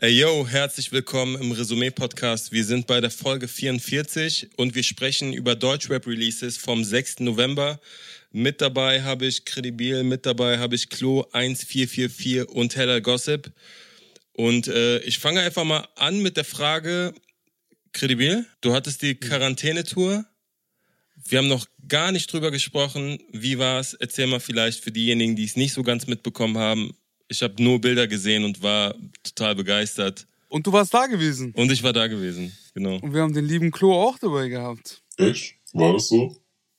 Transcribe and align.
Ey, 0.00 0.12
yo, 0.20 0.46
herzlich 0.46 0.92
willkommen 0.92 1.34
im 1.42 1.50
Resümee-Podcast. 1.50 2.52
Wir 2.52 2.64
sind 2.64 2.86
bei 2.86 3.00
der 3.00 3.10
Folge 3.10 3.48
44 3.48 4.50
und 4.56 4.76
wir 4.76 4.84
sprechen 4.84 5.32
über 5.32 5.56
Deutschrap-Releases 5.56 6.56
vom 6.56 6.84
6. 6.84 7.18
November. 7.18 7.80
Mit 8.30 8.60
dabei 8.60 9.02
habe 9.02 9.26
ich 9.26 9.44
Credibil, 9.44 10.04
mit 10.04 10.24
dabei 10.24 10.58
habe 10.58 10.76
ich 10.76 10.88
Klo 10.88 11.22
1444 11.32 12.48
und 12.48 12.76
Heller 12.76 13.00
Gossip. 13.00 13.50
Und 14.34 14.68
äh, 14.68 15.00
ich 15.00 15.18
fange 15.18 15.40
einfach 15.40 15.64
mal 15.64 15.88
an 15.96 16.22
mit 16.22 16.36
der 16.36 16.44
Frage, 16.44 17.12
Credibil, 17.92 18.46
du 18.60 18.74
hattest 18.74 19.02
die 19.02 19.16
Quarantänetour. 19.16 20.24
Wir 21.24 21.38
haben 21.38 21.48
noch 21.48 21.66
gar 21.88 22.12
nicht 22.12 22.32
drüber 22.32 22.52
gesprochen. 22.52 23.18
Wie 23.32 23.58
war's? 23.58 23.94
Erzähl 23.94 24.28
mal 24.28 24.38
vielleicht 24.38 24.84
für 24.84 24.92
diejenigen, 24.92 25.34
die 25.34 25.44
es 25.44 25.56
nicht 25.56 25.72
so 25.72 25.82
ganz 25.82 26.06
mitbekommen 26.06 26.56
haben. 26.56 26.94
Ich 27.28 27.42
habe 27.42 27.62
nur 27.62 27.80
Bilder 27.80 28.06
gesehen 28.06 28.44
und 28.44 28.62
war 28.62 28.94
total 29.22 29.54
begeistert. 29.54 30.26
Und 30.48 30.66
du 30.66 30.72
warst 30.72 30.94
da 30.94 31.06
gewesen. 31.06 31.52
Und 31.54 31.70
ich 31.70 31.82
war 31.82 31.92
da 31.92 32.06
gewesen, 32.06 32.56
genau. 32.74 32.96
Und 32.96 33.12
wir 33.12 33.20
haben 33.20 33.34
den 33.34 33.44
lieben 33.44 33.70
Klo 33.70 33.92
auch 33.92 34.18
dabei 34.18 34.48
gehabt. 34.48 35.02
Echt? 35.18 35.56
War 35.74 35.92
das 35.92 36.08
so? 36.08 36.34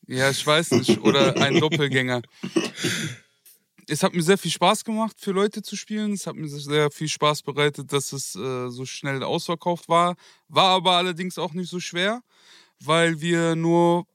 Ja, 0.07 0.31
ich 0.31 0.45
weiß 0.45 0.71
nicht. 0.71 0.99
Oder 1.01 1.37
ein 1.37 1.53
Doppelgänger. 1.59 2.23
Es 3.87 4.01
hat 4.01 4.13
mir 4.13 4.23
sehr 4.23 4.39
viel 4.39 4.49
Spaß 4.49 4.83
gemacht, 4.83 5.15
für 5.19 5.31
Leute 5.31 5.61
zu 5.61 5.75
spielen. 5.75 6.13
Es 6.13 6.25
hat 6.25 6.35
mir 6.35 6.47
sehr 6.47 6.89
viel 6.89 7.07
Spaß 7.07 7.43
bereitet, 7.43 7.93
dass 7.93 8.11
es 8.11 8.35
äh, 8.35 8.69
so 8.69 8.85
schnell 8.85 9.21
ausverkauft 9.21 9.87
war. 9.87 10.15
War 10.47 10.69
aber 10.69 10.93
allerdings 10.93 11.37
auch 11.37 11.53
nicht 11.53 11.69
so 11.69 11.79
schwer, 11.79 12.23
weil 12.79 13.21
wir 13.21 13.55
nur 13.55 14.07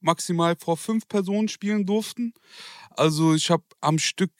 maximal 0.00 0.56
vor 0.56 0.78
fünf 0.78 1.06
Personen 1.06 1.48
spielen 1.48 1.84
durften. 1.84 2.32
Also 2.90 3.34
ich 3.34 3.50
habe 3.50 3.64
am 3.82 3.98
Stück 3.98 4.32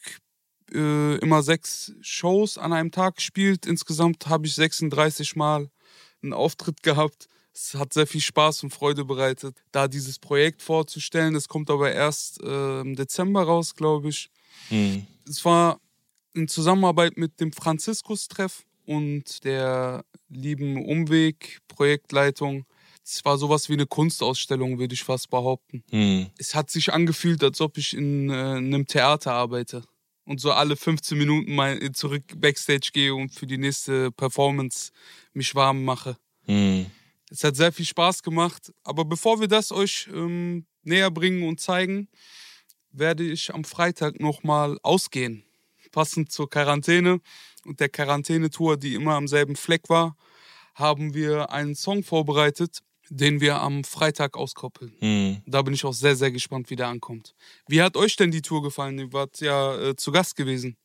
äh, 0.77 1.17
immer 1.17 1.43
sechs 1.43 1.93
Shows 2.01 2.59
an 2.59 2.73
einem 2.73 2.91
Tag 2.91 3.17
gespielt. 3.17 3.67
Insgesamt 3.67 4.27
habe 4.29 4.47
ich 4.47 4.55
36 4.55 5.35
Mal 5.35 5.71
einen 6.23 6.33
Auftritt 6.33 6.83
gehabt. 6.83 7.29
Es 7.55 7.75
hat 7.75 7.95
sehr 7.95 8.07
viel 8.07 8.21
Spaß 8.21 8.65
und 8.65 8.71
Freude 8.71 9.05
bereitet, 9.07 9.63
da 9.73 9.89
dieses 9.89 10.19
Projekt 10.19 10.61
vorzustellen. 10.61 11.35
Es 11.35 11.49
kommt 11.49 11.71
aber 11.71 11.91
erst 11.91 12.43
äh, 12.43 12.81
im 12.81 12.95
Dezember 12.95 13.45
raus, 13.45 13.75
glaube 13.75 14.11
ich. 14.11 14.29
Mhm. 14.69 15.07
Es 15.27 15.43
war 15.45 15.81
in 16.35 16.49
Zusammenarbeit 16.49 17.17
mit 17.17 17.41
dem 17.41 17.53
Franziskus-Treff 17.53 18.65
und 18.85 19.45
der 19.45 20.05
lieben 20.29 20.85
Umweg-Projektleitung. 20.85 22.67
Es 23.03 23.25
war 23.25 23.39
sowas 23.39 23.71
wie 23.71 23.75
eine 23.75 23.87
Kunstausstellung, 23.87 24.79
würde 24.79 24.93
ich 24.93 25.05
fast 25.05 25.31
behaupten. 25.31 25.83
Mhm. 25.91 26.27
Es 26.37 26.55
hat 26.55 26.71
sich 26.71 26.93
angefühlt, 26.93 27.43
als 27.43 27.63
ob 27.63 27.79
ich 27.79 27.97
in, 27.97 28.29
äh, 28.29 28.59
in 28.59 28.75
einem 28.75 28.87
Theater 28.87 29.33
arbeite 29.33 29.83
und 30.27 30.41
so 30.41 30.53
alle 30.53 30.77
15 30.77 31.17
Minuten 31.17 31.55
mal 31.55 31.81
zurück 31.93 32.25
Backstage 32.37 32.91
gehe 32.93 33.15
und 33.15 33.33
für 33.33 33.47
die 33.47 33.59
nächste 33.59 34.11
Performance 34.13 34.93
mich 35.33 35.55
warm 35.55 35.85
mache. 35.85 36.17
Mhm. 36.47 36.87
Es 37.31 37.43
hat 37.43 37.57
sehr 37.57 37.73
viel 37.73 37.87
Spaß 37.87 38.23
gemacht. 38.23 38.73
Aber 38.85 39.05
bevor 39.05 39.41
wir 39.41 39.49
das 39.49 39.73
euch 39.73 40.09
ähm, 40.13 40.67
näher 40.83 41.11
bringen 41.11 41.49
und 41.49 41.61
zeigen, 41.61 42.09
werde 42.93 43.25
ich 43.25 43.53
am 43.55 43.65
Freitag 43.65 44.21
nochmal 44.21 44.79
ausgehen. 44.83 45.45
Passend 45.93 46.31
zur 46.31 46.51
Quarantäne 46.51 47.21
und 47.65 47.81
der 47.81 47.89
Quarantänetour, 47.89 48.77
die 48.77 48.95
immer 48.95 49.15
am 49.15 49.29
selben 49.29 49.57
Fleck 49.57 49.89
war, 49.89 50.17
haben 50.75 51.15
wir 51.15 51.51
einen 51.51 51.75
Song 51.75 52.03
vorbereitet, 52.03 52.83
den 53.11 53.41
wir 53.41 53.61
am 53.61 53.85
Freitag 53.85 54.37
auskoppeln. 54.37 54.93
Mhm. 55.01 55.43
Da 55.47 55.63
bin 55.63 55.75
ich 55.75 55.85
auch 55.85 55.93
sehr, 55.93 56.17
sehr 56.17 56.31
gespannt, 56.31 56.71
wie 56.71 56.77
der 56.77 56.89
ankommt. 56.89 57.35
Wie 57.69 57.83
hat 57.83 57.97
euch 57.97 58.17
denn 58.17 58.31
die 58.31 58.43
Tour 58.43 58.63
gefallen? 58.63 58.99
Ihr 58.99 59.13
wart 59.13 59.41
ja 59.41 59.77
äh, 59.77 59.97
zu 59.97 60.13
Gast 60.13 60.37
gewesen. 60.37 60.77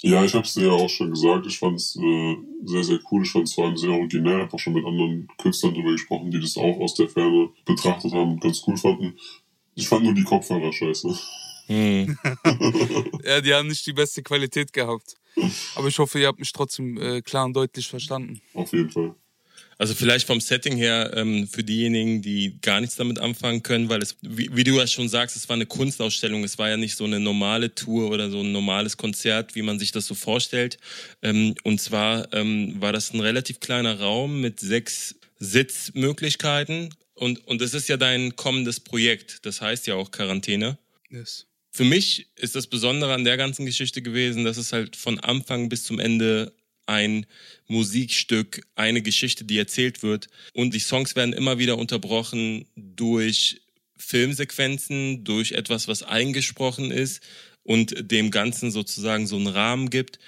Ja, 0.00 0.24
ich 0.24 0.32
habe 0.34 0.44
es 0.44 0.54
dir 0.54 0.66
ja 0.66 0.72
auch 0.72 0.88
schon 0.88 1.10
gesagt. 1.10 1.46
Ich 1.46 1.58
fand 1.58 1.76
es 1.76 1.96
äh, 1.96 2.36
sehr, 2.64 2.84
sehr 2.84 3.00
cool. 3.10 3.24
Ich 3.24 3.32
fand 3.32 3.48
es 3.48 3.54
vor 3.54 3.66
allem 3.66 3.76
sehr 3.76 3.90
originell. 3.90 4.36
Ich 4.36 4.42
habe 4.42 4.54
auch 4.54 4.58
schon 4.58 4.74
mit 4.74 4.84
anderen 4.84 5.28
Künstlern 5.38 5.74
darüber 5.74 5.90
gesprochen, 5.90 6.30
die 6.30 6.40
das 6.40 6.56
auch 6.56 6.78
aus 6.78 6.94
der 6.94 7.08
Ferne 7.08 7.50
betrachtet 7.64 8.12
haben 8.12 8.32
und 8.32 8.40
ganz 8.40 8.62
cool 8.66 8.76
fanden. 8.76 9.18
Ich 9.74 9.88
fand 9.88 10.04
nur 10.04 10.14
die 10.14 10.24
Kopfhörer 10.24 10.72
scheiße. 10.72 11.18
Hm. 11.66 12.18
ja, 13.24 13.40
die 13.40 13.52
haben 13.52 13.68
nicht 13.68 13.84
die 13.86 13.92
beste 13.92 14.22
Qualität 14.22 14.72
gehabt. 14.72 15.16
Aber 15.74 15.88
ich 15.88 15.98
hoffe, 15.98 16.20
ihr 16.20 16.28
habt 16.28 16.38
mich 16.38 16.52
trotzdem 16.52 16.96
äh, 16.96 17.20
klar 17.20 17.44
und 17.44 17.54
deutlich 17.54 17.88
verstanden. 17.88 18.40
Auf 18.54 18.72
jeden 18.72 18.90
Fall. 18.90 19.14
Also 19.78 19.94
vielleicht 19.94 20.26
vom 20.26 20.40
Setting 20.40 20.76
her 20.76 21.12
ähm, 21.14 21.46
für 21.46 21.62
diejenigen, 21.62 22.20
die 22.20 22.60
gar 22.60 22.80
nichts 22.80 22.96
damit 22.96 23.20
anfangen 23.20 23.62
können, 23.62 23.88
weil 23.88 24.02
es, 24.02 24.16
wie, 24.22 24.50
wie, 24.52 24.64
du 24.64 24.76
ja 24.76 24.88
schon 24.88 25.08
sagst, 25.08 25.36
es 25.36 25.48
war 25.48 25.54
eine 25.54 25.66
Kunstausstellung. 25.66 26.42
Es 26.42 26.58
war 26.58 26.68
ja 26.68 26.76
nicht 26.76 26.96
so 26.96 27.04
eine 27.04 27.20
normale 27.20 27.72
Tour 27.72 28.10
oder 28.10 28.28
so 28.28 28.40
ein 28.40 28.50
normales 28.50 28.96
Konzert, 28.96 29.54
wie 29.54 29.62
man 29.62 29.78
sich 29.78 29.92
das 29.92 30.06
so 30.06 30.16
vorstellt. 30.16 30.78
Ähm, 31.22 31.54
und 31.62 31.80
zwar 31.80 32.32
ähm, 32.34 32.74
war 32.80 32.92
das 32.92 33.14
ein 33.14 33.20
relativ 33.20 33.60
kleiner 33.60 34.00
Raum 34.00 34.40
mit 34.40 34.58
sechs 34.58 35.14
Sitzmöglichkeiten. 35.38 36.92
Und, 37.14 37.46
und 37.46 37.60
das 37.60 37.72
ist 37.72 37.88
ja 37.88 37.96
dein 37.96 38.34
kommendes 38.34 38.80
Projekt. 38.80 39.46
Das 39.46 39.60
heißt 39.60 39.86
ja 39.86 39.94
auch 39.94 40.10
Quarantäne. 40.10 40.76
Yes. 41.08 41.46
Für 41.70 41.84
mich 41.84 42.26
ist 42.34 42.56
das 42.56 42.66
Besondere 42.66 43.14
an 43.14 43.22
der 43.22 43.36
ganzen 43.36 43.64
Geschichte 43.64 44.02
gewesen, 44.02 44.44
dass 44.44 44.56
es 44.56 44.72
halt 44.72 44.96
von 44.96 45.20
Anfang 45.20 45.68
bis 45.68 45.84
zum 45.84 46.00
Ende 46.00 46.52
ein 46.88 47.26
Musikstück, 47.66 48.66
eine 48.74 49.02
Geschichte, 49.02 49.44
die 49.44 49.58
erzählt 49.58 50.02
wird. 50.02 50.28
Und 50.54 50.74
die 50.74 50.80
Songs 50.80 51.14
werden 51.14 51.34
immer 51.34 51.58
wieder 51.58 51.78
unterbrochen 51.78 52.66
durch 52.76 53.60
Filmsequenzen, 53.98 55.24
durch 55.24 55.52
etwas, 55.52 55.86
was 55.86 56.02
eingesprochen 56.02 56.90
ist 56.90 57.22
und 57.62 58.10
dem 58.10 58.30
Ganzen 58.30 58.70
sozusagen 58.70 59.26
so 59.26 59.36
einen 59.36 59.48
Rahmen 59.48 59.90
gibt. 59.90 60.18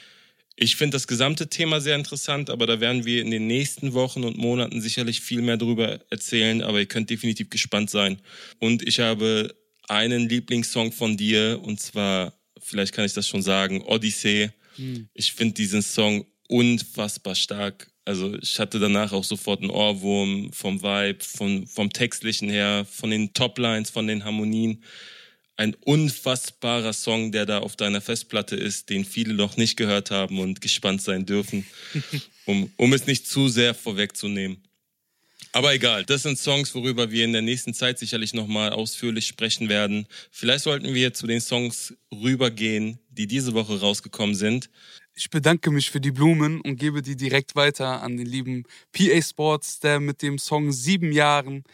Ich 0.56 0.76
finde 0.76 0.96
das 0.96 1.06
gesamte 1.06 1.48
Thema 1.48 1.80
sehr 1.80 1.96
interessant, 1.96 2.50
aber 2.50 2.66
da 2.66 2.80
werden 2.80 3.06
wir 3.06 3.22
in 3.22 3.30
den 3.30 3.46
nächsten 3.46 3.94
Wochen 3.94 4.24
und 4.24 4.36
Monaten 4.36 4.82
sicherlich 4.82 5.22
viel 5.22 5.40
mehr 5.40 5.56
darüber 5.56 6.00
erzählen, 6.10 6.60
aber 6.60 6.80
ihr 6.80 6.86
könnt 6.86 7.08
definitiv 7.08 7.48
gespannt 7.48 7.88
sein. 7.88 8.20
Und 8.58 8.86
ich 8.86 9.00
habe 9.00 9.54
einen 9.88 10.28
Lieblingssong 10.28 10.92
von 10.92 11.16
dir 11.16 11.60
und 11.62 11.80
zwar, 11.80 12.34
vielleicht 12.60 12.92
kann 12.92 13.06
ich 13.06 13.14
das 13.14 13.26
schon 13.26 13.40
sagen, 13.40 13.80
Odyssey. 13.80 14.50
Hm. 14.76 15.08
Ich 15.14 15.32
finde 15.32 15.54
diesen 15.54 15.80
Song 15.80 16.26
unfassbar 16.50 17.34
stark. 17.36 17.90
Also 18.04 18.36
ich 18.40 18.58
hatte 18.58 18.80
danach 18.80 19.12
auch 19.12 19.24
sofort 19.24 19.60
einen 19.60 19.70
Ohrwurm 19.70 20.52
vom 20.52 20.82
Vibe, 20.82 21.22
vom, 21.22 21.66
vom 21.66 21.92
Textlichen 21.92 22.50
her, 22.50 22.86
von 22.90 23.10
den 23.10 23.32
Toplines, 23.32 23.90
von 23.90 24.06
den 24.06 24.24
Harmonien. 24.24 24.82
Ein 25.56 25.74
unfassbarer 25.84 26.92
Song, 26.92 27.30
der 27.32 27.46
da 27.46 27.58
auf 27.58 27.76
deiner 27.76 28.00
Festplatte 28.00 28.56
ist, 28.56 28.90
den 28.90 29.04
viele 29.04 29.34
noch 29.34 29.56
nicht 29.56 29.76
gehört 29.76 30.10
haben 30.10 30.40
und 30.40 30.60
gespannt 30.60 31.02
sein 31.02 31.24
dürfen, 31.24 31.66
um, 32.46 32.72
um 32.76 32.92
es 32.92 33.06
nicht 33.06 33.28
zu 33.28 33.48
sehr 33.48 33.74
vorwegzunehmen. 33.74 34.60
Aber 35.52 35.74
egal, 35.74 36.04
das 36.04 36.22
sind 36.22 36.38
Songs, 36.38 36.74
worüber 36.74 37.10
wir 37.10 37.24
in 37.24 37.32
der 37.32 37.42
nächsten 37.42 37.74
Zeit 37.74 37.98
sicherlich 37.98 38.34
nochmal 38.34 38.70
ausführlich 38.70 39.26
sprechen 39.26 39.68
werden. 39.68 40.06
Vielleicht 40.30 40.64
sollten 40.64 40.94
wir 40.94 41.12
zu 41.12 41.26
den 41.26 41.40
Songs 41.40 41.94
rübergehen, 42.12 43.00
die 43.08 43.26
diese 43.26 43.52
Woche 43.54 43.80
rausgekommen 43.80 44.36
sind. 44.36 44.70
Ich 45.20 45.28
bedanke 45.28 45.70
mich 45.70 45.90
für 45.90 46.00
die 46.00 46.12
Blumen 46.12 46.62
und 46.62 46.76
gebe 46.76 47.02
die 47.02 47.14
direkt 47.14 47.54
weiter 47.54 48.02
an 48.02 48.16
den 48.16 48.24
lieben 48.24 48.62
PA 48.90 49.20
Sports, 49.20 49.78
der 49.78 50.00
mit 50.00 50.22
dem 50.22 50.38
Song 50.38 50.72
Sieben 50.72 51.12
Jahren, 51.12 51.64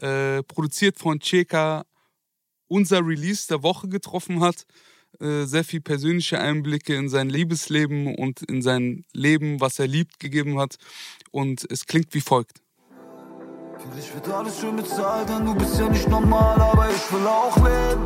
äh, 0.00 0.42
produziert 0.42 0.98
von 0.98 1.18
Cheka, 1.18 1.86
unser 2.68 2.98
Release 2.98 3.48
der 3.48 3.62
Woche 3.62 3.88
getroffen 3.88 4.42
hat. 4.42 4.66
Äh, 5.18 5.46
sehr 5.46 5.64
viel 5.64 5.80
persönliche 5.80 6.40
Einblicke 6.40 6.94
in 6.94 7.08
sein 7.08 7.30
Liebesleben 7.30 8.16
und 8.16 8.42
in 8.42 8.60
sein 8.60 9.06
Leben, 9.14 9.62
was 9.62 9.78
er 9.78 9.86
liebt, 9.86 10.20
gegeben 10.20 10.58
hat. 10.58 10.76
Und 11.30 11.66
es 11.70 11.86
klingt 11.86 12.12
wie 12.12 12.20
folgt. 12.20 12.60
Für 13.80 13.96
dich 13.96 14.14
wird 14.14 14.28
alles 14.28 14.60
schön 14.60 14.76
bezahlt, 14.76 15.26
denn 15.30 15.46
du 15.46 15.54
bist 15.54 15.80
ja 15.80 15.88
nicht 15.88 16.06
normal, 16.06 16.60
aber 16.60 16.90
ich 16.90 17.12
will 17.12 17.26
auch 17.26 17.56
leben. 17.56 18.04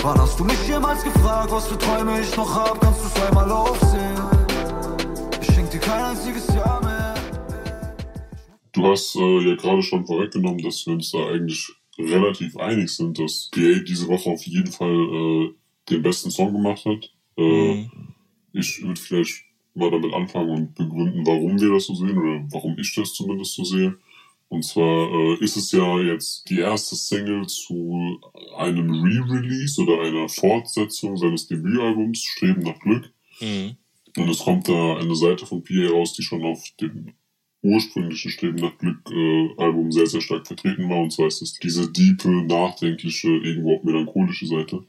Wann 0.00 0.18
hast 0.18 0.40
du 0.40 0.44
mich 0.44 0.66
jemals 0.66 1.04
gefragt, 1.04 1.50
was 1.50 1.68
für 1.68 1.76
Träume 1.76 2.18
ich 2.22 2.34
noch 2.38 2.54
hab? 2.54 2.80
Kannst 2.80 3.04
du's 3.04 3.22
einmal 3.22 3.50
aufsehen? 3.50 4.18
Ich 5.42 5.54
schenk 5.54 5.70
dir 5.70 5.78
kein 5.78 6.02
einziges 6.04 6.46
Jahr 6.54 6.82
mehr. 6.82 7.14
Du 8.72 8.86
hast 8.86 9.14
äh, 9.16 9.40
ja 9.46 9.56
gerade 9.56 9.82
schon 9.82 10.06
vorweggenommen, 10.06 10.62
dass 10.62 10.86
wir 10.86 10.94
uns 10.94 11.10
da 11.10 11.18
eigentlich 11.18 11.70
relativ 11.98 12.56
einig 12.56 12.88
sind, 12.88 13.18
dass 13.18 13.50
PA 13.52 13.78
diese 13.86 14.08
Woche 14.08 14.30
auf 14.30 14.42
jeden 14.44 14.72
Fall 14.72 14.88
äh, 14.88 15.50
den 15.90 16.02
besten 16.02 16.30
Song 16.30 16.50
gemacht 16.50 16.86
hat. 16.86 17.12
Äh, 17.36 17.74
mhm. 17.74 17.90
Ich 18.54 18.82
würde 18.82 18.98
vielleicht 18.98 19.44
mal 19.74 19.90
damit 19.90 20.14
anfangen 20.14 20.50
und 20.50 20.74
begründen, 20.74 21.26
warum 21.26 21.60
wir 21.60 21.74
das 21.74 21.84
so 21.84 21.94
sehen 21.94 22.16
oder 22.16 22.42
warum 22.50 22.78
ich 22.78 22.94
das 22.94 23.12
zumindest 23.12 23.54
so 23.54 23.64
sehe. 23.64 23.98
Und 24.52 24.66
zwar 24.66 25.10
äh, 25.10 25.42
ist 25.42 25.56
es 25.56 25.72
ja 25.72 25.98
jetzt 26.02 26.50
die 26.50 26.58
erste 26.58 26.94
Single 26.94 27.46
zu 27.46 28.20
einem 28.58 28.90
Re-Release 28.90 29.80
oder 29.80 30.02
einer 30.02 30.28
Fortsetzung 30.28 31.16
seines 31.16 31.46
Debütalbums 31.46 32.22
Streben 32.22 32.60
nach 32.60 32.78
Glück. 32.80 33.10
Mhm. 33.40 33.76
Und 34.18 34.28
es 34.28 34.40
kommt 34.40 34.68
da 34.68 34.98
eine 34.98 35.16
Seite 35.16 35.46
von 35.46 35.64
PA 35.64 35.88
raus, 35.92 36.12
die 36.12 36.22
schon 36.22 36.44
auf 36.44 36.62
dem 36.78 37.14
ursprünglichen 37.62 38.30
Streben 38.30 38.56
nach 38.56 38.76
Glück 38.76 38.98
äh, 39.10 39.54
Album 39.56 39.90
sehr, 39.90 40.06
sehr 40.06 40.20
stark 40.20 40.46
vertreten 40.46 40.86
war. 40.90 41.00
Und 41.00 41.14
zwar 41.14 41.28
ist 41.28 41.40
es 41.40 41.54
diese 41.54 41.90
diepe, 41.90 42.28
nachdenkliche, 42.28 43.28
irgendwo 43.28 43.78
auch 43.78 43.84
melancholische 43.84 44.44
Seite. 44.44 44.84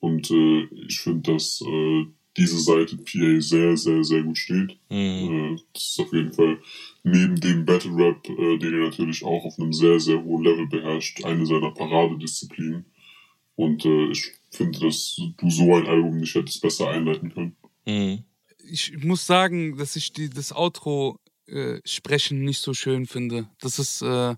Und 0.00 0.30
äh, 0.30 0.62
ich 0.88 0.98
finde, 0.98 1.34
dass 1.34 1.60
äh, 1.60 2.06
diese 2.38 2.58
Seite 2.58 2.96
PA 2.96 3.38
sehr, 3.38 3.76
sehr, 3.76 4.02
sehr 4.02 4.22
gut 4.22 4.38
steht. 4.38 4.78
Mhm. 4.88 5.56
äh, 5.56 5.56
das 5.74 5.82
ist 5.90 6.00
auf 6.00 6.10
jeden 6.14 6.32
Fall 6.32 6.56
neben 7.04 7.38
dem 7.38 7.64
Battle 7.64 7.94
Rap, 7.94 8.28
äh, 8.28 8.58
den 8.58 8.74
er 8.74 8.88
natürlich 8.88 9.24
auch 9.24 9.44
auf 9.44 9.58
einem 9.58 9.72
sehr, 9.72 10.00
sehr 10.00 10.22
hohen 10.22 10.42
Level 10.42 10.66
beherrscht, 10.66 11.24
eine 11.24 11.46
seiner 11.46 11.70
Paradedisziplinen. 11.70 12.86
Und 13.56 13.84
äh, 13.84 14.10
ich 14.10 14.32
finde, 14.50 14.80
dass 14.80 15.20
du 15.36 15.50
so 15.50 15.76
ein 15.76 15.86
Album 15.86 16.18
nicht 16.18 16.34
hättest 16.34 16.60
besser 16.62 16.88
einleiten 16.88 17.32
können. 17.32 17.56
Mhm. 17.86 18.24
Ich 18.66 18.96
muss 19.04 19.26
sagen, 19.26 19.76
dass 19.76 19.94
ich 19.94 20.12
die, 20.12 20.30
das 20.30 20.52
Outro 20.52 21.18
äh, 21.46 21.80
sprechen 21.84 22.42
nicht 22.42 22.60
so 22.60 22.72
schön 22.72 23.06
finde. 23.06 23.48
Das 23.60 23.78
ist 23.78 24.00
äh, 24.00 24.34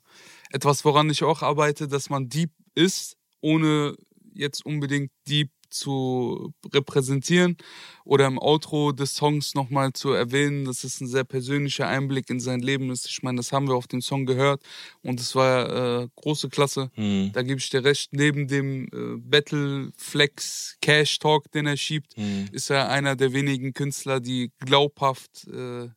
etwas, 0.50 0.84
woran 0.84 1.08
ich 1.08 1.22
auch 1.22 1.42
arbeite, 1.42 1.86
dass 1.86 2.10
man 2.10 2.28
deep 2.28 2.50
ist, 2.74 3.16
ohne 3.40 3.94
jetzt 4.34 4.66
unbedingt 4.66 5.12
deep 5.28 5.50
zu 5.70 6.52
repräsentieren 6.72 7.56
oder 8.04 8.26
im 8.26 8.38
Outro 8.38 8.92
des 8.92 9.14
Songs 9.14 9.54
nochmal 9.54 9.92
zu 9.92 10.10
erwähnen, 10.12 10.64
dass 10.64 10.84
es 10.84 11.00
ein 11.00 11.06
sehr 11.06 11.24
persönlicher 11.24 11.88
Einblick 11.88 12.30
in 12.30 12.40
sein 12.40 12.60
Leben 12.60 12.90
ist. 12.90 13.06
Ich 13.06 13.22
meine, 13.22 13.36
das 13.36 13.52
haben 13.52 13.68
wir 13.68 13.74
auf 13.74 13.86
dem 13.86 14.00
Song 14.00 14.26
gehört 14.26 14.62
und 15.02 15.20
es 15.20 15.34
war 15.34 16.02
äh, 16.02 16.08
große 16.16 16.48
Klasse. 16.48 16.90
Mhm. 16.96 17.30
Da 17.32 17.42
gebe 17.42 17.58
ich 17.58 17.70
dir 17.70 17.84
recht. 17.84 18.12
Neben 18.12 18.48
dem 18.48 18.86
äh, 18.86 19.18
Battle 19.18 19.92
Flex 19.96 20.76
Cash 20.80 21.18
Talk, 21.18 21.50
den 21.52 21.66
er 21.66 21.76
schiebt, 21.76 22.16
mhm. 22.16 22.48
ist 22.52 22.70
er 22.70 22.88
einer 22.88 23.16
der 23.16 23.32
wenigen 23.32 23.72
Künstler, 23.72 24.20
die 24.20 24.52
glaubhaft 24.58 25.46
äh, 25.48 25.88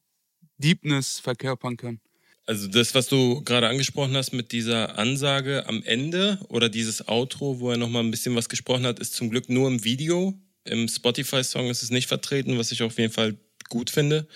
Deepness 0.58 1.20
verkörpern 1.20 1.78
können. 1.78 2.02
Also 2.50 2.68
das, 2.68 2.96
was 2.96 3.08
du 3.08 3.44
gerade 3.44 3.68
angesprochen 3.68 4.18
hast 4.18 4.34
mit 4.34 4.52
dieser 4.52 4.98
Ansage 4.98 5.68
am 5.68 5.84
Ende 5.84 6.40
oder 6.50 6.68
dieses 6.68 7.08
Outro, 7.08 7.60
wo 7.60 7.70
er 7.70 7.78
nochmal 7.78 8.04
ein 8.04 8.10
bisschen 8.10 8.36
was 8.36 8.50
gesprochen 8.50 8.88
hat, 8.88 8.98
ist 8.98 9.14
zum 9.14 9.30
Glück 9.30 9.50
nur 9.50 9.68
im 9.68 9.84
Video. 9.84 10.34
Im 10.64 10.88
Spotify-Song 10.88 11.70
ist 11.70 11.84
es 11.84 11.92
nicht 11.92 12.08
vertreten, 12.08 12.58
was 12.58 12.72
ich 12.72 12.82
auf 12.82 12.98
jeden 12.98 13.14
Fall 13.14 13.38
gut 13.70 13.92
finde. 13.92 14.28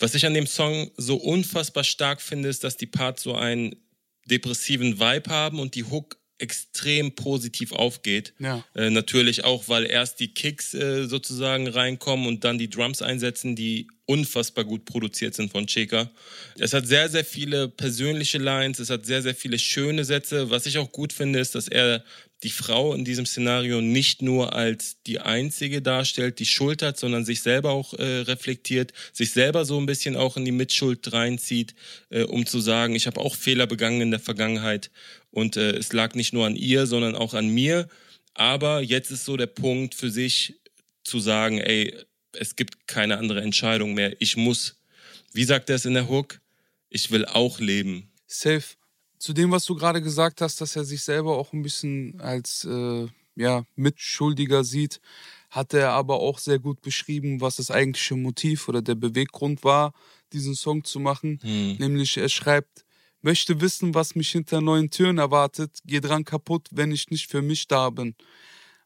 Was 0.00 0.16
ich 0.16 0.26
an 0.26 0.34
dem 0.34 0.48
Song 0.48 0.90
so 0.96 1.14
unfassbar 1.14 1.84
stark 1.84 2.20
finde, 2.20 2.48
ist, 2.48 2.64
dass 2.64 2.76
die 2.76 2.86
Parts 2.86 3.22
so 3.22 3.36
einen 3.36 3.76
depressiven 4.28 4.98
Vibe 4.98 5.30
haben 5.30 5.60
und 5.60 5.76
die 5.76 5.84
Hook 5.84 6.16
extrem 6.38 7.14
positiv 7.14 7.70
aufgeht. 7.70 8.34
Ja. 8.40 8.64
Äh, 8.74 8.90
natürlich 8.90 9.44
auch, 9.44 9.68
weil 9.68 9.86
erst 9.86 10.18
die 10.18 10.34
Kicks 10.34 10.74
äh, 10.74 11.06
sozusagen 11.06 11.68
reinkommen 11.68 12.26
und 12.26 12.42
dann 12.42 12.58
die 12.58 12.68
Drums 12.68 13.02
einsetzen, 13.02 13.54
die 13.54 13.86
unfassbar 14.06 14.64
gut 14.64 14.84
produziert 14.84 15.34
sind 15.34 15.52
von 15.52 15.66
Cheka. 15.66 16.10
Es 16.58 16.72
hat 16.72 16.86
sehr, 16.86 17.08
sehr 17.08 17.24
viele 17.24 17.68
persönliche 17.68 18.38
Lines, 18.38 18.78
es 18.78 18.90
hat 18.90 19.06
sehr, 19.06 19.22
sehr 19.22 19.34
viele 19.34 19.58
schöne 19.58 20.04
Sätze. 20.04 20.50
Was 20.50 20.66
ich 20.66 20.78
auch 20.78 20.90
gut 20.90 21.12
finde, 21.12 21.38
ist, 21.38 21.54
dass 21.54 21.68
er 21.68 22.04
die 22.42 22.50
Frau 22.50 22.94
in 22.94 23.04
diesem 23.04 23.24
Szenario 23.24 23.80
nicht 23.80 24.20
nur 24.20 24.54
als 24.54 24.96
die 25.06 25.20
einzige 25.20 25.80
darstellt, 25.80 26.40
die 26.40 26.46
Schuld 26.46 26.82
hat, 26.82 26.98
sondern 26.98 27.24
sich 27.24 27.42
selber 27.42 27.70
auch 27.70 27.94
äh, 27.94 28.22
reflektiert, 28.22 28.92
sich 29.12 29.30
selber 29.30 29.64
so 29.64 29.78
ein 29.78 29.86
bisschen 29.86 30.16
auch 30.16 30.36
in 30.36 30.44
die 30.44 30.52
Mitschuld 30.52 31.12
reinzieht, 31.12 31.74
äh, 32.10 32.24
um 32.24 32.44
zu 32.44 32.60
sagen, 32.60 32.96
ich 32.96 33.06
habe 33.06 33.20
auch 33.20 33.36
Fehler 33.36 33.68
begangen 33.68 34.00
in 34.00 34.10
der 34.10 34.20
Vergangenheit 34.20 34.90
und 35.30 35.56
äh, 35.56 35.76
es 35.76 35.92
lag 35.92 36.14
nicht 36.14 36.32
nur 36.32 36.46
an 36.46 36.56
ihr, 36.56 36.86
sondern 36.86 37.14
auch 37.14 37.34
an 37.34 37.48
mir. 37.48 37.88
Aber 38.34 38.80
jetzt 38.80 39.10
ist 39.10 39.24
so 39.24 39.36
der 39.36 39.46
Punkt 39.46 39.94
für 39.94 40.10
sich 40.10 40.54
zu 41.04 41.20
sagen, 41.20 41.58
ey, 41.58 41.94
es 42.38 42.56
gibt 42.56 42.86
keine 42.86 43.18
andere 43.18 43.42
Entscheidung 43.42 43.94
mehr. 43.94 44.14
Ich 44.20 44.36
muss, 44.36 44.76
wie 45.32 45.44
sagt 45.44 45.70
er 45.70 45.76
es 45.76 45.84
in 45.84 45.94
der 45.94 46.08
Hook? 46.08 46.40
Ich 46.88 47.10
will 47.10 47.24
auch 47.24 47.60
leben. 47.60 48.10
Safe. 48.26 48.64
Zu 49.18 49.32
dem, 49.32 49.50
was 49.50 49.64
du 49.64 49.74
gerade 49.74 50.02
gesagt 50.02 50.40
hast, 50.40 50.60
dass 50.60 50.74
er 50.74 50.84
sich 50.84 51.02
selber 51.02 51.38
auch 51.38 51.52
ein 51.52 51.62
bisschen 51.62 52.20
als 52.20 52.64
äh, 52.64 53.06
ja, 53.36 53.64
Mitschuldiger 53.76 54.64
sieht, 54.64 55.00
hat 55.50 55.74
er 55.74 55.90
aber 55.90 56.20
auch 56.20 56.38
sehr 56.38 56.58
gut 56.58 56.80
beschrieben, 56.80 57.40
was 57.40 57.56
das 57.56 57.70
eigentliche 57.70 58.16
Motiv 58.16 58.68
oder 58.68 58.82
der 58.82 58.94
Beweggrund 58.94 59.64
war, 59.64 59.92
diesen 60.32 60.54
Song 60.54 60.82
zu 60.82 60.98
machen. 60.98 61.38
Hm. 61.42 61.76
Nämlich, 61.78 62.16
er 62.16 62.28
schreibt, 62.28 62.84
möchte 63.20 63.60
wissen, 63.60 63.94
was 63.94 64.14
mich 64.14 64.30
hinter 64.30 64.60
neuen 64.60 64.90
Türen 64.90 65.18
erwartet, 65.18 65.78
geh 65.84 66.00
dran 66.00 66.24
kaputt, 66.24 66.68
wenn 66.72 66.90
ich 66.90 67.10
nicht 67.10 67.30
für 67.30 67.42
mich 67.42 67.68
da 67.68 67.90
bin. 67.90 68.14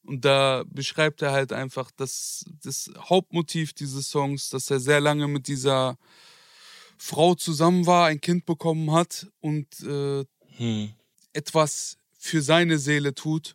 Und 0.06 0.24
da 0.24 0.62
beschreibt 0.68 1.20
er 1.22 1.32
halt 1.32 1.52
einfach 1.52 1.90
das, 1.90 2.44
das 2.62 2.90
Hauptmotiv 2.96 3.72
dieses 3.72 4.08
Songs, 4.08 4.50
dass 4.50 4.70
er 4.70 4.78
sehr 4.78 5.00
lange 5.00 5.26
mit 5.26 5.48
dieser 5.48 5.98
Frau 6.96 7.34
zusammen 7.34 7.86
war, 7.86 8.06
ein 8.06 8.20
Kind 8.20 8.46
bekommen 8.46 8.92
hat 8.92 9.26
und 9.40 9.80
äh, 9.80 10.24
hm. 10.56 10.92
etwas 11.32 11.98
für 12.18 12.40
seine 12.40 12.78
Seele 12.78 13.14
tut. 13.14 13.54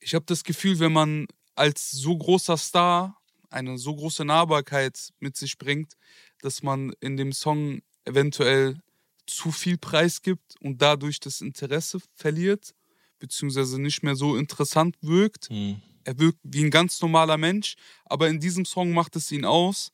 Ich 0.00 0.14
habe 0.14 0.24
das 0.26 0.44
Gefühl, 0.44 0.78
wenn 0.80 0.92
man 0.92 1.26
als 1.54 1.90
so 1.90 2.16
großer 2.16 2.56
Star 2.56 3.16
eine 3.48 3.78
so 3.78 3.94
große 3.94 4.24
Nahbarkeit 4.24 5.12
mit 5.18 5.36
sich 5.36 5.58
bringt, 5.58 5.94
dass 6.40 6.62
man 6.62 6.92
in 7.00 7.16
dem 7.16 7.32
Song 7.32 7.80
eventuell 8.04 8.80
zu 9.26 9.50
viel 9.50 9.78
preisgibt 9.78 10.56
und 10.60 10.82
dadurch 10.82 11.20
das 11.20 11.40
Interesse 11.40 12.00
verliert, 12.14 12.74
beziehungsweise 13.20 13.80
nicht 13.80 14.02
mehr 14.02 14.16
so 14.16 14.36
interessant 14.36 14.96
wirkt. 15.00 15.50
Mhm. 15.50 15.80
Er 16.04 16.18
wirkt 16.18 16.38
wie 16.42 16.64
ein 16.64 16.70
ganz 16.70 17.00
normaler 17.00 17.36
Mensch, 17.36 17.76
aber 18.04 18.28
in 18.28 18.40
diesem 18.40 18.64
Song 18.64 18.92
macht 18.92 19.16
es 19.16 19.30
ihn 19.30 19.44
aus. 19.44 19.92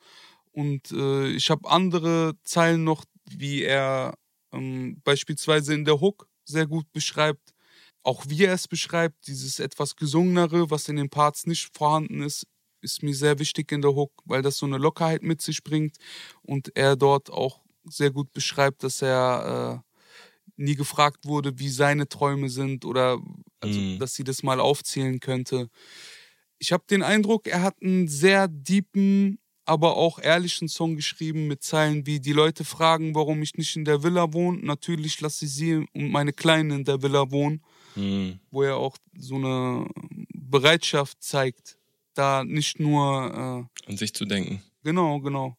Und 0.53 0.91
äh, 0.93 1.29
ich 1.29 1.51
habe 1.51 1.69
andere 1.69 2.35
Zeilen 2.43 2.85
noch, 2.85 3.05
wie 3.29 3.63
er 3.63 4.15
ähm, 4.53 5.01
beispielsweise 5.05 5.75
in 5.75 5.85
der 5.85 6.01
Hook 6.01 6.29
sehr 6.45 6.67
gut 6.67 6.91
beschreibt. 6.93 7.53
Auch 8.03 8.25
wie 8.29 8.45
er 8.45 8.55
es 8.55 8.69
beschreibt, 8.69 9.27
dieses 9.27 9.59
etwas 9.59 9.97
gesungenere, 9.97 10.71
was 10.71 10.89
in 10.89 10.97
den 10.97 11.11
Parts 11.11 11.47
nicht 11.47 11.77
vorhanden 11.77 12.23
ist, 12.23 12.47
ist 12.81 13.03
mir 13.03 13.15
sehr 13.15 13.39
wichtig 13.39 13.73
in 13.73 13.83
der 13.83 13.95
Hook, 13.95 14.13
weil 14.25 14.43
das 14.43 14.59
so 14.59 14.67
eine 14.67 14.79
Lockerheit 14.79 15.23
mit 15.23 15.43
sich 15.43 15.63
bringt 15.65 15.97
und 16.43 16.75
er 16.77 16.95
dort 16.95 17.31
auch 17.31 17.61
sehr 17.85 18.11
gut 18.11 18.33
beschreibt, 18.33 18.83
dass 18.83 19.03
er 19.03 19.83
äh, 19.83 19.86
nie 20.57 20.75
gefragt 20.75 21.25
wurde, 21.25 21.59
wie 21.59 21.69
seine 21.69 22.09
Träume 22.09 22.49
sind 22.49 22.85
oder 22.85 23.19
also, 23.61 23.79
mhm. 23.79 23.99
dass 23.99 24.15
sie 24.15 24.25
das 24.25 24.43
mal 24.43 24.61
aufzählen 24.61 25.21
könnte. 25.21 25.69
Ich 26.59 26.73
habe 26.73 26.85
den 26.89 27.03
Eindruck, 27.03 27.47
er 27.47 27.63
hat 27.63 27.77
einen 27.83 28.09
sehr 28.09 28.49
deepen, 28.49 29.39
aber 29.65 29.97
auch 29.97 30.19
ehrlichen 30.19 30.69
Song 30.69 30.97
geschrieben 30.97 31.47
mit 31.49 31.63
Zeilen 31.63 32.07
wie 32.07 32.21
die 32.21 32.33
Leute 32.33 32.65
fragen, 32.65 33.15
warum 33.15 33.43
ich 33.43 33.55
nicht 33.55 33.77
in 33.77 33.85
der 33.85 34.03
Villa 34.03 34.33
wohne. 34.33 34.59
Natürlich 34.65 35.21
lasse 35.21 35.45
ich 35.45 35.53
sie 35.53 35.75
und 35.75 36.11
meine 36.11 36.33
Kleinen 36.33 36.71
in 36.71 36.85
der 36.85 37.03
Villa 37.03 37.31
wohnen, 37.31 37.63
mhm. 37.95 38.41
wo 38.51 38.63
er 38.63 38.77
auch 38.77 38.97
so 39.17 39.35
eine 39.35 39.89
Bereitschaft 40.33 41.23
zeigt, 41.23 41.79
da 42.15 42.45
nicht 42.45 42.81
nur 42.81 43.69
äh, 43.87 43.91
an 43.91 43.97
sich 43.97 44.15
zu 44.15 44.25
denken. 44.25 44.63
Genau, 44.83 45.21
genau 45.21 45.57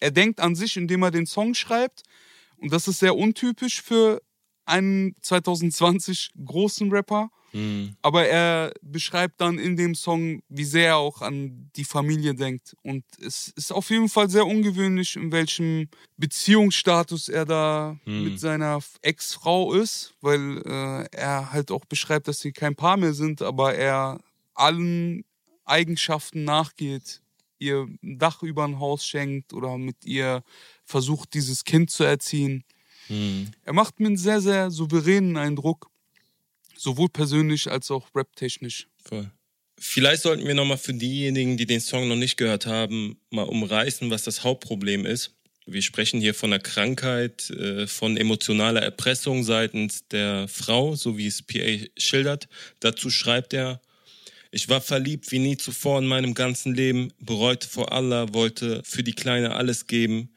er 0.00 0.10
denkt 0.10 0.40
an 0.40 0.54
sich, 0.54 0.76
indem 0.76 1.02
er 1.02 1.10
den 1.10 1.26
Song 1.26 1.54
schreibt. 1.54 2.02
Und 2.58 2.72
das 2.72 2.88
ist 2.88 3.00
sehr 3.00 3.16
untypisch 3.16 3.82
für 3.82 4.22
einen 4.66 5.14
2020 5.22 6.32
großen 6.44 6.90
Rapper. 6.92 7.30
Mhm. 7.52 7.96
Aber 8.02 8.26
er 8.26 8.72
beschreibt 8.82 9.40
dann 9.40 9.58
in 9.58 9.76
dem 9.76 9.94
Song, 9.94 10.42
wie 10.48 10.64
sehr 10.64 10.88
er 10.88 10.96
auch 10.96 11.22
an 11.22 11.70
die 11.76 11.84
Familie 11.84 12.34
denkt. 12.34 12.76
Und 12.82 13.04
es 13.18 13.48
ist 13.56 13.72
auf 13.72 13.88
jeden 13.90 14.08
Fall 14.08 14.28
sehr 14.28 14.46
ungewöhnlich, 14.46 15.16
in 15.16 15.32
welchem 15.32 15.88
Beziehungsstatus 16.18 17.28
er 17.28 17.46
da 17.46 17.96
mhm. 18.04 18.24
mit 18.24 18.40
seiner 18.40 18.80
Ex-Frau 19.00 19.72
ist, 19.72 20.14
weil 20.20 20.58
äh, 20.66 21.06
er 21.12 21.52
halt 21.52 21.70
auch 21.70 21.84
beschreibt, 21.86 22.28
dass 22.28 22.40
sie 22.40 22.52
kein 22.52 22.76
Paar 22.76 22.96
mehr 22.96 23.14
sind, 23.14 23.40
aber 23.40 23.74
er 23.74 24.20
allen 24.54 25.24
Eigenschaften 25.64 26.44
nachgeht, 26.44 27.22
ihr 27.58 27.86
ein 28.02 28.18
Dach 28.18 28.42
über 28.42 28.64
ein 28.64 28.78
Haus 28.78 29.06
schenkt 29.06 29.52
oder 29.52 29.78
mit 29.78 30.04
ihr 30.04 30.42
versucht, 30.84 31.34
dieses 31.34 31.64
Kind 31.64 31.90
zu 31.90 32.04
erziehen. 32.04 32.64
Mhm. 33.08 33.50
Er 33.64 33.72
macht 33.72 34.00
mir 34.00 34.06
einen 34.06 34.16
sehr, 34.16 34.40
sehr 34.40 34.70
souveränen 34.70 35.36
Eindruck, 35.36 35.90
sowohl 36.76 37.08
persönlich 37.08 37.70
als 37.70 37.90
auch 37.90 38.08
raptechnisch. 38.14 38.88
Voll. 39.04 39.30
Vielleicht 39.78 40.22
sollten 40.22 40.46
wir 40.46 40.54
nochmal 40.54 40.78
für 40.78 40.94
diejenigen, 40.94 41.56
die 41.56 41.66
den 41.66 41.80
Song 41.80 42.08
noch 42.08 42.16
nicht 42.16 42.36
gehört 42.36 42.66
haben, 42.66 43.18
mal 43.30 43.42
umreißen, 43.42 44.10
was 44.10 44.22
das 44.22 44.42
Hauptproblem 44.42 45.04
ist. 45.04 45.32
Wir 45.66 45.82
sprechen 45.82 46.20
hier 46.20 46.32
von 46.32 46.52
einer 46.52 46.62
Krankheit, 46.62 47.50
äh, 47.50 47.86
von 47.86 48.16
emotionaler 48.16 48.82
Erpressung 48.82 49.42
seitens 49.42 50.06
der 50.08 50.46
Frau, 50.48 50.94
so 50.94 51.18
wie 51.18 51.26
es 51.26 51.42
PA 51.42 51.84
schildert. 51.98 52.48
Dazu 52.80 53.10
schreibt 53.10 53.52
er, 53.52 53.82
ich 54.52 54.68
war 54.68 54.80
verliebt 54.80 55.30
wie 55.32 55.40
nie 55.40 55.56
zuvor 55.56 55.98
in 55.98 56.06
meinem 56.06 56.34
ganzen 56.34 56.74
Leben, 56.74 57.12
bereute 57.18 57.68
vor 57.68 57.92
Allah, 57.92 58.32
wollte 58.32 58.80
für 58.84 59.02
die 59.02 59.12
Kleine 59.12 59.56
alles 59.56 59.86
geben. 59.86 60.30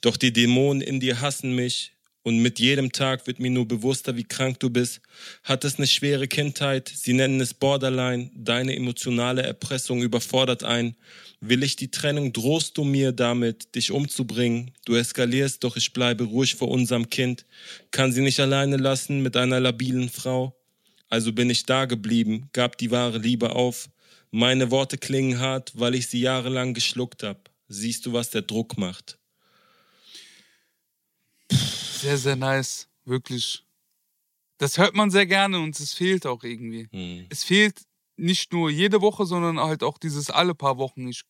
Doch 0.00 0.16
die 0.16 0.32
Dämonen 0.32 0.80
in 0.80 1.00
dir 1.00 1.20
hassen 1.20 1.54
mich 1.54 1.92
und 2.30 2.38
mit 2.38 2.60
jedem 2.60 2.92
Tag 2.92 3.26
wird 3.26 3.40
mir 3.40 3.50
nur 3.50 3.66
bewusster, 3.66 4.16
wie 4.16 4.22
krank 4.22 4.60
du 4.60 4.70
bist. 4.70 5.00
Hattest 5.42 5.78
eine 5.78 5.88
schwere 5.88 6.28
Kindheit, 6.28 6.88
sie 6.94 7.12
nennen 7.12 7.40
es 7.40 7.54
Borderline, 7.54 8.30
deine 8.36 8.76
emotionale 8.76 9.42
Erpressung 9.42 10.00
überfordert 10.00 10.62
ein. 10.62 10.94
Will 11.40 11.64
ich 11.64 11.74
die 11.74 11.90
Trennung, 11.90 12.32
drohst 12.32 12.78
du 12.78 12.84
mir 12.84 13.10
damit, 13.10 13.74
dich 13.74 13.90
umzubringen. 13.90 14.70
Du 14.84 14.94
eskalierst, 14.94 15.64
doch 15.64 15.76
ich 15.76 15.92
bleibe 15.92 16.22
ruhig 16.22 16.54
vor 16.54 16.68
unserem 16.68 17.10
Kind. 17.10 17.46
Kann 17.90 18.12
sie 18.12 18.22
nicht 18.22 18.38
alleine 18.38 18.76
lassen 18.76 19.24
mit 19.24 19.36
einer 19.36 19.58
labilen 19.58 20.08
Frau. 20.08 20.56
Also 21.08 21.32
bin 21.32 21.50
ich 21.50 21.66
da 21.66 21.86
geblieben, 21.86 22.48
gab 22.52 22.78
die 22.78 22.92
wahre 22.92 23.18
Liebe 23.18 23.56
auf. 23.56 23.90
Meine 24.30 24.70
Worte 24.70 24.98
klingen 24.98 25.40
hart, 25.40 25.72
weil 25.74 25.96
ich 25.96 26.06
sie 26.06 26.20
jahrelang 26.20 26.74
geschluckt 26.74 27.24
hab. 27.24 27.50
Siehst 27.66 28.06
du, 28.06 28.12
was 28.12 28.30
der 28.30 28.42
Druck 28.42 28.78
macht? 28.78 29.19
Sehr, 32.00 32.18
sehr 32.18 32.36
nice. 32.36 32.88
Wirklich. 33.04 33.64
Das 34.58 34.78
hört 34.78 34.94
man 34.94 35.10
sehr 35.10 35.26
gerne 35.26 35.58
und 35.58 35.78
es 35.78 35.94
fehlt 35.94 36.26
auch 36.26 36.44
irgendwie. 36.44 36.88
Hm. 36.92 37.26
Es 37.30 37.44
fehlt 37.44 37.82
nicht 38.16 38.52
nur 38.52 38.70
jede 38.70 39.00
Woche, 39.00 39.24
sondern 39.24 39.58
halt 39.58 39.82
auch 39.82 39.98
dieses 39.98 40.30
alle 40.30 40.54
paar 40.54 40.76
Wochen. 40.76 41.08
Ich 41.08 41.22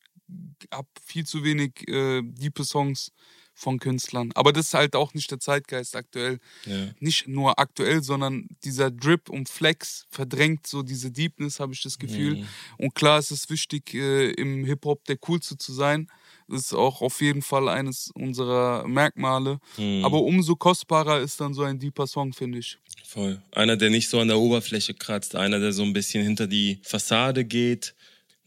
hab 0.72 0.86
viel 1.04 1.24
zu 1.24 1.44
wenig 1.44 1.88
äh, 1.88 2.22
diepe 2.22 2.64
Songs 2.64 3.12
von 3.54 3.78
Künstlern. 3.78 4.30
Aber 4.34 4.52
das 4.52 4.68
ist 4.68 4.74
halt 4.74 4.96
auch 4.96 5.12
nicht 5.14 5.30
der 5.30 5.38
Zeitgeist 5.38 5.94
aktuell. 5.94 6.38
Ja. 6.64 6.88
Nicht 6.98 7.28
nur 7.28 7.58
aktuell, 7.58 8.02
sondern 8.02 8.48
dieser 8.64 8.90
Drip 8.90 9.28
und 9.28 9.48
Flex 9.48 10.06
verdrängt 10.08 10.66
so 10.66 10.82
diese 10.82 11.10
Deepness, 11.10 11.60
habe 11.60 11.72
ich 11.72 11.82
das 11.82 11.98
Gefühl. 11.98 12.36
Mhm. 12.36 12.46
Und 12.78 12.94
klar 12.94 13.18
ist 13.18 13.30
es 13.30 13.50
wichtig, 13.50 13.94
äh, 13.94 14.30
im 14.32 14.64
Hip-Hop 14.64 15.04
der 15.04 15.18
Coolste 15.18 15.58
zu 15.58 15.72
sein. 15.72 16.10
Ist 16.50 16.74
auch 16.74 17.00
auf 17.00 17.20
jeden 17.20 17.42
Fall 17.42 17.68
eines 17.68 18.10
unserer 18.14 18.86
Merkmale. 18.86 19.58
Mhm. 19.76 20.04
Aber 20.04 20.22
umso 20.22 20.56
kostbarer 20.56 21.20
ist 21.20 21.40
dann 21.40 21.54
so 21.54 21.62
ein 21.62 21.78
deeper 21.78 22.06
Song, 22.06 22.32
finde 22.32 22.58
ich. 22.58 22.78
Voll. 23.04 23.40
Einer, 23.52 23.76
der 23.76 23.90
nicht 23.90 24.08
so 24.08 24.20
an 24.20 24.28
der 24.28 24.38
Oberfläche 24.38 24.94
kratzt, 24.94 25.36
einer, 25.36 25.58
der 25.60 25.72
so 25.72 25.82
ein 25.82 25.92
bisschen 25.92 26.22
hinter 26.22 26.46
die 26.46 26.78
Fassade 26.82 27.44
geht. 27.44 27.94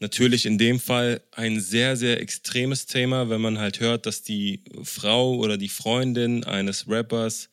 Natürlich 0.00 0.44
in 0.44 0.58
dem 0.58 0.80
Fall 0.80 1.22
ein 1.32 1.60
sehr, 1.60 1.96
sehr 1.96 2.20
extremes 2.20 2.86
Thema, 2.86 3.30
wenn 3.30 3.40
man 3.40 3.58
halt 3.58 3.80
hört, 3.80 4.06
dass 4.06 4.22
die 4.22 4.62
Frau 4.82 5.36
oder 5.36 5.56
die 5.56 5.68
Freundin 5.68 6.44
eines 6.44 6.88
Rappers 6.88 7.48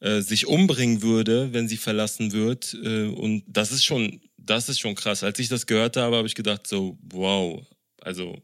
äh, 0.00 0.20
sich 0.20 0.46
umbringen 0.46 1.02
würde, 1.02 1.52
wenn 1.52 1.68
sie 1.68 1.76
verlassen 1.76 2.32
wird. 2.32 2.76
Äh, 2.82 3.06
und 3.06 3.44
das 3.46 3.72
ist 3.72 3.84
schon, 3.84 4.20
das 4.36 4.68
ist 4.68 4.80
schon 4.80 4.94
krass. 4.94 5.22
Als 5.22 5.38
ich 5.38 5.48
das 5.48 5.66
gehört 5.66 5.96
habe, 5.96 6.16
habe 6.16 6.26
ich 6.26 6.34
gedacht 6.34 6.66
so, 6.66 6.98
wow. 7.02 7.64
Also, 8.00 8.42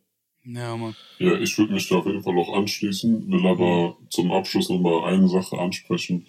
Ja, 0.48 0.76
Mann. 0.76 0.96
Ja, 1.18 1.38
ich 1.38 1.58
würde 1.58 1.74
mich 1.74 1.88
da 1.88 1.96
auf 1.96 2.06
jeden 2.06 2.22
Fall 2.22 2.38
auch 2.38 2.56
anschließen, 2.56 3.30
will 3.30 3.46
aber 3.46 3.98
zum 4.08 4.32
Abschluss 4.32 4.70
nochmal 4.70 5.12
eine 5.12 5.28
Sache 5.28 5.58
ansprechen, 5.58 6.26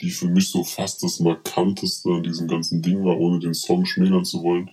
die 0.00 0.10
für 0.10 0.28
mich 0.28 0.48
so 0.48 0.62
fast 0.62 1.02
das 1.02 1.20
Markanteste 1.20 2.10
an 2.10 2.22
diesem 2.22 2.48
ganzen 2.48 2.82
Ding 2.82 3.02
war, 3.04 3.18
ohne 3.18 3.38
den 3.38 3.54
Song 3.54 3.86
schmälern 3.86 4.24
zu 4.24 4.42
wollen. 4.42 4.70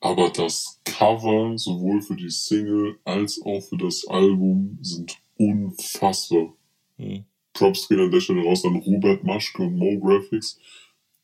Aber 0.00 0.30
das 0.30 0.80
Cover, 0.84 1.58
sowohl 1.58 2.02
für 2.02 2.14
die 2.14 2.30
Single 2.30 2.96
als 3.04 3.40
auch 3.42 3.60
für 3.60 3.78
das 3.78 4.06
Album, 4.06 4.78
sind 4.82 5.16
unfassbar. 5.36 6.52
hm. 6.98 7.24
Props 7.52 7.88
gehen 7.88 8.00
an 8.00 8.10
der 8.10 8.20
Stelle 8.20 8.44
raus 8.44 8.64
an 8.64 8.76
Robert 8.76 9.24
Maschke 9.24 9.62
und 9.62 9.76
Mo 9.76 9.98
Graphics. 9.98 10.58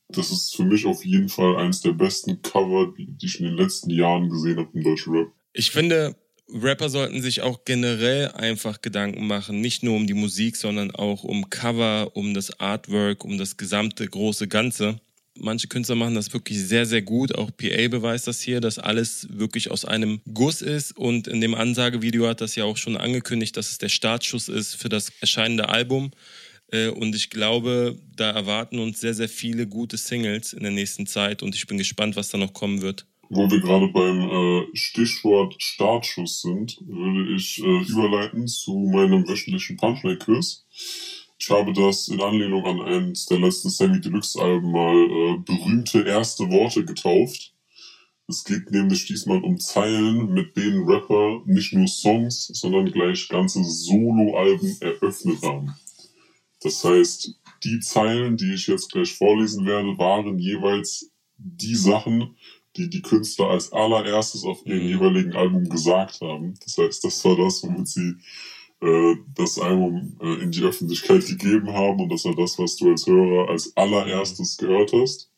Das 0.09 0.31
ist 0.31 0.57
für 0.57 0.65
mich 0.65 0.87
auf 0.87 1.05
jeden 1.05 1.29
Fall 1.29 1.57
eins 1.57 1.83
der 1.83 1.93
besten 1.93 2.41
Cover, 2.43 2.93
die 2.97 3.07
die 3.07 3.27
ich 3.27 3.41
in 3.41 3.47
den 3.47 3.57
letzten 3.57 3.91
Jahren 3.91 4.29
gesehen 4.29 4.59
habe 4.59 4.71
im 4.73 4.83
deutschen 4.83 5.13
Rap. 5.13 5.33
Ich 5.53 5.71
finde, 5.71 6.17
Rapper 6.53 6.89
sollten 6.89 7.23
sich 7.23 7.43
auch 7.43 7.65
generell 7.65 8.29
einfach 8.33 8.83
Gedanken 8.83 9.27
machen, 9.27 9.61
nicht 9.61 9.83
nur 9.83 9.97
um 9.97 10.07
die 10.07 10.15
Musik, 10.15 10.57
sondern 10.57 10.91
auch 10.91 11.25
um 11.25 11.51
Cover, 11.51 12.11
um 12.15 12.35
das 12.35 12.59
Artwork, 12.61 13.25
um 13.25 13.39
das 13.39 13.57
gesamte 13.57 14.07
große 14.07 14.49
Ganze. 14.49 15.01
Manche 15.39 15.69
Künstler 15.69 15.95
machen 15.95 16.17
das 16.17 16.33
wirklich 16.33 16.59
sehr, 16.59 16.87
sehr 16.87 17.03
gut. 17.03 17.35
Auch 17.35 17.51
PA 17.57 17.89
beweist 17.89 18.27
das 18.27 18.41
hier, 18.41 18.61
dass 18.61 18.79
alles 18.79 19.29
wirklich 19.31 19.71
aus 19.71 19.85
einem 19.85 20.21
Guss 20.35 20.61
ist. 20.61 20.97
Und 20.97 21.29
in 21.29 21.41
dem 21.41 21.55
Ansagevideo 21.55 22.27
hat 22.27 22.41
das 22.41 22.57
ja 22.57 22.65
auch 22.65 22.77
schon 22.77 22.97
angekündigt, 22.97 23.57
dass 23.57 23.71
es 23.71 23.79
der 23.79 23.89
Startschuss 23.89 24.49
ist 24.49 24.75
für 24.75 24.89
das 24.89 25.11
erscheinende 25.21 25.69
Album. 25.69 26.11
Äh, 26.73 26.89
Und 26.89 27.15
ich 27.15 27.31
glaube, 27.31 27.99
da 28.17 28.31
erwarten 28.31 28.79
uns 28.81 29.01
sehr, 29.01 29.15
sehr 29.15 29.29
viele 29.29 29.67
gute 29.67 29.97
Singles 29.97 30.53
in 30.53 30.63
der 30.63 30.73
nächsten 30.73 31.07
Zeit. 31.07 31.43
Und 31.43 31.55
ich 31.55 31.67
bin 31.67 31.79
gespannt, 31.79 32.17
was 32.17 32.29
da 32.29 32.39
noch 32.39 32.53
kommen 32.53 32.83
wird. 32.83 33.07
Wo 33.33 33.49
wir 33.49 33.61
gerade 33.61 33.87
beim 33.89 34.29
äh, 34.29 34.77
Stichwort 34.77 35.55
Startschuss 35.63 36.43
sind, 36.43 36.79
würde 36.85 37.33
ich 37.37 37.63
äh, 37.63 37.83
überleiten 37.89 38.49
zu 38.49 38.77
meinem 38.93 39.27
wöchentlichen 39.29 39.77
Punchline-Quiz. 39.77 40.67
Ich 41.39 41.49
habe 41.49 41.73
das 41.73 42.09
in 42.09 42.21
Anlehnung 42.21 42.67
an 42.67 42.81
eines 42.83 43.27
der 43.27 43.39
letzten 43.39 43.71
Sammy 43.71 44.01
Deluxe-Alben 44.01 44.73
mal 44.73 44.97
äh, 44.97 45.39
berühmte 45.45 46.03
erste 46.03 46.51
Worte 46.51 46.85
getauft. 46.85 47.55
Es 48.27 48.43
geht 48.43 48.73
nämlich 48.73 49.07
diesmal 49.07 49.43
um 49.45 49.61
Zeilen, 49.61 50.33
mit 50.33 50.57
denen 50.57 50.89
Rapper 50.89 51.43
nicht 51.47 51.73
nur 51.73 51.87
Songs, 51.87 52.49
sondern 52.53 52.91
gleich 52.91 53.29
ganze 53.29 53.63
Solo-Alben 53.63 54.77
eröffnet 54.81 55.41
haben. 55.43 55.73
Das 56.63 56.85
heißt, 56.85 57.35
die 57.63 57.79
Zeilen, 57.79 58.37
die 58.37 58.55
ich 58.55 58.67
jetzt 58.67 58.91
gleich 58.91 59.15
vorlesen 59.15 59.67
werde, 59.67 59.97
waren 59.99 60.39
jeweils 60.39 61.13
die 61.39 61.77
Sachen, 61.77 62.37
die 62.81 62.91
die 62.91 63.03
Künstler 63.03 63.49
als 63.51 63.73
allererstes 63.73 64.45
auf 64.45 64.65
ihrem 64.67 64.83
Mhm. 64.85 64.89
jeweiligen 64.89 65.33
Album 65.35 65.69
gesagt 65.69 66.21
haben. 66.21 66.55
Das 66.65 66.77
heißt, 66.79 67.05
das 67.05 67.25
war 67.25 67.37
das, 67.37 67.63
womit 67.63 67.89
sie 67.89 68.15
äh, 68.83 69.15
das 69.35 69.59
Album 69.59 70.17
äh, 70.23 70.43
in 70.43 70.51
die 70.53 70.63
Öffentlichkeit 70.63 71.27
gegeben 71.27 71.71
haben 71.73 72.01
und 72.01 72.09
das 72.11 72.25
war 72.25 72.35
das, 72.35 72.59
was 72.59 72.77
du 72.77 72.91
als 72.91 73.07
Hörer 73.07 73.51
als 73.51 73.77
allererstes 73.77 74.57
gehört 74.57 74.93
hast. 74.95 75.31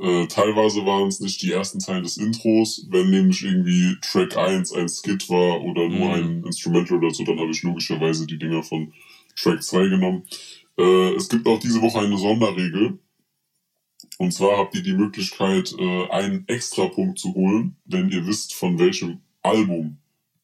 Äh, 0.00 0.26
teilweise 0.26 0.84
waren 0.86 1.08
es 1.08 1.20
nicht 1.20 1.42
die 1.42 1.52
ersten 1.52 1.80
Zeilen 1.80 2.02
des 2.04 2.16
Intros, 2.16 2.86
wenn 2.90 3.10
nämlich 3.10 3.44
irgendwie 3.44 3.96
Track 4.02 4.36
1 4.36 4.72
ein 4.72 4.88
Skit 4.88 5.28
war 5.28 5.62
oder 5.62 5.88
nur 5.88 6.08
Mhm. 6.08 6.14
ein 6.14 6.44
Instrumental 6.46 6.98
oder 6.98 7.10
so, 7.12 7.24
dann 7.24 7.38
habe 7.38 7.50
ich 7.50 7.62
logischerweise 7.62 8.26
die 8.26 8.38
Dinger 8.38 8.62
von 8.62 8.92
Track 9.36 9.62
2 9.62 9.88
genommen. 9.88 10.22
Äh, 10.78 11.14
es 11.14 11.28
gibt 11.28 11.46
auch 11.46 11.58
diese 11.60 11.80
Woche 11.82 12.00
eine 12.00 12.16
Sonderregel. 12.18 12.98
Und 14.20 14.32
zwar 14.32 14.58
habt 14.58 14.74
ihr 14.74 14.82
die 14.82 14.92
Möglichkeit, 14.92 15.74
äh, 15.78 16.08
einen 16.10 16.46
Extrapunkt 16.46 17.18
zu 17.18 17.32
holen, 17.32 17.76
wenn 17.86 18.10
ihr 18.10 18.26
wisst, 18.26 18.52
von 18.52 18.78
welchem 18.78 19.22
Album 19.40 19.96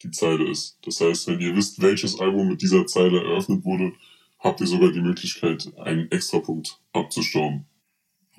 die 0.03 0.11
Zeile 0.11 0.49
ist. 0.49 0.79
Das 0.81 1.03
heißt, 1.03 1.27
wenn 1.27 1.41
ihr 1.41 1.55
wisst, 1.55 1.83
welches 1.83 2.19
Album 2.19 2.49
mit 2.49 2.63
dieser 2.63 2.87
Zeile 2.87 3.23
eröffnet 3.23 3.67
wurde, 3.67 3.93
habt 4.39 4.63
ihr 4.63 4.67
sogar 4.67 4.93
die 4.93 5.03
Möglichkeit, 5.03 5.71
einen 5.77 6.11
Extrapunkt 6.11 6.81
abzustauben. 6.95 7.67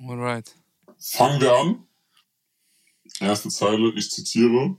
Alright. 0.00 0.56
Fangen 0.98 1.40
wir 1.40 1.52
an. 1.52 1.84
Erste 3.20 3.48
Zeile, 3.48 3.92
ich 3.94 4.10
zitiere. 4.10 4.76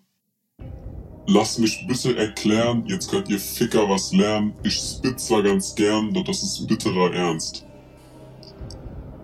Lass 1.25 1.58
mich 1.58 1.88
bitte 1.88 2.18
erklären, 2.18 2.86
jetzt 2.86 3.10
könnt 3.10 3.30
ihr 3.30 3.39
Ficker 3.39 3.88
was 3.88 4.12
lernen. 4.12 4.54
Ich 4.63 4.75
spit 4.75 5.22
zwar 5.22 5.42
ganz 5.42 5.74
gern, 5.74 6.13
doch 6.13 6.25
das 6.25 6.44
ist 6.44 6.68
bitterer 6.68 7.13
Ernst. 7.13 7.66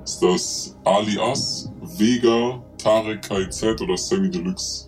Ist 0.05 0.21
das 0.21 0.77
Alias, 0.83 1.71
Vega, 1.97 2.63
Tarek 2.77 3.24
KZ 3.24 3.81
oder 3.81 3.97
Sammy 3.97 4.29
Deluxe? 4.29 4.88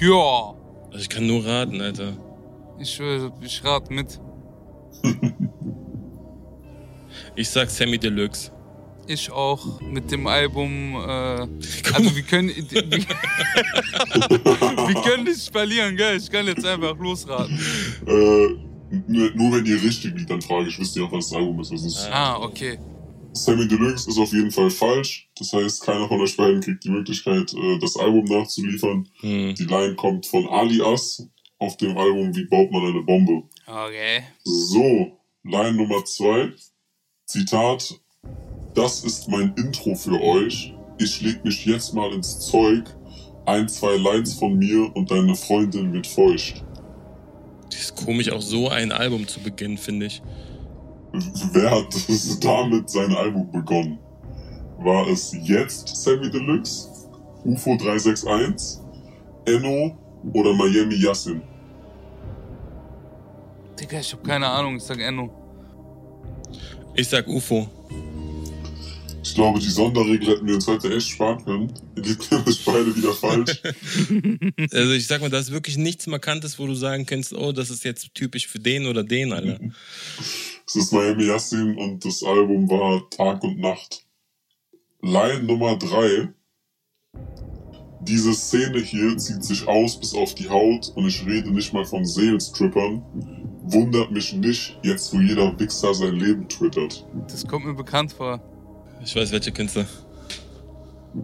Ja. 0.00 0.54
Also 0.86 0.98
ich 0.98 1.08
kann 1.08 1.28
nur 1.28 1.46
raten, 1.46 1.80
Alter. 1.80 2.12
Ich, 2.80 3.00
ich 3.40 3.64
rate 3.64 3.92
mit. 3.92 4.20
Ich 7.36 7.48
sag 7.48 7.68
Sammy 7.68 7.98
Deluxe. 7.98 8.52
Ich 9.06 9.30
auch 9.30 9.80
mit 9.80 10.10
dem 10.10 10.26
Album. 10.26 10.94
Äh, 10.94 11.46
also 11.92 12.14
wir 12.14 12.22
können, 12.22 12.48
wir, 12.48 12.90
wir 14.88 15.02
können 15.02 15.24
nicht 15.24 15.50
verlieren, 15.52 15.96
gell? 15.96 16.16
Ich 16.16 16.30
kann 16.30 16.46
jetzt 16.46 16.64
einfach 16.64 16.96
losraten. 16.96 17.58
Äh, 18.06 18.63
nur, 19.06 19.30
nur 19.34 19.52
wenn 19.52 19.66
ihr 19.66 19.82
richtig 19.82 20.14
liegt, 20.16 20.30
dann 20.30 20.42
frage 20.42 20.68
ich, 20.68 20.78
wisst 20.78 20.96
ihr 20.96 21.04
auch, 21.04 21.12
was 21.12 21.28
das 21.30 21.38
Album 21.38 21.60
ist? 21.60 21.72
Ist 21.72 22.08
Ah, 22.10 22.38
okay. 22.40 22.78
Sammy 23.32 23.66
Deluxe 23.66 24.08
ist 24.08 24.18
auf 24.18 24.32
jeden 24.32 24.52
Fall 24.52 24.70
falsch. 24.70 25.28
Das 25.36 25.52
heißt, 25.52 25.82
keiner 25.82 26.06
von 26.06 26.20
euch 26.20 26.36
beiden 26.36 26.60
kriegt 26.60 26.84
die 26.84 26.90
Möglichkeit, 26.90 27.52
äh, 27.52 27.78
das 27.80 27.96
Album 27.96 28.24
nachzuliefern. 28.26 29.08
Hm. 29.20 29.54
Die 29.56 29.64
Line 29.64 29.96
kommt 29.96 30.26
von 30.26 30.46
Alias 30.48 31.28
auf 31.58 31.76
dem 31.76 31.96
Album 31.96 32.34
Wie 32.34 32.44
baut 32.44 32.70
man 32.70 32.84
eine 32.84 33.02
Bombe. 33.02 33.42
Okay. 33.66 34.22
So, 34.44 35.18
Line 35.42 35.76
Nummer 35.76 36.04
zwei. 36.04 36.52
Zitat. 37.26 38.00
Das 38.74 39.04
ist 39.04 39.28
mein 39.28 39.54
Intro 39.56 39.94
für 39.94 40.20
euch. 40.20 40.74
Ich 40.98 41.20
leg 41.20 41.44
mich 41.44 41.64
jetzt 41.64 41.94
mal 41.94 42.12
ins 42.12 42.40
Zeug. 42.40 42.84
Ein, 43.46 43.68
zwei 43.68 43.96
Lines 43.96 44.34
von 44.34 44.56
mir 44.58 44.94
und 44.94 45.10
deine 45.10 45.34
Freundin 45.34 45.92
wird 45.92 46.06
feucht. 46.06 46.64
Das 47.74 47.86
ist 47.86 47.96
komisch, 47.96 48.30
auch 48.30 48.40
so 48.40 48.68
ein 48.68 48.92
Album 48.92 49.26
zu 49.26 49.40
beginnen, 49.40 49.76
finde 49.76 50.06
ich. 50.06 50.22
Wer 51.52 51.70
hat 51.70 51.94
damit 52.40 52.88
sein 52.88 53.12
Album 53.14 53.50
begonnen? 53.50 53.98
War 54.78 55.08
es 55.08 55.36
jetzt 55.42 55.88
Sammy 55.88 56.30
Deluxe, 56.30 56.88
UFO 57.44 57.76
361, 57.76 58.80
Enno 59.46 59.96
oder 60.32 60.54
Miami 60.54 60.94
Yassin? 60.94 61.42
Digga, 63.80 63.98
ich 63.98 64.12
hab 64.12 64.22
keine 64.22 64.46
Ahnung. 64.46 64.76
Ich 64.76 64.84
sag 64.84 65.00
Enno. 65.00 65.30
Ich 66.94 67.08
sag 67.08 67.26
UFO. 67.26 67.66
Ich 69.24 69.34
glaube, 69.34 69.58
die 69.58 69.70
Sonderregel 69.70 70.28
hätten 70.28 70.46
wir 70.46 70.54
uns 70.54 70.66
heute 70.66 70.94
echt 70.94 71.08
sparen 71.08 71.42
können. 71.42 71.72
Liegt 71.96 72.30
nämlich 72.30 72.62
beide 72.62 72.94
wieder 72.94 73.14
falsch. 73.14 73.62
Also 74.70 74.92
ich 74.92 75.06
sag 75.06 75.22
mal, 75.22 75.30
da 75.30 75.38
ist 75.38 75.50
wirklich 75.50 75.78
nichts 75.78 76.06
Markantes, 76.06 76.58
wo 76.58 76.66
du 76.66 76.74
sagen 76.74 77.06
kannst, 77.06 77.32
oh, 77.32 77.52
das 77.52 77.70
ist 77.70 77.84
jetzt 77.84 78.14
typisch 78.14 78.46
für 78.46 78.58
den 78.58 78.86
oder 78.86 79.02
den, 79.02 79.32
Alter. 79.32 79.58
Es 80.66 80.76
ist 80.76 80.92
Miami 80.92 81.24
Yassin 81.24 81.74
und 81.76 82.04
das 82.04 82.22
Album 82.22 82.68
war 82.68 83.08
Tag 83.10 83.42
und 83.42 83.58
Nacht. 83.58 84.04
Line 85.00 85.42
Nummer 85.44 85.76
drei. 85.78 86.28
Diese 88.02 88.34
Szene 88.34 88.80
hier 88.80 89.16
zieht 89.16 89.42
sich 89.42 89.66
aus 89.66 89.98
bis 89.98 90.14
auf 90.14 90.34
die 90.34 90.50
Haut 90.50 90.92
und 90.94 91.06
ich 91.08 91.24
rede 91.24 91.50
nicht 91.50 91.72
mal 91.72 91.86
von 91.86 92.04
Seelenstrippern. 92.04 93.02
Wundert 93.62 94.10
mich 94.10 94.34
nicht, 94.34 94.78
jetzt 94.82 95.14
wo 95.14 95.20
jeder 95.20 95.58
Wichser 95.58 95.94
sein 95.94 96.16
Leben 96.16 96.46
twittert. 96.46 97.06
Das 97.28 97.46
kommt 97.46 97.64
mir 97.64 97.74
bekannt 97.74 98.12
vor. 98.12 98.53
Ich 99.04 99.14
weiß, 99.14 99.32
welche 99.32 99.52
Künstler. 99.52 99.86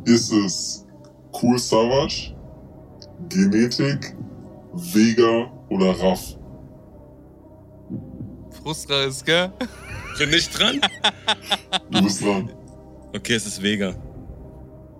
Ist 0.04 0.30
es 0.32 0.86
Cool 1.32 1.58
Savage, 1.58 2.34
Genetik, 3.28 4.14
Vega 4.72 5.50
oder 5.68 5.98
Raff? 5.98 6.36
Frustra 8.62 9.04
ist, 9.04 9.24
gell? 9.24 9.50
Bin 10.18 10.32
ich 10.32 10.48
dran? 10.50 10.80
Du 11.90 12.02
bist 12.02 12.22
dran. 12.22 12.50
Okay, 13.14 13.34
es 13.34 13.46
ist 13.46 13.62
Vega. 13.62 13.94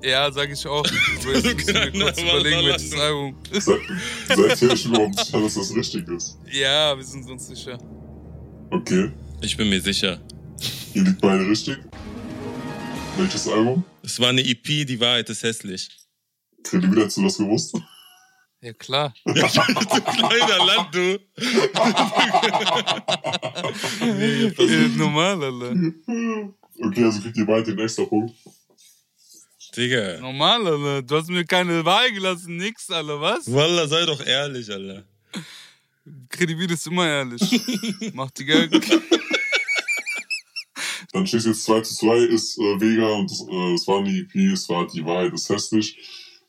Ja, 0.02 0.32
sag 0.32 0.50
ich 0.50 0.66
auch. 0.66 0.84
Ich 0.86 1.26
mir 1.26 1.32
kurz 1.92 2.20
überlegen, 2.22 2.66
welches. 2.66 2.94
Album. 2.98 3.36
Seid, 3.52 3.78
seid 4.28 4.62
ihr 4.62 4.70
euch 4.70 4.84
überhaupt 4.86 5.18
sicher, 5.18 5.40
dass 5.40 5.54
das 5.54 5.74
richtig 5.76 6.08
ist? 6.08 6.38
Ja, 6.50 6.96
wir 6.96 7.04
sind 7.04 7.28
uns 7.28 7.46
sicher. 7.46 7.76
Okay. 8.70 9.12
Ich 9.42 9.56
bin 9.56 9.68
mir 9.68 9.80
sicher. 9.80 10.18
Ihr 10.94 11.02
liegt 11.02 11.20
beide 11.20 11.46
richtig. 11.46 11.78
Welches 13.16 13.48
Album? 13.48 13.84
Es 14.02 14.18
war 14.20 14.28
eine 14.28 14.40
EP, 14.42 14.86
die 14.86 14.98
Wahrheit 15.00 15.28
ist 15.30 15.42
hässlich. 15.42 15.88
Kredibil, 16.62 17.00
hättest 17.00 17.16
du 17.18 17.22
das 17.22 17.36
gewusst? 17.38 17.76
Ja, 18.60 18.72
klar. 18.74 19.14
du 19.24 19.32
kleiner 19.32 20.64
Land, 20.64 20.94
du. 20.94 21.18
Äh, 24.00 24.88
normal, 24.96 25.42
Alter. 25.42 25.74
Okay, 26.78 27.04
also 27.04 27.20
kriegt 27.20 27.36
ihr 27.36 27.46
beide 27.46 27.74
den 27.74 27.78
extra 27.78 28.04
Punkt. 28.04 28.34
Digga. 29.76 30.20
Normal, 30.20 30.66
Alter. 30.66 31.02
Du 31.02 31.16
hast 31.16 31.28
mir 31.28 31.44
keine 31.44 31.84
Wahl 31.84 32.10
gelassen, 32.12 32.56
nix, 32.56 32.90
Alter, 32.90 33.20
was? 33.20 33.50
Wallah, 33.52 33.86
sei 33.86 34.04
doch 34.04 34.24
ehrlich, 34.24 34.70
Alter. 34.70 35.04
Kredibil 36.28 36.70
ist 36.70 36.86
immer 36.86 37.06
ehrlich. 37.06 37.42
Macht 38.14 38.38
die 38.38 38.44
Geld. 38.44 38.72
Dann 41.12 41.26
steht 41.26 41.44
jetzt 41.44 41.64
2 41.64 41.80
zu 41.80 41.94
2, 41.94 42.18
ist 42.18 42.58
äh, 42.58 42.80
Vega 42.80 43.08
und 43.08 43.30
das, 43.30 43.40
äh, 43.40 43.74
es 43.74 43.86
war 43.88 43.98
eine 43.98 44.10
EP, 44.10 44.34
es 44.52 44.68
war 44.68 44.86
die 44.86 45.04
Wahrheit 45.04 45.32
ist 45.32 45.48
hässlich. 45.48 45.96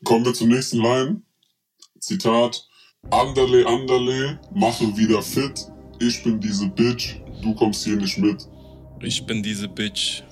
Kommen 0.03 0.25
wir 0.25 0.33
zur 0.33 0.47
nächsten 0.47 0.77
Line. 0.77 1.21
Zitat. 1.99 2.67
Anderle, 3.09 3.65
Anderle, 3.65 4.39
mache 4.53 4.95
wieder 4.95 5.21
fit. 5.23 5.67
Ich 5.99 6.23
bin 6.23 6.39
diese 6.39 6.67
Bitch, 6.67 7.15
du 7.41 7.55
kommst 7.55 7.83
hier 7.83 7.95
nicht 7.95 8.17
mit. 8.19 8.47
Ich 9.01 9.25
bin 9.25 9.41
diese 9.41 9.67
Bitch. 9.67 10.23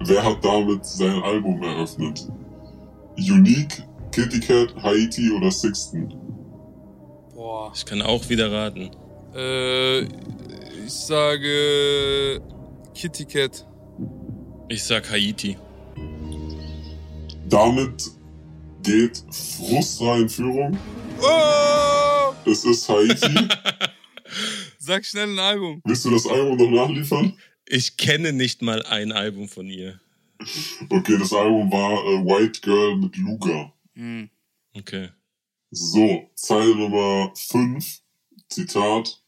Wer 0.00 0.22
hat 0.22 0.44
damit 0.44 0.84
sein 0.84 1.22
Album 1.22 1.62
eröffnet? 1.62 2.28
Unique, 3.16 3.82
Kitty 4.12 4.40
Cat, 4.40 4.74
Haiti 4.82 5.30
oder 5.30 5.50
Sixten? 5.50 6.08
Boah. 7.34 7.72
Ich 7.74 7.86
kann 7.86 8.02
auch 8.02 8.28
wieder 8.28 8.52
raten. 8.52 8.90
Äh, 9.34 10.02
ich 10.02 10.92
sage 10.92 12.42
Kitty 12.96 13.26
Cat. 13.26 13.66
Ich 14.70 14.82
sag 14.82 15.10
Haiti. 15.10 15.58
Damit 17.46 18.10
geht 18.82 19.22
Frustra 19.30 20.16
in 20.16 20.30
Führung. 20.30 20.78
Oh! 21.20 22.32
Es 22.50 22.64
ist 22.64 22.88
Haiti. 22.88 23.48
Sag 24.78 25.04
schnell 25.04 25.28
ein 25.28 25.38
Album. 25.38 25.82
Willst 25.84 26.06
du 26.06 26.10
das 26.10 26.26
Album 26.26 26.56
noch 26.56 26.86
nachliefern? 26.86 27.36
Ich 27.66 27.98
kenne 27.98 28.32
nicht 28.32 28.62
mal 28.62 28.82
ein 28.86 29.12
Album 29.12 29.48
von 29.48 29.66
ihr. 29.66 30.00
Okay, 30.88 31.18
das 31.18 31.32
Album 31.34 31.70
war 31.70 31.92
äh, 31.92 32.24
White 32.24 32.60
Girl 32.62 32.96
mit 32.96 33.16
Luga. 33.16 33.72
Hm. 33.94 34.30
Okay. 34.74 35.10
So, 35.70 36.30
Zeile 36.34 36.74
Nummer 36.74 37.32
5, 37.34 38.00
Zitat. 38.48 39.20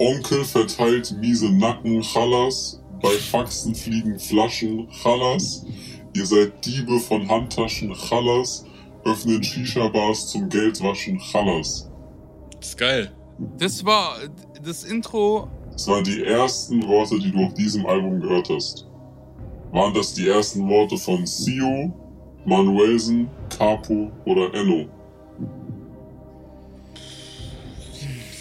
Onkel 0.00 0.44
verteilt 0.44 1.14
miese 1.20 1.50
Nacken, 1.50 2.00
Chalas. 2.02 2.80
Bei 3.02 3.10
Faxen 3.10 3.74
fliegen 3.74 4.18
Flaschen, 4.18 4.88
Chalas. 4.90 5.66
Ihr 6.14 6.24
seid 6.24 6.64
Diebe 6.64 6.98
von 6.98 7.28
Handtaschen, 7.28 7.94
Chalas. 7.94 8.64
Öffnen 9.04 9.42
Shisha-Bars 9.42 10.28
zum 10.28 10.48
Geldwaschen, 10.48 11.18
Chalas. 11.18 11.90
Das 12.58 12.68
ist 12.70 12.78
geil. 12.78 13.12
Das 13.58 13.84
war 13.84 14.16
das 14.64 14.84
Intro. 14.84 15.48
Das 15.72 15.86
waren 15.86 16.04
die 16.04 16.24
ersten 16.24 16.86
Worte, 16.88 17.18
die 17.18 17.30
du 17.30 17.44
auf 17.44 17.52
diesem 17.52 17.84
Album 17.84 18.20
gehört 18.20 18.48
hast. 18.48 18.86
Waren 19.70 19.92
das 19.92 20.14
die 20.14 20.28
ersten 20.28 20.66
Worte 20.66 20.96
von 20.96 21.26
Sio, 21.26 21.92
Manuelsen, 22.46 23.28
Capo 23.50 24.10
oder 24.24 24.52
Enno? 24.54 24.86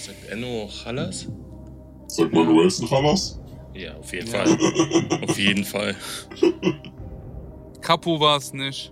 Sagt 0.06 0.30
Enno 0.30 0.70
Hallas? 0.86 1.28
Sagt 2.10 2.34
Manuelsen 2.34 2.88
Chalas? 2.88 3.40
Ja, 3.74 3.96
auf 3.96 4.12
jeden 4.12 4.28
Ja. 4.32 4.46
Fall. 4.46 5.22
auf 5.30 5.38
jeden 5.40 5.64
Fall. 5.64 5.96
Capo 7.82 8.20
war 8.20 8.38
es 8.38 8.52
nicht. 8.52 8.92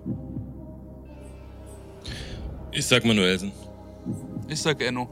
Ich 2.72 2.86
sag 2.86 3.04
Manuelsen. 3.04 3.52
Ich 4.48 4.62
sag 4.62 4.80
Enno. 4.82 5.10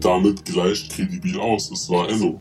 Damit 0.00 0.44
gleicht 0.44 0.90
kredibil 0.92 1.38
aus. 1.40 1.70
Es 1.70 1.88
war 1.88 2.08
Enno. 2.08 2.40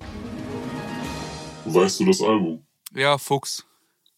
Weißt 1.65 2.00
du 2.00 2.06
das 2.06 2.21
Album? 2.21 2.65
Ja, 2.93 3.17
Fuchs. 3.17 3.63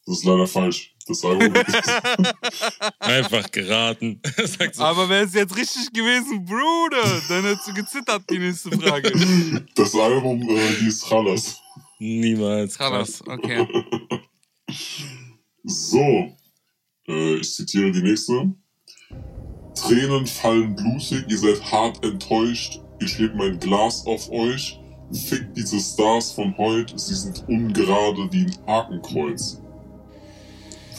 Das 0.05 0.19
ist 0.19 0.25
leider 0.25 0.47
falsch. 0.47 0.95
Das 1.07 1.23
Album 1.23 1.53
Einfach 2.99 3.49
geraten. 3.51 4.19
Sagt 4.45 4.75
so, 4.75 4.83
Aber 4.83 5.07
wäre 5.07 5.25
es 5.25 5.33
jetzt 5.33 5.55
richtig 5.55 5.91
gewesen, 5.93 6.43
Bruder, 6.45 7.21
dann 7.29 7.43
hättest 7.45 7.67
du 7.67 7.73
gezittert, 7.73 8.23
die 8.29 8.39
nächste 8.39 8.71
Frage. 8.71 9.11
Das 9.75 9.95
Album 9.95 10.41
äh, 10.49 10.73
hieß 10.79 11.05
Chalas. 11.07 11.61
niemals. 11.99 12.77
Krass, 12.77 13.23
okay. 13.25 13.65
So, 15.63 16.35
äh, 17.07 17.35
ich 17.35 17.53
zitiere 17.53 17.91
die 17.91 18.01
nächste. 18.03 18.51
Tränen 19.75 20.25
fallen 20.27 20.75
blutig, 20.75 21.25
ihr 21.29 21.37
seid 21.37 21.71
hart 21.71 22.03
enttäuscht. 22.03 22.81
Ich 22.99 23.17
heb 23.19 23.35
mein 23.35 23.59
Glas 23.59 24.05
auf 24.05 24.29
euch. 24.31 24.79
Fickt 25.29 25.55
diese 25.55 25.79
Stars 25.79 26.31
von 26.33 26.57
heute, 26.57 26.97
sie 26.99 27.15
sind 27.15 27.47
ungerade 27.47 28.27
wie 28.31 28.45
ein 28.45 28.57
Hakenkreuz. 28.67 29.61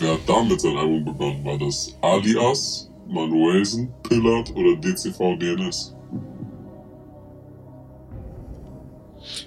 Wer 0.01 0.13
hat 0.13 0.21
damit 0.29 0.61
sein 0.61 0.77
Album 0.77 1.05
begonnen? 1.05 1.45
War 1.45 1.59
das 1.59 1.97
Alias, 2.03 2.89
Manuelsen, 3.09 3.93
Pillard 4.05 4.55
oder 4.55 4.77
DCV 4.77 5.37
DNS? 5.39 5.95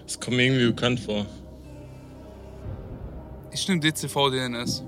Das 0.03 0.19
kommt 0.19 0.35
mir 0.37 0.43
irgendwie 0.43 0.67
bekannt 0.67 0.99
vor. 0.99 1.25
Ich 3.53 3.67
nehme 3.67 3.79
DCV 3.79 4.29
DNS. 4.29 4.83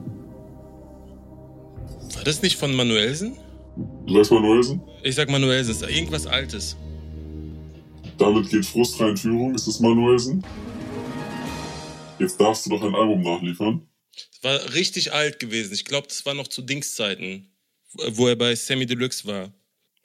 War 2.15 2.23
das 2.26 2.41
nicht 2.41 2.58
von 2.58 2.76
Manuelsen? 2.76 3.38
Du 4.06 4.15
sagst 4.15 4.32
Manuelsen? 4.32 4.82
Ich 5.02 5.15
sag 5.15 5.30
Manuelsen. 5.30 5.71
Ist 5.71 5.82
irgendwas 5.82 6.28
Altes. 6.28 6.76
Damit 8.17 8.49
geht 8.49 8.65
frustfrei 8.65 9.10
in 9.10 9.17
Führung. 9.17 9.56
Ist 9.56 9.67
es 9.67 9.80
Manuelsen? 9.80 10.43
Jetzt 12.19 12.39
darfst 12.39 12.65
du 12.65 12.69
doch 12.71 12.84
ein 12.84 12.93
Album 12.93 13.21
nachliefern. 13.21 13.88
Es 14.32 14.43
war 14.43 14.73
richtig 14.73 15.13
alt 15.13 15.39
gewesen. 15.39 15.73
Ich 15.73 15.86
glaube, 15.86 16.08
das 16.08 16.26
war 16.26 16.34
noch 16.34 16.47
zu 16.47 16.62
Dingszeiten, 16.62 17.52
wo 18.12 18.28
er 18.28 18.36
bei 18.36 18.56
Sammy 18.56 18.86
Deluxe 18.86 19.26
war. 19.26 19.52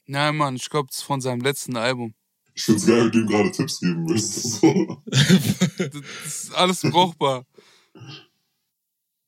Nein, 0.07 0.37
Mann, 0.37 0.57
ich 0.57 0.69
glaube, 0.71 0.89
das 0.89 0.99
ist 0.99 1.03
von 1.03 1.21
seinem 1.21 1.41
letzten 1.41 1.77
Album. 1.77 2.15
Ich 2.55 2.65
find's 2.65 2.87
geil, 2.87 3.05
wenn 3.05 3.13
du 3.13 3.19
ihm 3.21 3.27
gerade 3.27 3.53
Tipps 3.53 3.81
geben 3.81 4.09
willst. 4.09 4.63
Das 6.25 6.45
ist 6.45 6.55
alles 6.55 6.81
brauchbar. 6.83 7.47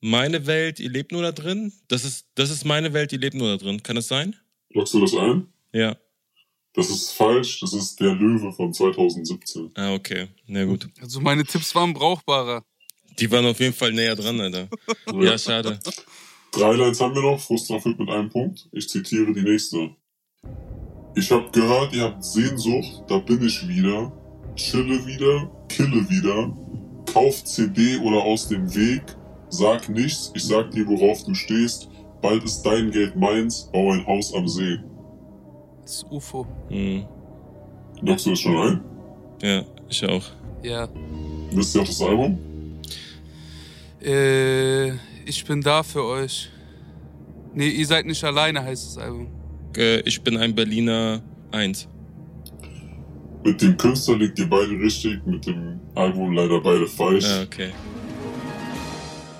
Meine 0.00 0.46
Welt, 0.46 0.80
ihr 0.80 0.90
lebt 0.90 1.12
nur 1.12 1.22
da 1.22 1.30
drin? 1.32 1.72
Das 1.88 2.04
ist, 2.04 2.26
das 2.34 2.50
ist 2.50 2.64
meine 2.64 2.92
Welt, 2.92 3.12
ihr 3.12 3.18
lebt 3.18 3.34
nur 3.34 3.48
da 3.48 3.56
drin. 3.62 3.82
Kann 3.82 3.96
das 3.96 4.08
sein? 4.08 4.34
Lockst 4.70 4.94
du 4.94 5.00
das 5.00 5.14
ein? 5.14 5.46
Ja. 5.72 5.96
Das 6.72 6.88
ist 6.88 7.10
falsch. 7.12 7.60
Das 7.60 7.72
ist 7.72 8.00
der 8.00 8.14
Löwe 8.14 8.52
von 8.52 8.72
2017. 8.72 9.72
Ah, 9.74 9.92
okay. 9.92 10.28
Na 10.46 10.64
gut. 10.64 10.88
Also 11.00 11.20
meine 11.20 11.44
Tipps 11.44 11.74
waren 11.74 11.92
brauchbarer. 11.92 12.64
Die 13.18 13.30
waren 13.30 13.46
auf 13.46 13.60
jeden 13.60 13.74
Fall 13.74 13.92
näher 13.92 14.16
dran, 14.16 14.40
Alter. 14.40 14.68
Ja, 15.14 15.36
schade. 15.36 15.78
Drei 16.52 16.72
Lines 16.72 17.00
haben 17.00 17.14
wir 17.14 17.22
noch. 17.22 17.40
Frustra 17.40 17.78
führt 17.78 17.98
mit 17.98 18.08
einem 18.08 18.28
Punkt. 18.28 18.68
Ich 18.72 18.88
zitiere 18.88 19.32
die 19.32 19.42
nächste. 19.42 19.90
Ich 21.14 21.30
hab 21.30 21.52
gehört, 21.52 21.92
ihr 21.92 22.04
habt 22.04 22.24
Sehnsucht. 22.24 23.04
Da 23.08 23.18
bin 23.18 23.44
ich 23.44 23.66
wieder. 23.68 24.12
Chille 24.56 25.04
wieder. 25.06 25.50
Kille 25.68 26.08
wieder. 26.08 26.56
Kauf 27.12 27.44
CD 27.44 27.98
oder 27.98 28.22
aus 28.22 28.48
dem 28.48 28.72
Weg. 28.74 29.02
Sag 29.48 29.88
nichts. 29.88 30.32
Ich 30.34 30.44
sag 30.44 30.70
dir, 30.70 30.86
worauf 30.86 31.24
du 31.24 31.34
stehst. 31.34 31.88
Bald 32.22 32.44
ist 32.44 32.62
dein 32.62 32.90
Geld 32.90 33.16
meins. 33.16 33.68
Bau 33.72 33.92
ein 33.92 34.06
Haus 34.06 34.34
am 34.34 34.48
See. 34.48 34.78
Das 35.82 35.96
ist 35.96 36.06
UFO. 36.10 36.46
Hm. 36.68 37.04
Lockst 38.02 38.26
du 38.26 38.30
das 38.30 38.40
schon 38.40 38.56
ein? 38.56 38.80
Ja, 39.42 39.64
ich 39.88 40.04
auch. 40.04 40.24
Ja. 40.62 40.88
Wisst 41.52 41.74
ihr 41.74 41.82
auch 41.82 41.86
das 41.86 42.00
Album? 42.02 42.38
Äh, 44.02 44.90
ich 45.26 45.44
bin 45.44 45.60
da 45.60 45.82
für 45.82 46.04
euch. 46.04 46.50
Nee, 47.54 47.68
ihr 47.68 47.86
seid 47.86 48.06
nicht 48.06 48.22
alleine, 48.24 48.62
heißt 48.62 48.86
das 48.86 48.98
Album. 48.98 49.28
Äh, 49.76 50.00
ich 50.00 50.20
bin 50.22 50.36
ein 50.36 50.54
Berliner 50.54 51.22
1. 51.52 51.88
Mit 53.44 53.60
dem 53.62 53.76
Künstler 53.76 54.16
liegt 54.16 54.38
ihr 54.38 54.48
beide 54.48 54.72
richtig, 54.78 55.24
mit 55.26 55.46
dem 55.46 55.80
Album 55.94 56.32
leider 56.32 56.60
beide 56.60 56.86
falsch. 56.86 57.24
Ah, 57.24 57.42
okay. 57.42 57.72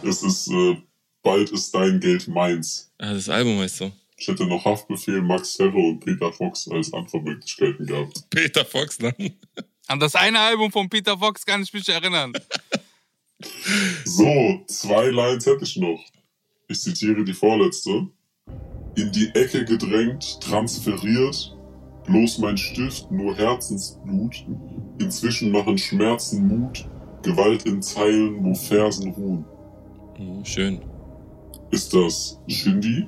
Es 0.02 0.22
ist 0.22 0.48
äh, 0.48 0.76
Bald 1.22 1.50
ist 1.50 1.74
dein 1.74 2.00
Geld 2.00 2.28
meins. 2.28 2.90
Ah, 2.98 3.12
das 3.12 3.28
Album 3.28 3.58
heißt 3.58 3.76
so. 3.76 3.92
Ich 4.16 4.28
hätte 4.28 4.46
noch 4.46 4.64
Haftbefehl, 4.64 5.22
Max 5.22 5.58
Herre 5.58 5.76
und 5.76 6.00
Peter 6.00 6.32
Fox 6.32 6.68
als 6.68 6.92
Antwortmöglichkeiten 6.92 7.86
gehabt. 7.86 8.24
Peter 8.30 8.64
Fox 8.64 8.98
dann. 8.98 9.14
An 9.86 9.98
das 9.98 10.14
eine 10.14 10.38
Album 10.38 10.70
von 10.70 10.88
Peter 10.88 11.18
Fox 11.18 11.44
kann 11.44 11.62
ich 11.62 11.72
mich 11.72 11.88
erinnern. 11.88 12.32
So, 14.04 14.60
zwei 14.66 15.10
Lines 15.10 15.46
hätte 15.46 15.64
ich 15.64 15.76
noch. 15.76 16.04
Ich 16.68 16.80
zitiere 16.80 17.24
die 17.24 17.32
vorletzte. 17.32 18.08
In 18.96 19.12
die 19.12 19.30
Ecke 19.34 19.64
gedrängt, 19.64 20.40
transferiert, 20.40 21.56
bloß 22.06 22.38
mein 22.38 22.56
Stift, 22.56 23.10
nur 23.10 23.36
Herzensblut. 23.36 24.44
Inzwischen 24.98 25.52
machen 25.52 25.78
Schmerzen 25.78 26.46
Mut, 26.48 26.86
Gewalt 27.22 27.64
in 27.66 27.80
Zeilen, 27.80 28.44
wo 28.44 28.54
Versen 28.54 29.12
ruhen. 29.12 29.44
Oh, 30.18 30.44
schön. 30.44 30.80
Ist 31.70 31.94
das 31.94 32.38
Shindy, 32.48 33.06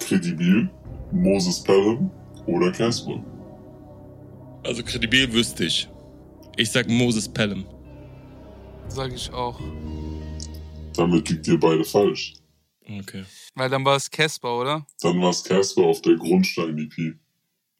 Kredibil, 0.00 0.70
Moses 1.12 1.62
Pelham 1.62 2.10
oder 2.46 2.72
Casper? 2.72 3.22
Also 4.64 4.82
kredibil 4.82 5.32
wüsste 5.32 5.64
ich. 5.64 5.88
Ich 6.56 6.70
sag 6.70 6.88
Moses 6.88 7.28
Pelham. 7.28 7.64
Sag 8.88 9.12
ich 9.12 9.32
auch. 9.32 9.60
Damit 10.94 11.28
liegt 11.28 11.46
ihr 11.46 11.60
beide 11.60 11.84
falsch. 11.84 12.34
Okay. 13.00 13.24
Weil 13.54 13.68
dann 13.68 13.84
war 13.84 13.96
es 13.96 14.10
Casper, 14.10 14.58
oder? 14.58 14.86
Dann 15.00 15.20
war 15.20 15.30
es 15.30 15.44
Casper 15.44 15.82
auf 15.82 16.00
der 16.02 16.16
Grundstein-EP. 16.16 17.16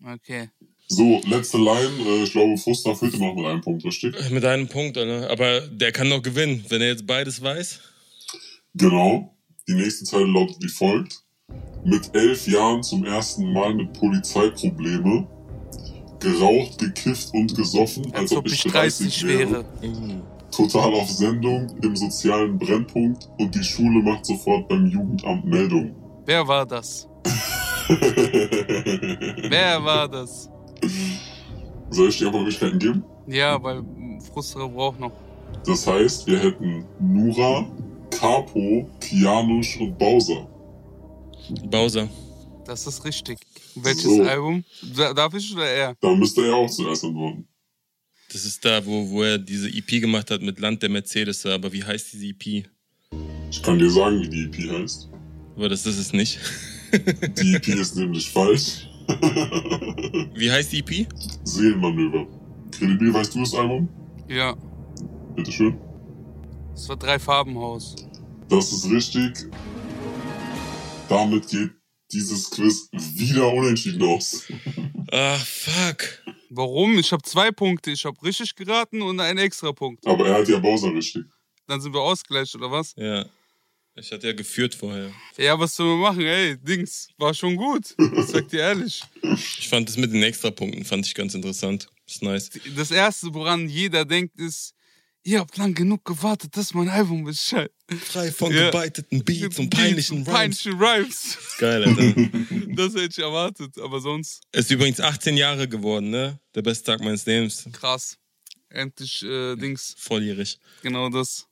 Okay. 0.05 0.51
So, 0.87 1.21
letzte 1.27 1.59
Line. 1.59 1.90
Äh, 2.07 2.23
ich 2.25 2.33
glaube, 2.33 2.57
Fuster 2.57 2.94
führt 2.94 3.14
immer 3.14 3.27
noch 3.27 3.35
mit 3.35 3.47
einem 3.47 3.61
Punkt, 3.61 3.85
richtig? 3.85 4.14
Mit 4.31 4.44
einem 4.44 4.68
Punkt, 4.68 4.97
Alter. 4.97 5.31
Aber 5.31 5.61
der 5.61 5.92
kann 5.92 6.09
noch 6.09 6.23
gewinnen, 6.23 6.64
wenn 6.68 6.81
er 6.81 6.88
jetzt 6.88 7.07
beides 7.07 7.42
weiß. 7.42 7.81
Genau. 8.75 9.35
Die 9.66 9.75
nächste 9.75 10.05
Zeile 10.05 10.27
lautet 10.27 10.57
wie 10.62 10.68
folgt. 10.68 11.23
Mit 11.85 12.14
elf 12.14 12.47
Jahren 12.47 12.83
zum 12.83 13.05
ersten 13.05 13.53
Mal 13.53 13.75
mit 13.75 13.92
Polizeiprobleme. 13.94 15.27
Geraucht, 16.21 16.79
gekifft 16.79 17.33
und 17.33 17.55
gesoffen, 17.55 18.12
als, 18.12 18.33
ob 18.33 18.47
ich 18.47 18.62
30 18.62 19.25
wäre. 19.25 19.64
Uh. 19.83 20.38
Total 20.50 20.92
auf 20.94 21.08
Sendung, 21.11 21.66
im 21.82 21.94
sozialen 21.96 22.58
Brennpunkt 22.58 23.28
und 23.38 23.54
die 23.54 23.62
Schule 23.62 24.02
macht 24.02 24.26
sofort 24.26 24.66
beim 24.68 24.87
Jugendamt 24.87 25.44
Meldung. 25.44 25.94
Wer 26.24 26.46
war 26.46 26.66
das? 26.66 27.08
Wer 29.48 29.82
war 29.84 30.08
das? 30.08 30.48
Soll 31.90 32.08
ich 32.08 32.18
dir 32.18 32.28
aber 32.28 32.38
Möglichkeiten 32.38 32.78
geben? 32.78 33.02
Ja, 33.26 33.62
weil 33.62 33.82
Frustere 34.32 34.68
braucht 34.68 35.00
noch. 35.00 35.12
Das 35.64 35.87
heißt, 35.87 36.26
wir 36.26 36.38
hätten 36.38 36.84
Nura, 37.00 37.66
Capo, 38.11 38.88
Kianusch 39.00 39.80
und 39.80 39.98
Bowser. 39.98 40.46
Bowser. 41.70 42.08
Das 42.66 42.87
ist 42.87 43.04
richtig. 43.04 43.38
Welches 43.74 44.02
So. 44.16 44.22
Album? 44.22 44.64
Da- 44.96 45.14
Darf 45.14 45.32
ich 45.34 45.54
oder 45.54 45.66
er? 45.66 45.94
Da 46.00 46.14
müsste 46.14 46.44
er 46.46 46.54
auch 46.56 46.68
zuerst 46.68 47.04
antworten. 47.04 47.47
Das 48.30 48.44
ist 48.44 48.64
da, 48.64 48.84
wo, 48.84 49.08
wo 49.08 49.22
er 49.22 49.38
diese 49.38 49.68
EP 49.68 50.00
gemacht 50.00 50.30
hat 50.30 50.42
mit 50.42 50.60
Land 50.60 50.82
der 50.82 50.90
Mercedes. 50.90 51.46
Aber 51.46 51.72
wie 51.72 51.82
heißt 51.82 52.12
diese 52.12 52.26
EP? 52.26 52.66
Ich 53.50 53.62
kann 53.62 53.78
dir 53.78 53.90
sagen, 53.90 54.20
wie 54.20 54.28
die 54.28 54.44
EP 54.44 54.70
heißt. 54.70 55.08
Aber 55.56 55.68
das 55.68 55.86
ist 55.86 55.98
es 55.98 56.12
nicht. 56.12 56.38
Die 56.92 57.54
EP 57.54 57.68
ist 57.68 57.96
nämlich 57.96 58.30
falsch. 58.30 58.88
Wie 60.34 60.50
heißt 60.50 60.72
die 60.72 60.80
EP? 60.80 61.06
Seelenmanöver. 61.44 62.26
Kredibil, 62.70 63.14
weißt 63.14 63.34
du 63.34 63.40
das 63.40 63.54
Album? 63.54 63.88
Ja. 64.28 64.54
Bitteschön. 65.34 65.78
Es 66.74 66.88
war 66.88 66.96
drei 66.96 67.18
Farbenhaus. 67.18 67.96
Das 68.50 68.72
ist 68.72 68.90
richtig. 68.90 69.50
Damit 71.08 71.48
geht 71.48 71.70
dieses 72.12 72.50
Quiz 72.50 72.88
wieder 72.92 73.50
unentschieden 73.52 74.02
aus. 74.02 74.44
Ach, 75.10 75.44
fuck. 75.44 76.22
Warum? 76.50 76.98
Ich 76.98 77.12
habe 77.12 77.22
zwei 77.22 77.50
Punkte. 77.50 77.90
Ich 77.90 78.04
habe 78.04 78.20
richtig 78.22 78.54
geraten 78.54 79.02
und 79.02 79.20
einen 79.20 79.38
extra 79.38 79.72
Punkt. 79.72 80.06
Aber 80.06 80.26
er 80.28 80.34
hat 80.34 80.48
ja 80.48 80.58
Bowser 80.58 80.92
richtig. 80.94 81.24
Dann 81.66 81.80
sind 81.80 81.92
wir 81.92 82.00
ausgleich, 82.00 82.54
oder 82.54 82.70
was? 82.70 82.94
Ja. 82.96 83.26
Ich 83.94 84.12
hatte 84.12 84.28
ja 84.28 84.32
geführt 84.32 84.74
vorher. 84.74 85.11
Ja, 85.37 85.58
was 85.58 85.74
sollen 85.74 85.98
wir 85.98 86.08
machen? 86.08 86.20
Ey, 86.20 86.56
Dings, 86.56 87.08
war 87.18 87.34
schon 87.34 87.56
gut. 87.56 87.94
Ich 87.98 88.26
sag 88.26 88.48
dir 88.48 88.61
ehrlich. 88.61 89.02
Ich 89.22 89.68
fand 89.68 89.88
das 89.88 89.96
mit 89.96 90.12
den 90.12 90.22
Extrapunkten 90.22 90.84
fand 90.84 91.04
ich 91.04 91.14
ganz 91.14 91.34
interessant. 91.34 91.88
Ist 92.06 92.22
nice. 92.22 92.50
Das 92.76 92.90
Erste, 92.90 93.34
woran 93.34 93.68
jeder 93.68 94.04
denkt, 94.04 94.38
ist, 94.38 94.74
ihr 95.28 95.40
habt 95.40 95.56
lang 95.58 95.74
genug 95.74 96.04
gewartet, 96.04 96.56
dass 96.56 96.72
mein 96.74 96.88
Album 96.88 97.24
Bescheid. 97.24 97.70
Frei 98.00 98.30
von 98.32 98.52
Ja. 98.52 98.66
gebeiteten 98.70 99.24
Beats 99.24 99.58
und 99.58 99.70
peinlichen 99.70 100.18
Rhymes. 100.22 100.32
Peinlichen 100.34 100.72
Rhymes. 100.80 101.38
Geil, 101.58 101.84
Alter. 101.84 102.14
Das 102.78 102.94
hätte 102.94 103.06
ich 103.10 103.18
erwartet, 103.18 103.76
aber 103.78 104.00
sonst 104.00 104.40
Ist 104.52 104.70
übrigens 104.70 105.00
18 105.00 105.36
Jahre 105.36 105.66
geworden, 105.68 106.10
ne? 106.10 106.38
Der 106.54 106.62
beste 106.62 106.84
Tag 106.92 107.00
meines 107.00 107.26
Lebens. 107.26 107.64
krass. 107.72 108.16
Endlich 108.68 109.22
äh, 109.24 109.56
Dings, 109.56 109.94
Volljährig. 109.98 110.58
genau 110.82 111.08
das. 111.08 111.46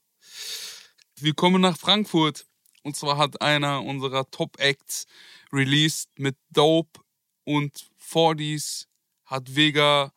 Wir 1.19 1.33
kommen 1.33 1.61
nach 1.61 1.77
Frankfurt. 1.77 2.45
Und 2.83 2.95
zwar 2.95 3.17
hat 3.17 3.41
einer 3.41 3.83
unserer 3.83 4.29
Top-Acts 4.31 5.05
released 5.51 6.07
mit 6.17 6.37
Dope 6.51 7.01
und 7.43 7.87
40s. 8.09 8.85
Hat 9.25 9.53
Vega 9.55 10.13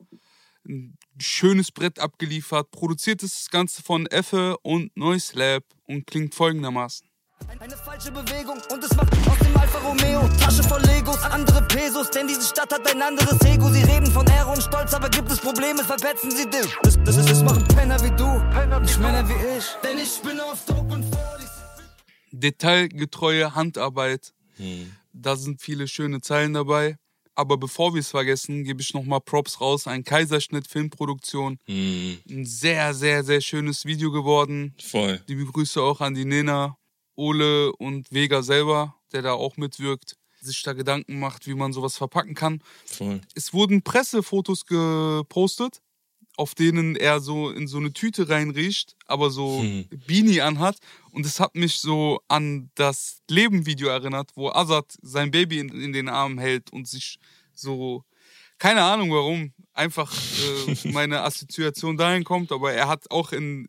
ein 0.66 0.96
schönes 1.18 1.72
Brett 1.72 1.98
abgeliefert. 1.98 2.70
Produziert 2.70 3.22
ist 3.22 3.40
das 3.40 3.50
Ganze 3.50 3.82
von 3.82 4.06
Effe 4.06 4.56
und 4.62 4.96
Noise 4.96 5.38
Lab 5.38 5.64
und 5.86 6.06
klingt 6.06 6.34
folgendermaßen. 6.34 7.10
Eine 7.58 7.76
falsche 7.76 8.12
Bewegung 8.12 8.60
und 8.70 8.84
es 8.84 8.94
macht 8.94 9.12
aus 9.12 9.38
dem 9.38 9.56
Alfa 9.56 9.78
Romeo 9.78 10.28
Tasche 10.38 10.62
voll 10.62 10.82
Legos, 10.82 11.22
andere 11.22 11.62
Pesos, 11.62 12.10
denn 12.10 12.28
diese 12.28 12.42
Stadt 12.42 12.72
hat 12.72 12.86
ein 12.94 13.00
anderes 13.00 13.40
Ego. 13.42 13.68
Sie 13.70 13.82
reden 13.82 14.06
von 14.06 14.26
Ehre 14.26 14.50
und 14.50 14.62
Stolz, 14.62 14.92
aber 14.94 15.08
gibt 15.08 15.30
es 15.30 15.40
Probleme, 15.40 15.82
verpetzen 15.82 16.30
sie 16.30 16.48
dich. 16.48 16.76
Das, 16.82 16.98
das, 17.04 17.16
ist, 17.16 17.30
das 17.30 17.42
machen 17.42 17.66
Penner 17.68 18.00
wie 18.02 18.10
du, 18.10 18.80
nicht 18.80 19.00
Männer 19.00 19.28
wie 19.28 19.58
ich, 19.58 19.64
denn 19.82 19.98
ich 19.98 20.20
bin 20.20 20.38
auf 20.40 20.64
Dope 20.66 20.94
und 20.94 21.04
40s. 21.04 21.50
Detailgetreue 22.30 23.54
Handarbeit. 23.54 24.34
Da 25.12 25.36
sind 25.36 25.60
viele 25.60 25.88
schöne 25.88 26.20
Zeilen 26.20 26.52
dabei. 26.52 26.98
Aber 27.40 27.56
bevor 27.56 27.94
wir 27.94 28.00
es 28.00 28.10
vergessen, 28.10 28.64
gebe 28.64 28.82
ich 28.82 28.92
nochmal 28.92 29.22
Props 29.22 29.62
raus. 29.62 29.86
Ein 29.86 30.04
Kaiserschnitt 30.04 30.66
Filmproduktion. 30.68 31.56
Hm, 31.64 32.18
Ein 32.28 32.44
sehr, 32.44 32.92
sehr, 32.92 33.24
sehr 33.24 33.40
schönes 33.40 33.86
Video 33.86 34.10
geworden. 34.12 34.74
voll. 34.78 35.22
Die 35.26 35.36
Grüße 35.36 35.80
auch 35.80 36.02
an 36.02 36.12
die 36.12 36.26
Nena, 36.26 36.76
Ole 37.16 37.72
und 37.76 38.12
Vega 38.12 38.42
selber, 38.42 38.94
der 39.14 39.22
da 39.22 39.32
auch 39.32 39.56
mitwirkt, 39.56 40.16
sich 40.42 40.62
da 40.62 40.74
Gedanken 40.74 41.18
macht, 41.18 41.46
wie 41.46 41.54
man 41.54 41.72
sowas 41.72 41.96
verpacken 41.96 42.34
kann. 42.34 42.62
Voll. 42.84 43.22
Es 43.34 43.54
wurden 43.54 43.80
Pressefotos 43.80 44.66
gepostet, 44.66 45.80
auf 46.40 46.54
denen 46.54 46.96
er 46.96 47.20
so 47.20 47.50
in 47.50 47.68
so 47.68 47.76
eine 47.76 47.92
Tüte 47.92 48.30
reinriecht, 48.30 48.96
aber 49.06 49.30
so 49.30 49.60
Hm. 49.60 49.84
Beanie 50.06 50.40
anhat. 50.40 50.78
Und 51.12 51.26
es 51.26 51.38
hat 51.38 51.54
mich 51.54 51.80
so 51.80 52.20
an 52.28 52.70
das 52.76 53.20
Leben-Video 53.28 53.88
erinnert, 53.88 54.30
wo 54.36 54.48
Azad 54.48 54.86
sein 55.02 55.30
Baby 55.30 55.58
in, 55.58 55.68
in 55.68 55.92
den 55.92 56.08
Armen 56.08 56.38
hält 56.38 56.72
und 56.72 56.88
sich 56.88 57.18
so, 57.52 58.04
keine 58.56 58.82
Ahnung 58.82 59.10
warum, 59.10 59.52
einfach 59.74 60.10
äh, 60.16 60.88
meine 60.88 61.20
Assoziation 61.28 61.98
dahin 61.98 62.24
kommt. 62.24 62.52
Aber 62.52 62.72
er 62.72 62.88
hat 62.88 63.10
auch 63.10 63.32
in, 63.32 63.68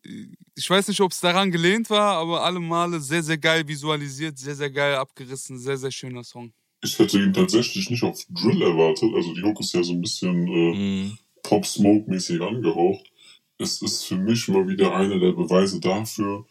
ich 0.56 0.70
weiß 0.70 0.88
nicht, 0.88 1.02
ob 1.02 1.12
es 1.12 1.20
daran 1.20 1.52
gelehnt 1.52 1.90
war, 1.90 2.16
aber 2.16 2.46
alle 2.46 2.62
Male 2.62 3.02
sehr, 3.02 3.22
sehr 3.22 3.38
geil 3.38 3.68
visualisiert, 3.68 4.38
sehr, 4.38 4.56
sehr 4.56 4.72
geil 4.72 4.96
abgerissen, 4.96 5.60
sehr, 5.60 5.78
sehr 5.78 5.92
schöner 5.92 6.24
Song. 6.24 6.54
Ich 6.84 6.98
hätte 6.98 7.18
ihn 7.22 7.34
tatsächlich 7.34 7.90
nicht 7.90 8.04
auf 8.04 8.24
Drill 8.30 8.62
erwartet. 8.62 9.14
Also 9.14 9.34
die 9.34 9.44
Hook 9.44 9.60
ist 9.60 9.74
ja 9.74 9.84
so 9.84 9.92
ein 9.92 10.02
bisschen 10.02 10.48
äh, 10.48 11.12
Hm. 11.52 11.58
Pop-Smoke-mäßig 11.58 12.42
angehaucht. 12.42 13.12
Es 13.58 13.82
ist 13.82 14.06
für 14.06 14.18
mich 14.18 14.48
mal 14.48 14.68
wieder 14.68 14.96
einer 14.96 15.20
der 15.20 15.34
Beweise 15.34 15.80
dafür, 15.80 16.46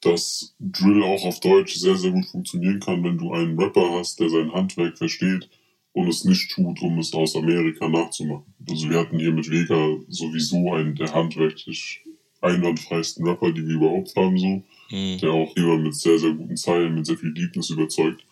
dass 0.00 0.54
Drill 0.60 1.02
auch 1.02 1.24
auf 1.24 1.40
Deutsch 1.40 1.74
sehr, 1.74 1.96
sehr 1.96 2.10
gut 2.10 2.26
funktionieren 2.26 2.80
kann, 2.80 3.02
wenn 3.04 3.18
du 3.18 3.32
einen 3.32 3.58
Rapper 3.58 3.98
hast, 3.98 4.20
der 4.20 4.28
sein 4.28 4.52
Handwerk 4.52 4.98
versteht 4.98 5.48
und 5.92 6.08
es 6.08 6.24
nicht 6.24 6.50
tut, 6.50 6.80
um 6.82 6.98
es 6.98 7.12
aus 7.14 7.36
Amerika 7.36 7.88
nachzumachen. 7.88 8.52
Also 8.68 8.88
wir 8.90 8.98
hatten 8.98 9.18
hier 9.18 9.32
mit 9.32 9.50
Vega 9.50 9.96
sowieso 10.08 10.72
einen 10.72 10.94
der 10.94 11.12
handwerklich 11.12 12.00
einwandfreisten 12.40 13.26
Rapper, 13.26 13.52
die 13.52 13.66
wir 13.66 13.74
überhaupt 13.76 14.14
haben, 14.16 14.38
so, 14.38 14.62
Hm. 14.88 15.18
der 15.18 15.30
auch 15.30 15.54
immer 15.56 15.78
mit 15.78 15.94
sehr, 15.94 16.18
sehr 16.18 16.32
guten 16.32 16.56
Zeilen, 16.56 16.94
mit 16.94 17.06
sehr 17.06 17.16
viel 17.16 17.32
Deepness 17.32 17.70
überzeugt. 17.70 18.24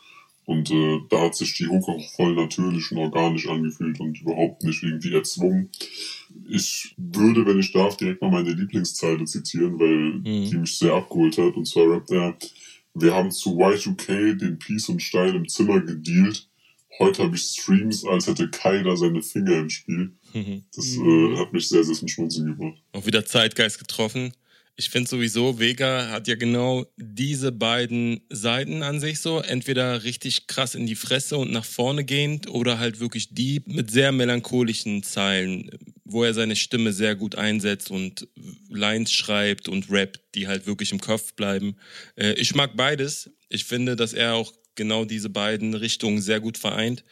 Und 0.51 0.69
äh, 0.73 0.99
da 1.09 1.21
hat 1.21 1.37
sich 1.37 1.55
die 1.55 1.69
Hook 1.69 1.89
auch 1.89 2.11
voll 2.17 2.35
natürlich 2.35 2.91
und 2.91 2.99
organisch 2.99 3.49
angefühlt 3.49 4.01
und 4.01 4.21
überhaupt 4.21 4.65
nicht 4.65 4.83
irgendwie 4.83 5.15
erzwungen. 5.15 5.71
Ich 6.49 6.93
würde, 6.97 7.47
wenn 7.47 7.61
ich 7.61 7.71
darf, 7.71 7.97
direkt 7.97 8.21
mal 8.21 8.33
meine 8.33 8.53
Lieblingszeile 8.53 9.25
zitieren, 9.27 9.79
weil 9.79 10.21
die 10.23 10.57
mich 10.57 10.77
sehr 10.77 10.95
abgeholt 10.95 11.39
hat. 11.39 11.55
Und 11.55 11.67
zwar 11.67 11.93
rappt 11.93 12.11
er, 12.11 12.37
wir 12.95 13.15
haben 13.15 13.31
zu 13.31 13.61
Y2K 13.61 14.35
den 14.35 14.59
Peace 14.59 14.89
und 14.89 15.01
Stein 15.01 15.37
im 15.37 15.47
Zimmer 15.47 15.83
gedealt. 15.83 16.49
Heute 16.99 17.23
habe 17.23 17.37
ich 17.37 17.43
Streams, 17.43 18.05
als 18.05 18.27
hätte 18.27 18.51
Kyler 18.51 18.97
seine 18.97 19.23
Finger 19.23 19.57
im 19.57 19.71
Spiel. 19.71 20.11
Das 20.75 20.97
äh, 20.97 21.37
hat 21.37 21.53
mich 21.53 21.69
sehr, 21.69 21.85
sehr 21.85 21.95
zum 21.95 22.09
Schmunzeln 22.09 22.47
gebracht. 22.47 22.83
Auch 22.91 23.07
wieder 23.07 23.25
Zeitgeist 23.25 23.79
getroffen. 23.79 24.33
Ich 24.77 24.89
finde 24.89 25.11
sowieso, 25.11 25.59
Vega 25.59 26.09
hat 26.09 26.27
ja 26.27 26.37
genau 26.37 26.87
diese 26.97 27.53
beiden 27.53 28.23
Seiten 28.31 28.83
an 28.83 28.99
sich 28.99 29.21
so. 29.21 29.41
Entweder 29.41 30.05
richtig 30.05 30.47
krass 30.47 30.75
in 30.75 30.87
die 30.87 30.95
Fresse 30.95 31.37
und 31.37 31.53
nach 31.53 31.67
vorne 31.67 32.05
gehend 32.05 32.49
oder 32.49 32.79
halt 32.79 32.99
wirklich 32.99 33.35
die 33.35 33.63
mit 33.67 33.91
sehr 33.91 34.11
melancholischen 34.11 35.03
Zeilen, 35.03 35.71
wo 36.05 36.25
er 36.25 36.33
seine 36.33 36.57
Stimme 36.57 36.93
sehr 36.93 37.15
gut 37.15 37.35
einsetzt 37.35 37.91
und 37.91 38.27
Lines 38.71 39.13
schreibt 39.13 39.69
und 39.69 39.91
rappt, 39.91 40.35
die 40.35 40.49
halt 40.49 40.67
wirklich 40.67 40.93
im 40.93 41.01
Kopf 41.01 41.35
bleiben. 41.35 41.77
Äh, 42.17 42.33
ich 42.35 42.55
mag 42.55 42.75
beides. 42.77 43.31
Ich 43.51 43.65
finde, 43.65 43.97
dass 43.97 44.15
er 44.15 44.35
auch 44.35 44.53
genau 44.77 45.05
diese 45.05 45.29
beiden 45.29 45.75
Richtungen 45.75 46.23
sehr 46.23 46.41
gut 46.41 46.57
vereint. 46.57 47.05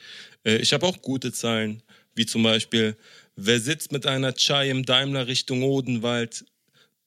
Äh, 0.45 0.57
ich 0.57 0.73
habe 0.73 0.87
auch 0.87 1.03
gute 1.03 1.33
Zeilen, 1.33 1.83
wie 2.15 2.25
zum 2.25 2.43
Beispiel, 2.43 2.97
wer 3.37 3.61
sitzt 3.61 3.93
mit 3.93 4.07
einer 4.07 4.33
Chai 4.35 4.71
im 4.71 4.85
Daimler 4.85 5.27
Richtung 5.27 5.63
Odenwald? 5.63 6.47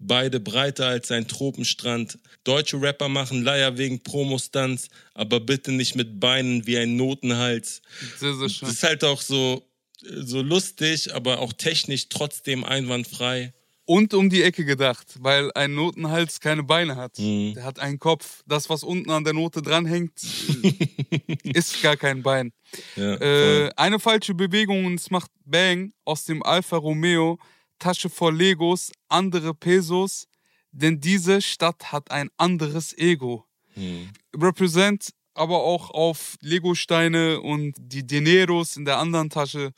Beide 0.02 0.40
breiter 0.40 0.88
als 0.88 1.12
ein 1.12 1.28
Tropenstrand. 1.28 2.18
Deutsche 2.44 2.82
Rapper 2.82 3.08
machen 3.08 3.44
Leier 3.44 3.78
wegen 3.78 4.02
Promostunts, 4.02 4.90
aber 5.14 5.40
bitte 5.40 5.72
nicht 5.72 5.96
mit 5.96 6.20
Beinen 6.20 6.66
wie 6.66 6.78
ein 6.78 6.96
Notenhals. 6.96 7.82
Sehr, 8.18 8.34
sehr 8.34 8.50
schön. 8.50 8.68
Das 8.68 8.78
ist 8.78 8.84
halt 8.84 9.04
auch 9.04 9.22
so, 9.22 9.64
so 10.02 10.42
lustig, 10.42 11.14
aber 11.14 11.40
auch 11.40 11.54
technisch 11.54 12.10
trotzdem 12.10 12.64
einwandfrei. 12.64 13.54
Und 13.86 14.14
um 14.14 14.30
die 14.30 14.44
Ecke 14.44 14.64
gedacht, 14.64 15.08
weil 15.20 15.52
ein 15.54 15.74
Notenhals 15.74 16.40
keine 16.40 16.64
Beine 16.64 16.96
hat. 16.96 17.18
Mhm. 17.20 17.56
Der 17.56 17.64
hat 17.64 17.80
einen 17.80 18.00
Kopf. 18.00 18.42
Das, 18.46 18.70
was 18.70 18.84
unten 18.84 19.10
an 19.10 19.24
der 19.24 19.34
Note 19.34 19.62
dranhängt, 19.62 20.14
ist 21.44 21.82
gar 21.82 21.98
kein 21.98 22.22
Bein. 22.22 22.54
Ja, 22.96 23.16
äh, 23.16 23.70
eine 23.76 24.00
falsche 24.00 24.34
Bewegung 24.34 24.86
und 24.86 24.96
es 24.96 25.12
macht 25.12 25.32
Bang 25.44 25.92
aus 26.06 26.26
dem 26.26 26.42
Alfa 26.44 26.78
Romeo 26.78 27.38
Tasche 27.82 28.10
voll 28.10 28.36
Legos, 28.36 28.91
andere 29.10 29.54
Pesos, 29.54 30.28
denn 30.72 31.02
diese 31.02 31.41
Stadt 31.41 31.91
hat 31.91 32.12
ein 32.12 32.30
anderes 32.38 32.98
Ego. 32.98 33.46
Hm. 33.74 34.10
Represent 34.36 35.10
aber 35.34 35.63
auch 35.63 35.89
auf 35.91 36.38
Lego-Steine 36.41 37.41
und 37.41 37.74
die 37.78 38.06
Dineros 38.06 38.78
in 38.78 38.86
der 38.86 39.00
anderen 39.00 39.30
Tasche. 39.30 39.72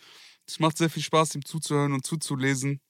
Es 0.47 0.59
macht 0.59 0.77
sehr 0.77 0.89
viel 0.89 1.03
Spaß, 1.03 1.35
ihm 1.35 1.45
zuzuhören 1.45 1.93
und 1.93 2.05
zuzulesen. 2.05 2.81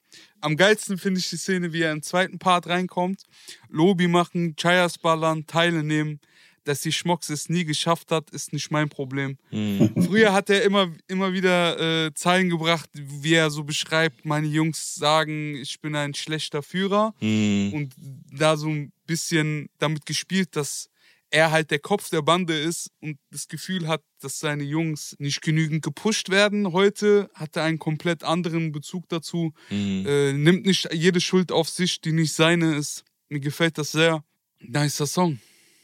Am 0.41 0.57
geilsten 0.57 0.97
finde 0.97 1.19
ich 1.19 1.29
die 1.29 1.37
Szene, 1.37 1.73
wie 1.73 1.81
er 1.81 1.91
im 1.91 2.01
zweiten 2.01 2.39
Part 2.39 2.67
reinkommt. 2.67 3.23
Lobby 3.69 4.07
machen, 4.07 4.55
Chayas 4.55 4.97
ballern, 4.97 5.45
Teile 5.45 5.83
nehmen 5.83 6.19
dass 6.63 6.81
die 6.81 6.91
Schmocks 6.91 7.29
es 7.29 7.49
nie 7.49 7.65
geschafft 7.65 8.11
hat, 8.11 8.29
ist 8.31 8.53
nicht 8.53 8.71
mein 8.71 8.89
Problem. 8.89 9.37
Mhm. 9.51 9.91
Früher 10.07 10.33
hat 10.33 10.49
er 10.49 10.63
immer, 10.63 10.91
immer 11.07 11.33
wieder 11.33 12.05
äh, 12.05 12.13
Zeilen 12.13 12.49
gebracht, 12.49 12.89
wie 12.93 13.33
er 13.33 13.49
so 13.49 13.63
beschreibt, 13.63 14.25
meine 14.25 14.47
Jungs 14.47 14.95
sagen, 14.95 15.55
ich 15.55 15.79
bin 15.81 15.95
ein 15.95 16.13
schlechter 16.13 16.63
Führer. 16.63 17.13
Mhm. 17.19 17.71
Und 17.73 17.93
da 18.31 18.57
so 18.57 18.69
ein 18.69 18.91
bisschen 19.05 19.69
damit 19.79 20.05
gespielt, 20.05 20.55
dass 20.55 20.89
er 21.33 21.51
halt 21.51 21.71
der 21.71 21.79
Kopf 21.79 22.11
der 22.11 22.21
Bande 22.21 22.57
ist 22.57 22.91
und 23.01 23.17
das 23.31 23.47
Gefühl 23.47 23.87
hat, 23.87 24.03
dass 24.21 24.39
seine 24.39 24.63
Jungs 24.63 25.15
nicht 25.17 25.41
genügend 25.41 25.83
gepusht 25.83 26.29
werden. 26.29 26.73
Heute 26.73 27.29
hat 27.33 27.55
er 27.55 27.63
einen 27.63 27.79
komplett 27.79 28.23
anderen 28.23 28.71
Bezug 28.71 29.09
dazu, 29.09 29.51
mhm. 29.71 30.05
äh, 30.07 30.33
nimmt 30.33 30.67
nicht 30.67 30.93
jede 30.93 31.19
Schuld 31.19 31.51
auf 31.51 31.69
sich, 31.69 32.01
die 32.01 32.11
nicht 32.11 32.33
seine 32.33 32.75
ist. 32.75 33.03
Mir 33.29 33.39
gefällt 33.39 33.79
das 33.79 33.91
sehr. 33.91 34.23
Nicer 34.59 35.07
Song. 35.07 35.39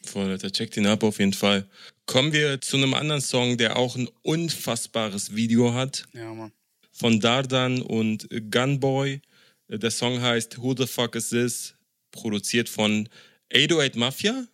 Voll, 0.06 0.30
Alter, 0.30 0.52
checkt 0.52 0.78
ihn 0.78 0.88
ab 0.88 1.04
auf 1.04 1.20
jeden 1.20 1.34
Fall. 1.34 1.68
Kommen 2.06 2.34
wir 2.34 2.60
zu 2.62 2.78
einem 2.78 2.94
anderen 2.94 3.22
Song, 3.22 3.58
der 3.58 3.78
auch 3.78 3.96
ein 3.96 4.10
unfassbares 4.24 5.36
Video 5.36 5.74
hat. 5.74 6.06
Ja, 6.14 6.34
Mann. 6.34 6.52
Von 6.92 7.20
Dardan 7.20 7.82
und 7.82 8.28
Gunboy. 8.52 9.22
Der 9.70 9.92
Song 9.92 10.20
heißt 10.20 10.58
Who 10.58 10.76
the 10.76 10.88
Fuck 10.88 11.16
Is 11.16 11.30
This? 11.30 11.76
Produziert 12.12 12.68
von 12.68 13.08
808 13.54 13.96
Mafia, 13.96 14.48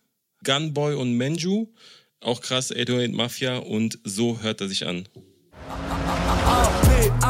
Gunboy 0.44 0.94
und 0.94 1.14
Menju. 1.16 1.68
Auch 2.20 2.40
krass, 2.40 2.70
808 2.70 3.12
Mafia. 3.14 3.56
Und 3.56 3.98
so 4.04 4.40
hört 4.42 4.60
er 4.60 4.68
sich 4.68 4.86
an. 4.86 5.08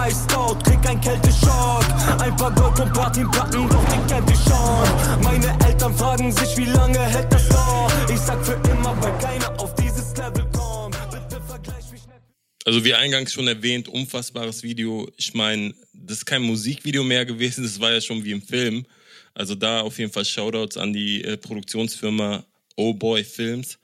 Iced 0.07 0.33
out, 0.35 0.63
krieg 0.63 0.79
ein 0.89 1.01
Kälteschock. 1.01 1.85
Ein 2.21 2.37
paar 2.37 2.55
Gold 2.55 2.79
und 2.79 2.93
Platinplatten, 2.93 3.69
doch 3.69 3.85
den 3.87 4.07
kennt 4.07 4.31
ihr 4.31 4.37
schon. 4.37 5.23
Meine 5.23 5.49
Eltern 5.67 5.97
fragen 5.97 6.31
sich, 6.31 6.57
wie 6.57 6.67
lange 6.67 6.99
hält 6.99 7.33
das 7.33 7.49
noch? 7.51 7.91
Ich 8.09 8.21
sag 8.21 8.45
für 8.45 8.61
immer, 8.71 8.97
weil 9.03 9.19
keiner 9.19 9.59
auf 9.61 9.75
dieses 9.75 10.17
Level 10.17 10.47
kommt. 10.53 10.97
Bitte 11.11 11.43
vergleich 11.43 11.91
mich 11.91 12.07
nicht. 12.07 12.21
Also 12.65 12.85
wie 12.85 12.95
eingangs 12.95 13.33
schon 13.33 13.49
erwähnt, 13.49 13.89
unfassbares 13.89 14.63
Video. 14.63 15.11
Ich 15.17 15.35
meine, 15.35 15.75
das 15.93 16.19
ist 16.19 16.27
kein 16.27 16.43
Musikvideo 16.43 17.03
mehr 17.03 17.25
gewesen, 17.25 17.65
das 17.65 17.81
war 17.81 17.91
ja 17.91 18.01
schon 18.01 18.23
wie 18.23 18.33
im 18.33 18.43
Film. 18.43 18.87
Also 19.35 19.55
da 19.55 19.81
auf 19.81 19.99
jeden 19.99 20.13
Fall 20.13 20.25
Shoutouts 20.25 20.77
an 20.77 20.93
die 20.93 21.23
äh, 21.25 21.37
Produktionsfirma 21.37 22.45
Oh 22.77 22.95
Boy 22.95 23.25
Films. 23.25 23.79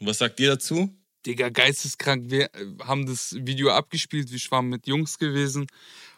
was 0.00 0.18
sagt 0.18 0.40
ihr 0.40 0.50
dazu? 0.50 0.95
Digga, 1.26 1.48
geisteskrank. 1.48 2.30
Wir 2.30 2.54
äh, 2.54 2.66
haben 2.84 3.06
das 3.06 3.34
Video 3.34 3.70
abgespielt, 3.70 4.30
wir 4.30 4.40
waren 4.50 4.68
mit 4.68 4.86
Jungs 4.86 5.18
gewesen 5.18 5.66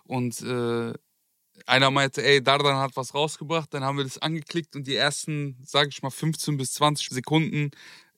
und 0.04 0.40
äh, 0.42 0.92
einer 1.66 1.90
meinte, 1.90 2.22
ey, 2.22 2.42
Dardan 2.42 2.76
hat 2.76 2.94
was 2.94 3.14
rausgebracht, 3.14 3.72
dann 3.72 3.82
haben 3.82 3.96
wir 3.96 4.04
das 4.04 4.18
angeklickt 4.18 4.76
und 4.76 4.86
die 4.86 4.94
ersten, 4.94 5.56
sag 5.64 5.88
ich 5.88 6.02
mal, 6.02 6.10
15 6.10 6.56
bis 6.56 6.74
20 6.74 7.08
Sekunden 7.08 7.70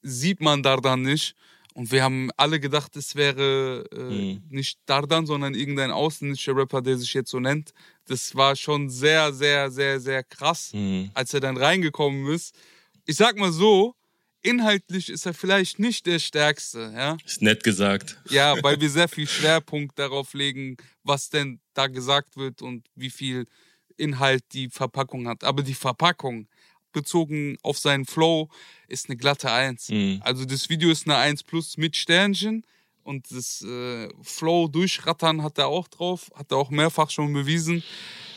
sieht 0.02 0.40
man 0.40 0.62
Dardan 0.62 1.02
nicht. 1.02 1.34
Und 1.72 1.92
wir 1.92 2.02
haben 2.02 2.30
alle 2.36 2.58
gedacht, 2.58 2.96
es 2.96 3.14
wäre 3.14 3.84
äh, 3.92 4.34
mhm. 4.34 4.42
nicht 4.48 4.80
Dardan, 4.86 5.26
sondern 5.26 5.54
irgendein 5.54 5.92
ausländischer 5.92 6.56
Rapper, 6.56 6.82
der 6.82 6.98
sich 6.98 7.14
jetzt 7.14 7.30
so 7.30 7.38
nennt. 7.38 7.72
Das 8.06 8.34
war 8.34 8.56
schon 8.56 8.90
sehr, 8.90 9.32
sehr, 9.32 9.70
sehr, 9.70 10.00
sehr 10.00 10.24
krass, 10.24 10.72
mhm. 10.74 11.10
als 11.14 11.32
er 11.32 11.40
dann 11.40 11.56
reingekommen 11.56 12.26
ist. 12.26 12.56
Ich 13.06 13.16
sag 13.16 13.38
mal 13.38 13.52
so, 13.52 13.94
inhaltlich 14.42 15.08
ist 15.08 15.26
er 15.26 15.34
vielleicht 15.34 15.78
nicht 15.78 16.06
der 16.06 16.18
Stärkste. 16.18 16.92
Ja? 16.94 17.16
Ist 17.24 17.42
nett 17.42 17.62
gesagt. 17.62 18.18
Ja, 18.30 18.62
weil 18.62 18.80
wir 18.80 18.90
sehr 18.90 19.08
viel 19.08 19.28
Schwerpunkt 19.28 19.98
darauf 19.98 20.34
legen, 20.34 20.76
was 21.02 21.30
denn 21.30 21.60
da 21.74 21.86
gesagt 21.86 22.36
wird 22.36 22.62
und 22.62 22.86
wie 22.94 23.10
viel 23.10 23.46
Inhalt 23.96 24.44
die 24.52 24.68
Verpackung 24.68 25.28
hat. 25.28 25.44
Aber 25.44 25.62
die 25.62 25.74
Verpackung, 25.74 26.48
bezogen 26.92 27.56
auf 27.62 27.78
seinen 27.78 28.04
Flow, 28.04 28.48
ist 28.88 29.08
eine 29.08 29.16
glatte 29.16 29.50
Eins. 29.50 29.88
Mhm. 29.90 30.20
Also 30.24 30.44
das 30.44 30.68
Video 30.68 30.90
ist 30.90 31.06
eine 31.06 31.16
Eins 31.16 31.42
plus 31.42 31.76
mit 31.76 31.96
Sternchen. 31.96 32.64
Und 33.02 33.30
das 33.30 33.62
äh, 33.62 34.08
Flow 34.22 34.68
durchrattern 34.68 35.42
hat 35.42 35.58
er 35.58 35.68
auch 35.68 35.88
drauf, 35.88 36.30
hat 36.34 36.52
er 36.52 36.58
auch 36.58 36.70
mehrfach 36.70 37.10
schon 37.10 37.32
bewiesen. 37.32 37.82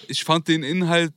Ich 0.07 0.23
fand 0.23 0.47
den 0.47 0.63
Inhalt 0.63 1.13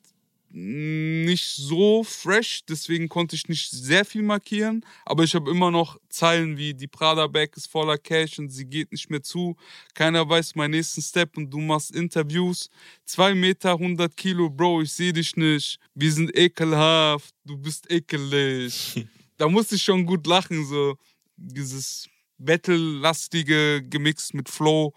nicht 0.56 1.54
so 1.54 2.02
fresh, 2.02 2.62
deswegen 2.66 3.10
konnte 3.10 3.36
ich 3.36 3.46
nicht 3.46 3.70
sehr 3.70 4.06
viel 4.06 4.22
markieren, 4.22 4.86
aber 5.04 5.22
ich 5.22 5.34
habe 5.34 5.50
immer 5.50 5.70
noch 5.70 6.00
Zeilen 6.08 6.56
wie 6.56 6.72
die 6.72 6.86
Prada 6.86 7.26
Bag 7.26 7.50
ist 7.56 7.66
voller 7.66 7.98
Cash 7.98 8.38
und 8.38 8.48
sie 8.48 8.64
geht 8.64 8.90
nicht 8.90 9.10
mehr 9.10 9.22
zu, 9.22 9.54
keiner 9.92 10.26
weiß 10.26 10.54
meinen 10.54 10.70
nächsten 10.70 11.02
Step 11.02 11.36
und 11.36 11.50
du 11.50 11.58
machst 11.58 11.90
Interviews, 11.94 12.70
zwei 13.04 13.34
Meter, 13.34 13.72
100 13.72 14.16
Kilo, 14.16 14.48
Bro, 14.48 14.80
ich 14.80 14.92
sehe 14.94 15.12
dich 15.12 15.36
nicht, 15.36 15.78
wir 15.94 16.10
sind 16.10 16.34
ekelhaft, 16.34 17.34
du 17.44 17.58
bist 17.58 17.90
ekelig. 17.90 19.06
da 19.36 19.50
musste 19.50 19.74
ich 19.74 19.82
schon 19.82 20.06
gut 20.06 20.26
lachen, 20.26 20.64
so. 20.64 20.96
Dieses 21.36 22.08
Battle-lastige 22.38 23.82
gemixt 23.86 24.32
mit 24.32 24.48
Flow 24.48 24.94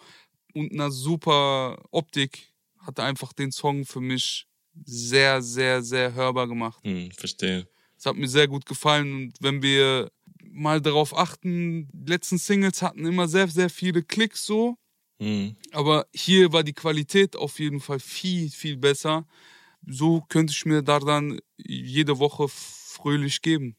und 0.53 0.71
einer 0.71 0.89
super 0.89 1.83
Optik 1.91 2.53
hatte 2.77 3.03
einfach 3.03 3.33
den 3.33 3.51
Song 3.51 3.83
für 3.83 3.99
mich 3.99 4.48
sehr, 4.85 5.41
sehr, 5.41 5.81
sehr 5.81 6.13
hörbar 6.13 6.47
gemacht. 6.47 6.79
Hm, 6.83 7.11
verstehe. 7.11 7.67
Es 7.97 8.05
hat 8.05 8.15
mir 8.15 8.27
sehr 8.27 8.47
gut 8.47 8.65
gefallen. 8.65 9.11
Und 9.13 9.33
wenn 9.41 9.61
wir 9.61 10.11
mal 10.51 10.81
darauf 10.81 11.15
achten, 11.15 11.89
die 11.91 12.11
letzten 12.11 12.37
Singles 12.37 12.81
hatten 12.81 13.05
immer 13.05 13.27
sehr, 13.27 13.47
sehr 13.47 13.69
viele 13.69 14.03
Klicks 14.03 14.45
so. 14.45 14.77
Hm. 15.19 15.55
Aber 15.71 16.07
hier 16.13 16.53
war 16.53 16.63
die 16.63 16.73
Qualität 16.73 17.35
auf 17.35 17.59
jeden 17.59 17.81
Fall 17.81 17.99
viel, 17.99 18.49
viel 18.49 18.77
besser. 18.77 19.27
So 19.85 20.21
könnte 20.21 20.51
ich 20.51 20.65
mir 20.65 20.81
da 20.81 20.99
dann 20.99 21.39
jede 21.57 22.19
Woche 22.19 22.47
fröhlich 22.49 23.41
geben. 23.41 23.75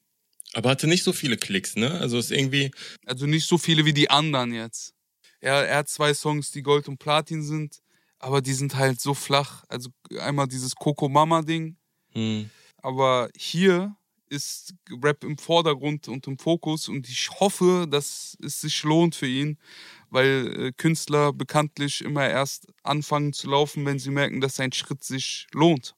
Aber 0.53 0.71
hatte 0.71 0.87
nicht 0.87 1.05
so 1.05 1.13
viele 1.13 1.37
Klicks, 1.37 1.77
ne? 1.77 1.93
Also 2.01 2.19
ist 2.19 2.33
irgendwie. 2.33 2.71
Also 3.07 3.27
nicht 3.27 3.47
so 3.47 3.57
viele 3.57 3.85
wie 3.85 3.93
die 3.93 4.11
anderen 4.11 4.53
jetzt. 4.53 4.95
Er, 5.41 5.67
er 5.67 5.79
hat 5.79 5.89
zwei 5.89 6.13
Songs, 6.13 6.51
die 6.51 6.63
Gold 6.63 6.89
und 6.89 6.99
Platin 6.99 7.43
sind 7.43 7.81
aber 8.21 8.41
die 8.41 8.53
sind 8.53 8.77
halt 8.77 9.01
so 9.01 9.15
flach. 9.15 9.65
Also 9.69 9.91
einmal 10.21 10.47
dieses 10.47 10.77
Coco 10.77 11.09
Mama 11.09 11.43
Ding. 11.43 11.77
Mhm. 12.15 12.51
Aber 12.83 13.29
hier 13.37 13.97
ist 14.29 14.75
Rap 15.03 15.25
im 15.25 15.37
Vordergrund 15.37 16.07
und 16.07 16.27
im 16.29 16.39
Fokus 16.39 16.89
und 16.89 17.09
ich 17.09 17.29
hoffe, 17.41 17.87
dass 17.91 18.37
es 18.41 18.61
sich 18.61 18.83
lohnt 18.85 19.17
für 19.17 19.27
ihn, 19.27 19.59
weil 20.09 20.69
äh, 20.69 20.73
Künstler 20.73 21.33
bekanntlich 21.33 22.03
immer 22.03 22.29
erst 22.29 22.69
anfangen 22.85 23.33
zu 23.33 23.51
laufen, 23.51 23.85
wenn 23.85 23.99
sie 23.99 24.11
merken, 24.11 24.41
dass 24.41 24.61
ein 24.61 24.73
Schritt 24.73 25.03
sich 25.03 25.49
lohnt. 25.53 25.97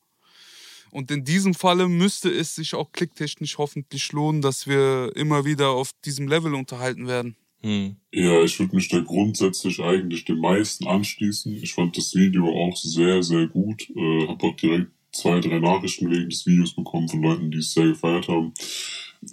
Und 0.91 1.11
in 1.11 1.25
diesem 1.25 1.55
Falle 1.55 1.89
müsste 1.89 2.31
es 2.31 2.55
sich 2.55 2.75
auch 2.75 2.93
klicktechnisch 2.93 3.59
hoffentlich 3.59 4.13
lohnen, 4.13 4.43
dass 4.43 4.67
wir 4.67 5.13
immer 5.15 5.45
wieder 5.45 5.71
auf 5.71 5.93
diesem 6.05 6.29
Level 6.29 6.55
unterhalten 6.55 7.07
werden. 7.07 7.37
Hm. 7.63 7.97
Ja, 8.13 8.43
ich 8.43 8.59
würde 8.59 8.75
mich 8.75 8.89
da 8.89 9.01
grundsätzlich 9.01 9.81
eigentlich 9.81 10.25
den 10.25 10.39
meisten 10.39 10.87
anschließen. 10.87 11.55
Ich 11.63 11.75
fand 11.75 11.97
das 11.97 12.15
Video 12.15 12.49
auch 12.49 12.77
sehr, 12.77 13.23
sehr 13.23 13.47
gut. 13.47 13.89
Äh, 13.91 14.27
habe 14.29 14.47
auch 14.47 14.57
direkt 14.57 14.91
zwei, 15.13 15.41
drei 15.41 15.59
Nachrichten 15.61 16.11
wegen 16.11 16.29
des 16.29 16.47
Videos 16.47 16.75
bekommen 16.75 17.09
von 17.09 17.23
Leuten, 17.23 17.51
die 17.51 17.59
es 17.59 17.73
sehr 17.73 17.87
gefeiert 17.87 18.29
haben. 18.29 18.53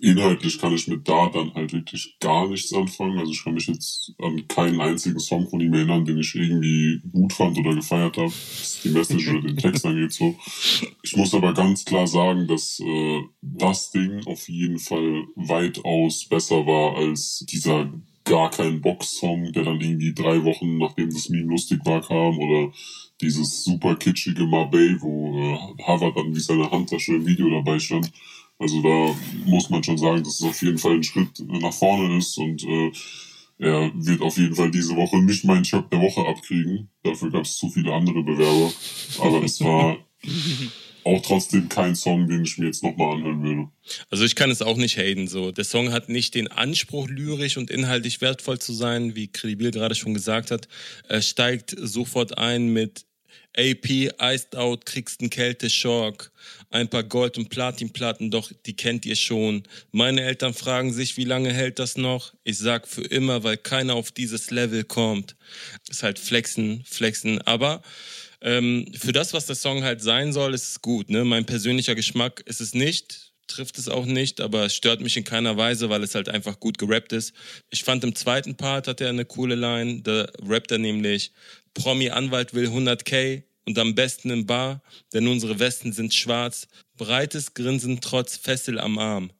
Inhaltlich 0.01 0.59
kann 0.59 0.75
ich 0.75 0.87
mit 0.87 1.07
da 1.07 1.29
dann 1.29 1.51
halt 1.55 1.73
wirklich 1.73 2.17
gar 2.19 2.47
nichts 2.47 2.71
anfangen. 2.71 3.17
Also 3.17 3.31
ich 3.31 3.43
kann 3.43 3.55
mich 3.55 3.65
jetzt 3.65 4.13
an 4.19 4.47
keinen 4.47 4.79
einzigen 4.79 5.19
Song 5.19 5.49
von 5.49 5.59
ihm 5.61 5.73
erinnern, 5.73 6.05
den 6.05 6.19
ich 6.19 6.35
irgendwie 6.35 7.01
gut 7.11 7.33
fand 7.33 7.57
oder 7.57 7.73
gefeiert 7.73 8.17
habe, 8.17 8.31
was 8.31 8.81
die 8.83 8.89
Message 8.89 9.27
oder 9.29 9.41
den 9.41 9.57
Text 9.57 9.83
angeht. 9.87 10.13
So. 10.13 10.37
Ich 11.01 11.15
muss 11.17 11.33
aber 11.33 11.55
ganz 11.55 11.85
klar 11.85 12.05
sagen, 12.05 12.45
dass 12.47 12.79
äh, 12.79 13.21
das 13.41 13.89
Ding 13.89 14.21
auf 14.27 14.47
jeden 14.47 14.77
Fall 14.77 15.23
weitaus 15.35 16.25
besser 16.25 16.67
war 16.67 16.95
als 16.95 17.43
dieser 17.49 17.91
gar 18.29 18.51
kein 18.51 18.79
Box-Song, 18.79 19.51
der 19.51 19.63
dann 19.63 19.81
irgendwie 19.81 20.13
drei 20.13 20.43
Wochen, 20.43 20.77
nachdem 20.77 21.09
das 21.09 21.29
Meme 21.29 21.49
lustig 21.49 21.79
war, 21.83 22.01
kam 22.01 22.37
oder 22.37 22.71
dieses 23.19 23.63
super 23.63 23.95
kitschige 23.95 24.45
Marbey, 24.45 25.01
wo 25.01 25.37
äh, 25.37 25.83
Harvard 25.83 26.15
dann 26.15 26.33
wie 26.33 26.39
seine 26.39 26.69
Handtasche 26.69 27.15
im 27.15 27.25
Video 27.25 27.49
dabei 27.49 27.79
stand. 27.79 28.11
Also 28.59 28.81
da 28.81 29.15
muss 29.45 29.69
man 29.69 29.83
schon 29.83 29.97
sagen, 29.97 30.23
dass 30.23 30.39
es 30.39 30.43
auf 30.43 30.61
jeden 30.61 30.77
Fall 30.77 30.93
ein 30.93 31.03
Schritt 31.03 31.39
nach 31.39 31.73
vorne 31.73 32.17
ist 32.17 32.37
und 32.37 32.63
äh, 32.63 32.91
er 33.57 33.91
wird 33.93 34.21
auf 34.21 34.37
jeden 34.37 34.55
Fall 34.55 34.71
diese 34.71 34.95
Woche 34.95 35.17
nicht 35.17 35.43
meinen 35.43 35.63
Job 35.63 35.89
der 35.89 36.01
Woche 36.01 36.25
abkriegen. 36.25 36.89
Dafür 37.03 37.31
gab 37.31 37.43
es 37.43 37.57
zu 37.57 37.69
viele 37.69 37.93
andere 37.93 38.23
Bewerber. 38.23 38.71
Aber 39.19 39.43
es 39.43 39.59
war 39.61 39.97
auch 41.03 41.21
trotzdem 41.21 41.69
kein 41.69 41.95
Song, 41.95 42.27
den 42.27 42.43
ich 42.43 42.57
mir 42.57 42.67
jetzt 42.67 42.83
nochmal 42.83 43.15
anhören 43.15 43.43
würde. 43.43 43.67
Also 44.09 44.23
ich 44.25 44.35
kann 44.35 44.51
es 44.51 44.61
auch 44.61 44.77
nicht 44.77 44.97
haten. 44.97 45.27
So. 45.27 45.51
Der 45.51 45.63
Song 45.63 45.91
hat 45.91 46.09
nicht 46.09 46.35
den 46.35 46.47
Anspruch, 46.47 47.07
lyrisch 47.07 47.57
und 47.57 47.69
inhaltlich 47.69 48.21
wertvoll 48.21 48.59
zu 48.59 48.73
sein, 48.73 49.15
wie 49.15 49.27
Credibil 49.27 49.71
gerade 49.71 49.95
schon 49.95 50.13
gesagt 50.13 50.51
hat. 50.51 50.67
Er 51.07 51.21
steigt 51.21 51.75
sofort 51.77 52.37
ein 52.37 52.67
mit 52.67 53.05
AP, 53.57 54.11
Iced 54.21 54.55
Out, 54.55 54.85
kriegst 54.85 55.21
einen 55.21 55.29
Kälte-Schock. 55.29 56.31
Ein 56.69 56.87
paar 56.87 57.03
Gold- 57.03 57.37
und 57.37 57.49
Platinplatten, 57.49 58.29
doch 58.29 58.51
die 58.65 58.75
kennt 58.75 59.05
ihr 59.05 59.15
schon. 59.15 59.63
Meine 59.91 60.21
Eltern 60.21 60.53
fragen 60.53 60.93
sich, 60.93 61.17
wie 61.17 61.25
lange 61.25 61.51
hält 61.51 61.79
das 61.79 61.97
noch? 61.97 62.33
Ich 62.43 62.59
sag 62.59 62.87
für 62.87 63.03
immer, 63.03 63.43
weil 63.43 63.57
keiner 63.57 63.95
auf 63.95 64.11
dieses 64.11 64.51
Level 64.51 64.83
kommt. 64.83 65.35
Ist 65.89 66.03
halt 66.03 66.19
flexen, 66.19 66.83
flexen. 66.85 67.41
Aber 67.41 67.81
ähm, 68.41 68.85
für 68.97 69.11
das, 69.11 69.33
was 69.33 69.45
der 69.45 69.55
Song 69.55 69.83
halt 69.83 70.01
sein 70.01 70.33
soll, 70.33 70.53
ist 70.53 70.69
es 70.69 70.81
gut. 70.81 71.09
Ne? 71.09 71.25
Mein 71.25 71.45
persönlicher 71.45 71.95
Geschmack 71.95 72.41
ist 72.45 72.61
es 72.61 72.73
nicht, 72.73 73.33
trifft 73.47 73.77
es 73.77 73.89
auch 73.89 74.05
nicht, 74.05 74.39
aber 74.39 74.65
es 74.65 74.75
stört 74.75 75.01
mich 75.01 75.17
in 75.17 75.23
keiner 75.23 75.57
Weise, 75.57 75.89
weil 75.89 76.03
es 76.03 76.15
halt 76.15 76.29
einfach 76.29 76.59
gut 76.59 76.77
gerappt 76.77 77.13
ist. 77.13 77.33
Ich 77.69 77.83
fand 77.83 78.03
im 78.03 78.15
zweiten 78.15 78.55
Part 78.55 78.87
hat 78.87 79.01
er 79.01 79.09
eine 79.09 79.25
coole 79.25 79.55
Line. 79.55 80.01
Da 80.01 80.27
rappt 80.47 80.71
er 80.71 80.77
nämlich, 80.77 81.33
Promi-Anwalt 81.73 82.53
will 82.53 82.67
100k 82.67 83.43
und 83.65 83.77
am 83.77 83.93
besten 83.95 84.29
im 84.29 84.45
Bar, 84.45 84.81
denn 85.13 85.27
unsere 85.27 85.59
Westen 85.59 85.91
sind 85.91 86.13
schwarz. 86.13 86.67
Breites 86.97 87.53
Grinsen 87.53 88.01
trotz 88.01 88.37
Fessel 88.37 88.79
am 88.79 88.97
Arm. 88.97 89.31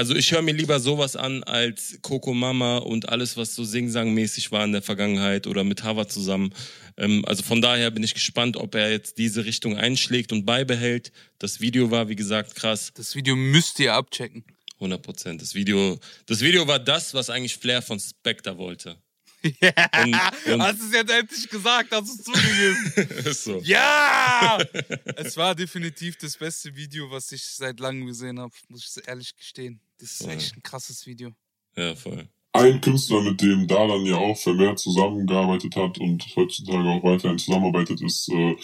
Also 0.00 0.14
ich 0.14 0.32
höre 0.32 0.40
mir 0.40 0.54
lieber 0.54 0.80
sowas 0.80 1.14
an 1.14 1.44
als 1.44 1.98
Coco 2.00 2.32
Mama 2.32 2.78
und 2.78 3.10
alles, 3.10 3.36
was 3.36 3.54
so 3.54 3.64
Sing-Sang-mäßig 3.64 4.50
war 4.50 4.64
in 4.64 4.72
der 4.72 4.80
Vergangenheit 4.80 5.46
oder 5.46 5.62
mit 5.62 5.82
Harvard 5.82 6.10
zusammen. 6.10 6.54
Ähm, 6.96 7.22
also 7.26 7.42
von 7.42 7.60
daher 7.60 7.90
bin 7.90 8.02
ich 8.02 8.14
gespannt, 8.14 8.56
ob 8.56 8.74
er 8.76 8.90
jetzt 8.90 9.18
diese 9.18 9.44
Richtung 9.44 9.76
einschlägt 9.76 10.32
und 10.32 10.46
beibehält. 10.46 11.12
Das 11.38 11.60
Video 11.60 11.90
war, 11.90 12.08
wie 12.08 12.16
gesagt, 12.16 12.54
krass. 12.54 12.92
Das 12.94 13.14
Video 13.14 13.36
müsst 13.36 13.78
ihr 13.78 13.92
abchecken. 13.92 14.42
100 14.76 15.02
Prozent. 15.02 15.42
Das 15.42 15.54
Video, 15.54 15.98
das 16.24 16.40
Video 16.40 16.66
war 16.66 16.78
das, 16.78 17.12
was 17.12 17.28
eigentlich 17.28 17.58
Flair 17.58 17.82
von 17.82 18.00
Spectre 18.00 18.56
wollte. 18.56 18.96
Ja, 19.60 20.32
und 20.54 20.62
hast 20.62 20.80
es 20.80 20.92
jetzt 20.92 21.10
endlich 21.10 21.48
gesagt, 21.48 21.92
hast 21.92 22.26
du 22.26 22.32
zugegeben. 22.32 23.20
ist 23.26 23.44
so. 23.44 23.60
Ja! 23.64 24.58
es 25.16 25.36
war 25.36 25.54
definitiv 25.54 26.16
das 26.16 26.36
beste 26.36 26.74
Video, 26.74 27.10
was 27.10 27.32
ich 27.32 27.44
seit 27.44 27.80
langem 27.80 28.06
gesehen 28.06 28.38
habe, 28.38 28.52
muss 28.68 28.96
ich 28.96 29.08
ehrlich 29.08 29.34
gestehen. 29.36 29.80
Das 30.00 30.12
ist 30.12 30.26
echt 30.26 30.56
ein 30.56 30.62
krasses 30.62 31.06
Video. 31.06 31.30
Ja, 31.76 31.94
voll. 31.94 32.28
Ein 32.52 32.80
Künstler, 32.80 33.20
mit 33.20 33.40
dem 33.42 33.68
Dalan 33.68 34.04
ja 34.06 34.16
auch 34.16 34.36
vermehrt 34.36 34.78
zusammengearbeitet 34.78 35.76
hat 35.76 35.98
und 35.98 36.24
heutzutage 36.34 36.88
auch 36.88 37.04
weiterhin 37.04 37.38
zusammenarbeitet, 37.38 38.02
ist 38.02 38.28
äh, 38.30 38.56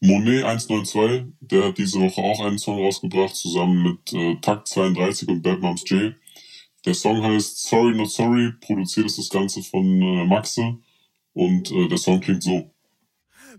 Monet 0.00 0.44
192. 0.44 1.32
Der 1.40 1.64
hat 1.64 1.78
diese 1.78 2.00
Woche 2.00 2.22
auch 2.22 2.40
einen 2.40 2.58
Song 2.58 2.82
rausgebracht, 2.82 3.34
zusammen 3.34 3.82
mit 3.82 4.12
äh, 4.12 4.36
Takt 4.40 4.68
32 4.68 5.28
und 5.28 5.42
Bad 5.42 5.60
Moms 5.60 5.84
J. 5.86 6.14
Der 6.86 6.94
Song 6.94 7.22
heißt 7.22 7.64
Sorry 7.64 7.94
Not 7.94 8.10
Sorry, 8.10 8.52
produziert 8.60 9.06
ist 9.06 9.18
das 9.18 9.28
Ganze 9.28 9.62
von 9.62 9.84
äh, 10.00 10.24
Maxe 10.24 10.78
und 11.34 11.70
äh, 11.72 11.88
der 11.88 11.98
Song 11.98 12.20
klingt 12.20 12.44
so. 12.44 12.70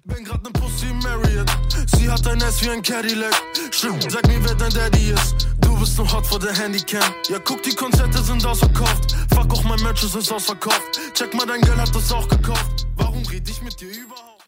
Bin 0.06 0.24
grad 0.24 0.42
ne 0.44 0.50
Pussy 0.52 0.88
Marriott, 1.04 1.52
sie 1.98 2.10
hat 2.10 2.26
ein 2.26 2.40
S 2.40 2.64
wie 2.64 2.70
ein 2.70 2.82
Cadillac. 2.82 3.36
Stimmt, 3.72 4.10
sag 4.10 4.26
mir, 4.28 4.42
wer 4.44 4.56
dein 4.56 4.72
Daddy 4.72 5.12
ist. 5.12 5.48
Du 5.68 5.78
bist 5.78 5.98
nur 5.98 6.10
hot 6.14 6.26
vor 6.26 6.40
der 6.40 6.58
Handycam. 6.58 7.14
Ja, 7.30 7.40
guck, 7.40 7.62
die 7.62 7.76
Konzerte 7.76 8.24
sind 8.24 8.46
ausverkauft. 8.46 9.12
Fuck, 9.34 9.52
auch 9.52 9.64
mein 9.66 9.78
Merch 9.82 10.02
ist 10.02 10.16
ausverkauft. 10.16 10.98
Check 11.14 11.34
mal, 11.34 11.46
dein 11.46 11.60
Girl 11.60 11.76
hat 11.76 11.94
das 11.94 12.10
auch 12.10 12.26
gekauft. 12.30 12.88
Warum 12.96 13.22
red 13.26 13.50
ich 13.50 13.62
mit 13.62 13.78
dir 13.82 13.90
überhaupt? 13.90 14.46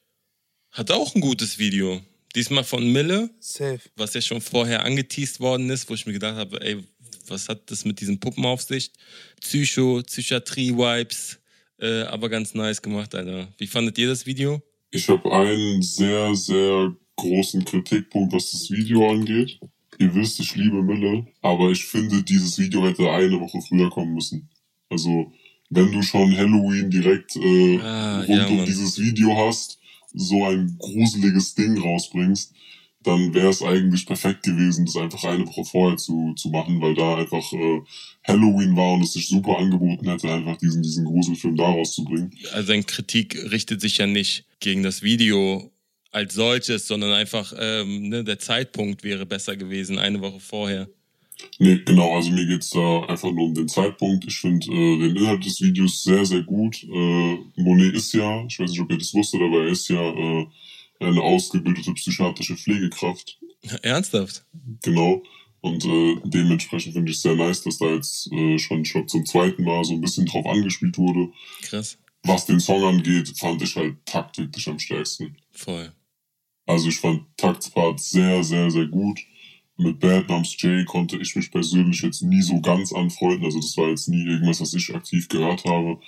Hat 0.72 0.90
auch 0.92 1.14
ein 1.14 1.20
gutes 1.20 1.60
Video. 1.60 2.00
Diesmal 2.36 2.64
von 2.64 2.90
Mille. 2.90 3.30
Safe. 3.42 3.82
Was 3.98 4.14
ja 4.14 4.22
schon 4.22 4.40
vorher 4.40 4.86
angeteased 4.86 5.42
worden 5.42 5.70
ist, 5.70 5.90
wo 5.90 5.94
ich 5.94 6.06
mir 6.06 6.14
gedacht 6.14 6.38
habe, 6.38 6.62
ey, 6.62 6.86
was 7.28 7.50
hat 7.50 7.70
das 7.70 7.84
mit 7.84 8.00
diesen 8.00 8.22
Puppen 8.22 8.46
auf 8.46 8.62
sich? 8.62 8.94
Psycho, 9.42 10.02
Psychiatrie-Vibes, 10.02 11.38
äh, 11.80 12.04
aber 12.04 12.30
ganz 12.30 12.54
nice 12.54 12.82
gemacht, 12.82 13.14
Alter. 13.14 13.50
Wie 13.58 13.68
fandet 13.68 13.98
ihr 13.98 14.08
das 14.08 14.26
Video? 14.26 14.62
Ich 14.90 15.10
habe 15.10 15.30
einen 15.34 15.82
sehr, 15.82 16.34
sehr 16.34 16.96
großen 17.18 17.66
Kritikpunkt, 17.66 18.32
was 18.32 18.52
das 18.52 18.72
Video 18.72 19.12
angeht. 19.12 19.60
Ihr 20.00 20.16
wisst, 20.16 20.40
ich 20.40 20.56
liebe 20.56 20.82
Mille, 20.82 21.28
aber 21.42 21.72
ich 21.72 21.84
finde, 21.84 22.24
dieses 22.24 22.58
Video 22.58 22.88
hätte 22.88 23.12
eine 23.12 23.38
Woche 23.40 23.62
früher 23.62 23.90
kommen 23.90 24.14
müssen. 24.14 24.50
Also, 24.90 25.34
wenn 25.70 25.92
du 25.92 26.02
schon 26.02 26.36
Halloween 26.36 26.90
direkt 26.90 27.36
äh, 27.36 27.80
ah, 27.80 28.22
rund 28.22 28.30
ja, 28.30 28.48
um 28.48 28.66
dieses 28.66 28.98
Video 28.98 29.36
hast, 29.36 29.78
so 30.14 30.46
ein 30.46 30.78
gruseliges 30.80 31.54
Ding 31.54 31.78
rausbringst, 31.78 32.54
dann 33.04 33.34
wäre 33.34 33.50
es 33.50 33.62
eigentlich 33.62 34.06
perfekt 34.06 34.44
gewesen, 34.44 34.86
das 34.86 34.96
einfach 34.96 35.24
eine 35.26 35.46
Woche 35.46 35.66
vorher 35.66 35.98
zu, 35.98 36.34
zu 36.36 36.50
machen, 36.50 36.82
weil 36.82 36.96
da 36.96 37.18
einfach 37.18 37.52
äh, 37.52 37.82
Halloween 38.26 38.78
war 38.78 38.94
und 38.94 39.04
es 39.04 39.14
sich 39.14 39.28
super 39.28 39.58
angeboten 39.58 40.10
hätte, 40.10 40.32
einfach 40.32 40.58
diesen, 40.58 40.82
diesen 40.82 41.06
Gruselfilm 41.06 41.58
daraus 41.58 41.94
zu 41.94 42.06
bringen. 42.06 42.32
Also 42.54 42.68
seine 42.68 42.84
Kritik 42.84 43.36
richtet 43.52 43.82
sich 43.82 43.98
ja 43.98 44.08
nicht 44.08 44.46
gegen 44.62 44.84
das 44.84 45.02
Video 45.02 45.72
als 46.12 46.34
solches, 46.34 46.88
sondern 46.88 47.14
einfach 47.14 47.54
ähm, 47.58 48.10
ne, 48.10 48.24
der 48.24 48.40
Zeitpunkt 48.40 49.04
wäre 49.04 49.26
besser 49.26 49.56
gewesen, 49.56 50.00
eine 50.00 50.22
Woche 50.22 50.40
vorher. 50.40 50.90
Nee, 51.58 51.80
genau, 51.86 52.16
also 52.16 52.32
mir 52.32 52.46
geht's 52.46 52.70
da 52.72 53.06
einfach 53.06 53.32
nur 53.32 53.46
um 53.46 53.54
den 53.54 53.68
Zeitpunkt. 53.68 54.26
Ich 54.28 54.40
finde 54.40 54.68
äh, 54.68 55.00
den 55.00 55.16
Inhalt 55.16 55.46
des 55.46 55.62
Videos 55.62 56.04
sehr, 56.04 56.26
sehr 56.26 56.44
gut. 56.44 56.84
Äh, 56.84 57.38
Monet 57.56 57.96
ist 57.96 58.14
ja, 58.14 58.46
ich 58.46 58.60
weiß 58.60 58.70
nicht, 58.72 58.82
ob 58.82 58.92
ihr 58.92 58.98
das 58.98 59.14
wusstet, 59.14 59.42
aber 59.42 59.64
er 59.64 59.70
ist 59.70 59.88
ja 59.88 60.02
äh, 60.02 60.48
eine 61.00 61.22
ausgebildete 61.22 61.94
psychiatrische 61.94 62.58
Pflegekraft. 62.58 63.40
Ernsthaft? 63.82 64.44
Genau. 64.84 65.24
Und 65.62 65.84
äh, 65.86 66.16
dementsprechend 66.24 66.94
finde 66.94 67.12
ich 67.12 67.20
sehr 67.20 67.36
nice, 67.36 67.64
dass 67.64 67.78
da 67.78 67.94
jetzt 67.94 68.32
äh, 68.32 68.58
schon, 68.58 68.86
schon 68.86 69.08
zum 69.08 69.26
zweiten 69.26 69.64
Mal 69.64 69.84
so 69.84 69.94
ein 69.94 70.02
bisschen 70.02 70.26
drauf 70.26 70.46
angespielt 70.46 70.98
wurde. 70.98 71.32
Krass. 71.64 71.98
Was 72.24 72.46
den 72.46 72.60
Song 72.60 72.84
angeht, 72.84 73.34
fand 73.38 73.62
ich 73.62 73.76
halt 73.76 73.96
Takt 74.06 74.38
wirklich 74.38 74.68
am 74.68 74.80
stärksten. 74.80 75.38
Voll. 75.52 75.92
Also 76.70 76.90
ich 76.90 77.00
fand 77.00 77.24
Takts 77.36 77.72
Part 77.72 78.00
sehr, 78.00 78.44
sehr, 78.44 78.70
sehr 78.70 78.86
gut. 78.86 79.20
Mit 79.78 80.00
Bad 80.00 80.30
Moms 80.30 80.56
J 80.62 80.86
konnte 80.86 81.18
ich 81.18 81.36
mich 81.36 81.52
persönlich 81.52 82.00
jetzt 82.04 82.22
nie 82.22 82.44
so 82.44 82.62
ganz 82.62 82.94
anfreunden. 82.94 83.44
Also 83.44 83.60
das 83.60 83.76
war 83.76 83.90
jetzt 83.90 84.08
nie 84.08 84.24
irgendwas, 84.24 84.62
was 84.62 84.76
ich 84.76 84.94
aktiv 84.94 85.28
gehört 85.30 85.66
habe. 85.66 86.00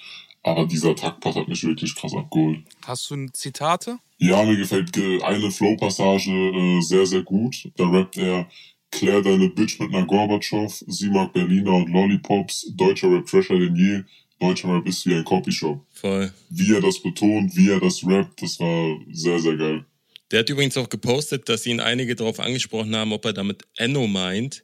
Aber 0.43 0.67
dieser 0.67 0.95
Taktpart 0.95 1.35
hat 1.35 1.47
mich 1.47 1.63
wirklich 1.63 1.95
krass 1.95 2.13
abgeholt. 2.13 2.59
Hast 2.85 3.09
du 3.09 3.25
Zitate? 3.33 3.97
Ja, 4.19 4.43
mir 4.43 4.55
gefällt 4.55 4.95
eine 5.23 5.49
Flow-Passage 5.49 6.31
äh, 6.31 6.81
sehr, 6.81 7.07
sehr 7.07 7.23
gut. 7.23 7.67
Da 7.75 7.89
rappt 7.89 8.17
er, 8.17 8.47
klär 8.91 9.23
deine 9.23 9.49
Bitch 9.49 9.79
mit 9.79 9.91
einer 9.91 10.05
Gorbatschow, 10.05 10.71
sie 10.85 11.09
mag 11.09 11.33
Berliner 11.33 11.73
und 11.73 11.89
Lollipops, 11.89 12.71
deutscher 12.75 13.09
Rap 13.11 13.27
fresher 13.27 13.57
denn 13.57 13.75
je, 13.75 14.03
deutscher 14.39 14.75
Rap 14.75 14.85
ist 14.85 15.07
wie 15.07 15.15
ein 15.15 15.23
Copyshop. 15.23 15.83
Voll. 15.91 16.31
Wie 16.49 16.71
er 16.71 16.81
das 16.81 17.01
betont, 17.01 17.55
wie 17.55 17.71
er 17.71 17.79
das 17.79 18.05
rappt, 18.05 18.43
das 18.43 18.59
war 18.59 18.99
sehr, 19.11 19.39
sehr 19.39 19.57
geil. 19.57 19.85
Der 20.31 20.39
hat 20.39 20.49
übrigens 20.49 20.77
auch 20.77 20.89
gepostet, 20.89 21.49
dass 21.49 21.65
ihn 21.65 21.79
einige 21.79 22.15
darauf 22.15 22.39
angesprochen 22.39 22.95
haben, 22.95 23.11
ob 23.11 23.25
er 23.25 23.33
damit 23.33 23.63
Enno 23.75 24.07
meint. 24.07 24.63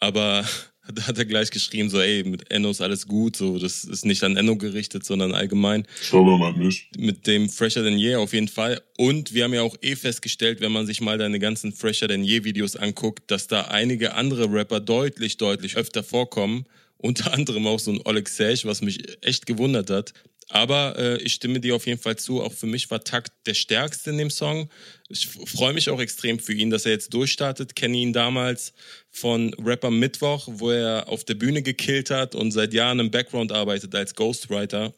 Aber 0.00 0.44
da 0.92 1.06
hat 1.06 1.18
er 1.18 1.24
gleich 1.24 1.50
geschrieben, 1.50 1.88
so, 1.88 2.00
ey, 2.00 2.24
mit 2.24 2.50
Enno 2.50 2.70
ist 2.70 2.80
alles 2.80 3.06
gut, 3.06 3.36
so, 3.36 3.58
das 3.58 3.84
ist 3.84 4.04
nicht 4.04 4.24
an 4.24 4.36
Enno 4.36 4.56
gerichtet, 4.56 5.04
sondern 5.04 5.34
allgemein. 5.34 5.86
Schauen 6.02 6.38
mal 6.38 6.52
nicht. 6.52 6.98
Mit 6.98 7.26
dem 7.26 7.48
Fresher 7.48 7.84
Than 7.84 7.98
Je 7.98 8.16
auf 8.16 8.32
jeden 8.32 8.48
Fall. 8.48 8.82
Und 8.96 9.32
wir 9.32 9.44
haben 9.44 9.54
ja 9.54 9.62
auch 9.62 9.76
eh 9.82 9.96
festgestellt, 9.96 10.60
wenn 10.60 10.72
man 10.72 10.86
sich 10.86 11.00
mal 11.00 11.18
deine 11.18 11.38
ganzen 11.38 11.72
Fresher 11.72 12.08
Than 12.08 12.24
Je 12.24 12.44
Videos 12.44 12.74
anguckt, 12.74 13.30
dass 13.30 13.46
da 13.46 13.62
einige 13.62 14.14
andere 14.14 14.52
Rapper 14.52 14.80
deutlich, 14.80 15.36
deutlich 15.36 15.76
öfter 15.76 16.02
vorkommen 16.02 16.66
unter 16.98 17.32
anderem 17.32 17.66
auch 17.66 17.78
so 17.78 17.92
ein 17.92 18.00
Oleg 18.04 18.28
Sage, 18.28 18.62
was 18.64 18.82
mich 18.82 19.24
echt 19.24 19.46
gewundert 19.46 19.88
hat. 19.88 20.12
Aber 20.50 20.98
äh, 20.98 21.22
ich 21.22 21.34
stimme 21.34 21.60
dir 21.60 21.76
auf 21.76 21.86
jeden 21.86 22.00
Fall 22.00 22.16
zu. 22.16 22.42
Auch 22.42 22.52
für 22.52 22.66
mich 22.66 22.90
war 22.90 23.04
Takt 23.04 23.32
der 23.46 23.54
stärkste 23.54 24.10
in 24.10 24.18
dem 24.18 24.30
Song. 24.30 24.70
Ich 25.10 25.28
freue 25.28 25.74
mich 25.74 25.90
auch 25.90 26.00
extrem 26.00 26.38
für 26.38 26.54
ihn, 26.54 26.70
dass 26.70 26.86
er 26.86 26.92
jetzt 26.92 27.12
durchstartet. 27.12 27.76
Kenne 27.76 27.98
ihn 27.98 28.14
damals 28.14 28.72
von 29.10 29.52
Rapper 29.54 29.90
Mittwoch, 29.90 30.48
wo 30.50 30.70
er 30.70 31.08
auf 31.08 31.24
der 31.24 31.34
Bühne 31.34 31.62
gekillt 31.62 32.10
hat 32.10 32.34
und 32.34 32.52
seit 32.52 32.72
Jahren 32.72 32.98
im 32.98 33.10
Background 33.10 33.52
arbeitet 33.52 33.94
als 33.94 34.14
Ghostwriter. 34.14 34.94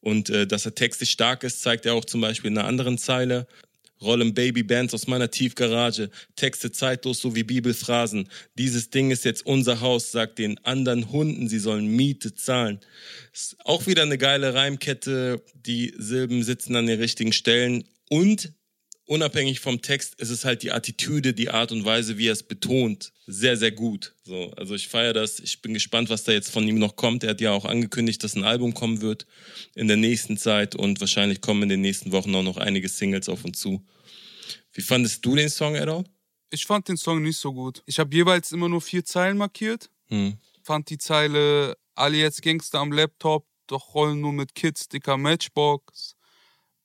Und 0.00 0.30
äh, 0.30 0.46
dass 0.46 0.64
er 0.64 0.74
textlich 0.74 1.10
stark 1.10 1.42
ist, 1.42 1.62
zeigt 1.62 1.84
er 1.84 1.94
auch 1.94 2.04
zum 2.04 2.20
Beispiel 2.20 2.50
in 2.50 2.58
einer 2.58 2.68
anderen 2.68 2.96
Zeile 2.96 3.46
rollen 4.00 4.34
Babybands 4.34 4.94
aus 4.94 5.06
meiner 5.06 5.30
Tiefgarage, 5.30 6.10
Texte 6.36 6.72
zeitlos 6.72 7.20
so 7.20 7.34
wie 7.34 7.44
Bibelphrasen. 7.44 8.28
Dieses 8.58 8.90
Ding 8.90 9.10
ist 9.10 9.24
jetzt 9.24 9.46
unser 9.46 9.80
Haus, 9.80 10.12
sagt 10.12 10.38
den 10.38 10.58
anderen 10.64 11.10
Hunden, 11.10 11.48
sie 11.48 11.58
sollen 11.58 11.86
Miete 11.86 12.34
zahlen. 12.34 12.80
Ist 13.32 13.56
auch 13.64 13.86
wieder 13.86 14.02
eine 14.02 14.18
geile 14.18 14.54
Reimkette, 14.54 15.42
die 15.54 15.94
Silben 15.96 16.42
sitzen 16.42 16.76
an 16.76 16.86
den 16.86 17.00
richtigen 17.00 17.32
Stellen 17.32 17.84
und 18.08 18.52
unabhängig 19.06 19.60
vom 19.60 19.80
Text 19.80 20.20
ist 20.20 20.30
es 20.30 20.44
halt 20.44 20.62
die 20.62 20.72
Attitüde, 20.72 21.32
die 21.32 21.48
Art 21.50 21.72
und 21.72 21.84
Weise, 21.84 22.18
wie 22.18 22.28
er 22.28 22.32
es 22.32 22.42
betont, 22.42 23.12
sehr, 23.26 23.56
sehr 23.56 23.70
gut. 23.70 24.14
So, 24.24 24.50
also 24.56 24.74
ich 24.74 24.88
feiere 24.88 25.12
das. 25.12 25.40
Ich 25.40 25.62
bin 25.62 25.74
gespannt, 25.74 26.10
was 26.10 26.24
da 26.24 26.32
jetzt 26.32 26.50
von 26.50 26.66
ihm 26.68 26.78
noch 26.78 26.96
kommt. 26.96 27.24
Er 27.24 27.30
hat 27.30 27.40
ja 27.40 27.52
auch 27.52 27.64
angekündigt, 27.64 28.22
dass 28.22 28.34
ein 28.34 28.44
Album 28.44 28.74
kommen 28.74 29.00
wird 29.00 29.26
in 29.74 29.88
der 29.88 29.96
nächsten 29.96 30.36
Zeit 30.36 30.74
und 30.74 31.00
wahrscheinlich 31.00 31.40
kommen 31.40 31.62
in 31.64 31.68
den 31.70 31.80
nächsten 31.80 32.12
Wochen 32.12 32.34
auch 32.34 32.42
noch 32.42 32.58
einige 32.58 32.88
Singles 32.88 33.28
auf 33.28 33.44
uns 33.44 33.58
zu. 33.58 33.84
Wie 34.72 34.82
fandest 34.82 35.24
du 35.24 35.34
den 35.34 35.48
Song, 35.48 35.74
Errol? 35.74 36.04
Ich 36.50 36.66
fand 36.66 36.88
den 36.88 36.96
Song 36.96 37.22
nicht 37.22 37.38
so 37.38 37.52
gut. 37.52 37.82
Ich 37.86 37.98
habe 37.98 38.14
jeweils 38.14 38.52
immer 38.52 38.68
nur 38.68 38.80
vier 38.80 39.04
Zeilen 39.04 39.38
markiert. 39.38 39.90
Hm. 40.08 40.38
Fand 40.62 40.90
die 40.90 40.98
Zeile 40.98 41.76
alle 41.94 42.18
jetzt 42.18 42.42
Gangster 42.42 42.80
am 42.80 42.92
Laptop, 42.92 43.46
doch 43.66 43.94
rollen 43.94 44.20
nur 44.20 44.32
mit 44.32 44.54
Kids, 44.54 44.88
dicker 44.88 45.16
Matchbox 45.16 46.15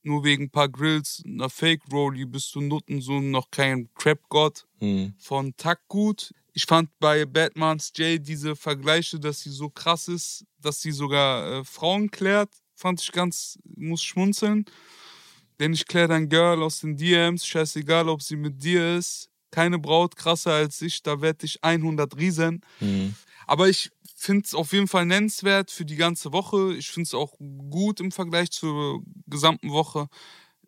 nur 0.04 0.24
wegen 0.24 0.46
ein 0.46 0.50
paar 0.50 0.70
Grills, 0.70 1.24
einer 1.26 1.50
Fake 1.50 1.82
Rollie 1.92 2.26
bist 2.26 2.54
du 2.56 2.62
Nuttensohn 2.62 3.32
noch 3.32 3.52
kein 3.52 3.90
Crap-Gott 3.96 4.66
mhm. 4.80 5.14
von 5.18 5.56
Tack 5.58 5.88
gut. 5.88 6.34
Ich 6.54 6.66
fand 6.66 6.90
bei 7.00 7.26
Batmans 7.26 7.94
J 7.96 8.20
diese 8.26 8.56
Vergleiche, 8.56 9.20
dass 9.20 9.42
sie 9.42 9.52
so 9.52 9.70
krass 9.70 10.08
ist, 10.08 10.46
dass 10.60 10.82
sie 10.82 10.92
sogar 10.92 11.60
äh, 11.60 11.64
Frauen 11.64 12.12
klärt, 12.12 12.50
fand 12.76 13.02
ich 13.02 13.12
ganz, 13.12 13.58
muss 13.64 14.04
schmunzeln. 14.04 14.66
Denn 15.60 15.74
ich 15.74 15.86
kläre 15.86 16.08
dein 16.08 16.28
Girl 16.28 16.64
aus 16.64 16.80
den 16.80 16.98
DMs, 16.98 17.46
scheißegal, 17.46 18.10
ob 18.10 18.22
sie 18.22 18.36
mit 18.36 18.64
dir 18.64 18.98
ist. 18.98 19.30
Keine 19.52 19.78
Braut 19.78 20.16
krasser 20.16 20.54
als 20.54 20.82
ich, 20.82 21.04
da 21.04 21.22
werde 21.22 21.46
ich 21.46 21.64
100 21.64 22.18
Riesen. 22.18 22.62
Mhm. 22.80 23.16
Aber 23.46 23.70
ich 23.70 23.92
finde 24.22 24.44
es 24.46 24.54
auf 24.54 24.72
jeden 24.74 24.88
Fall 24.88 25.06
nennenswert 25.06 25.72
für 25.72 25.86
die 25.86 25.96
ganze 25.96 26.32
Woche. 26.32 26.76
Ich 26.76 26.90
finde 26.90 27.08
es 27.08 27.14
auch 27.14 27.34
gut 27.40 28.00
im 28.00 28.12
Vergleich 28.12 28.52
zur 28.52 29.02
gesamten 29.28 29.72
Woche. 29.72 30.08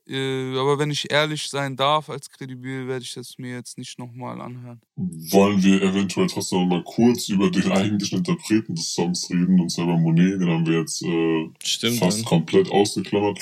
Äh, 0.07 0.57
aber 0.57 0.79
wenn 0.79 0.91
ich 0.91 1.11
ehrlich 1.11 1.49
sein 1.49 1.77
darf 1.77 2.09
als 2.09 2.29
Kredibil, 2.29 2.87
werde 2.87 3.03
ich 3.03 3.13
das 3.13 3.37
mir 3.37 3.53
jetzt 3.53 3.77
nicht 3.77 3.99
nochmal 3.99 4.41
anhören. 4.41 4.81
Wollen 4.95 5.63
wir 5.63 5.81
eventuell 5.81 6.27
trotzdem 6.27 6.59
noch 6.59 6.67
mal 6.67 6.83
kurz 6.83 7.29
über 7.29 7.49
den 7.49 7.71
eigentlichen 7.71 8.17
Interpreten 8.17 8.75
des 8.75 8.93
Songs 8.93 9.29
reden, 9.29 9.59
und 9.61 9.69
zwar 9.69 9.85
über 9.85 9.97
Monet, 9.97 10.41
den 10.41 10.49
haben 10.49 10.65
wir 10.65 10.79
jetzt 10.79 11.01
äh, 11.03 11.49
Stimmt, 11.63 11.99
fast 11.99 12.19
dann. 12.19 12.25
komplett 12.25 12.69
ausgeklammert. 12.69 13.39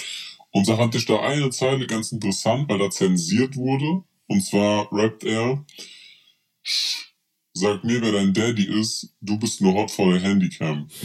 Und 0.51 0.68
da 0.68 0.76
fand 0.76 0.93
ich 0.93 1.05
da 1.05 1.22
eine 1.22 1.49
Zeile 1.49 1.88
ganz 1.88 2.12
interessant, 2.12 2.70
weil 2.70 2.78
da 2.78 2.89
zensiert 2.89 3.55
wurde. 3.55 4.03
Und 4.28 4.43
zwar 4.43 4.91
rappt 4.91 5.24
er, 5.24 5.66
Sag 7.54 7.84
mir, 7.84 8.02
wer 8.02 8.14
dein 8.14 8.34
Daddy 8.34 8.80
ist, 8.80 9.10
du 9.20 9.38
bist 9.38 9.60
nur 9.60 9.74
hot 9.74 9.91
vor 9.91 10.14
der 10.14 10.22
Handycam. 10.22 10.88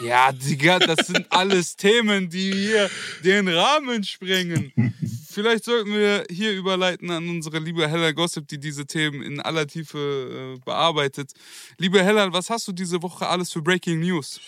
Ja, 0.00 0.32
Digga, 0.32 0.80
das 0.80 1.06
sind 1.06 1.24
alles 1.30 1.76
Themen, 1.76 2.28
die 2.28 2.52
hier 2.52 2.90
den 3.22 3.46
Rahmen 3.46 4.02
sprengen. 4.02 4.72
Vielleicht 5.30 5.64
sollten 5.64 5.92
wir 5.92 6.24
hier 6.28 6.52
überleiten 6.52 7.12
an 7.12 7.28
unsere 7.28 7.60
liebe 7.60 7.88
Hella 7.88 8.10
Gossip, 8.10 8.48
die 8.48 8.58
diese 8.58 8.86
Themen 8.86 9.22
in 9.22 9.40
aller 9.40 9.68
Tiefe 9.68 10.56
äh, 10.56 10.60
bearbeitet. 10.64 11.30
Liebe 11.78 12.02
Hella, 12.02 12.32
was 12.32 12.50
hast 12.50 12.66
du 12.66 12.72
diese 12.72 13.02
Woche 13.02 13.28
alles 13.28 13.52
für 13.52 13.62
Breaking 13.62 14.00
News? 14.00 14.40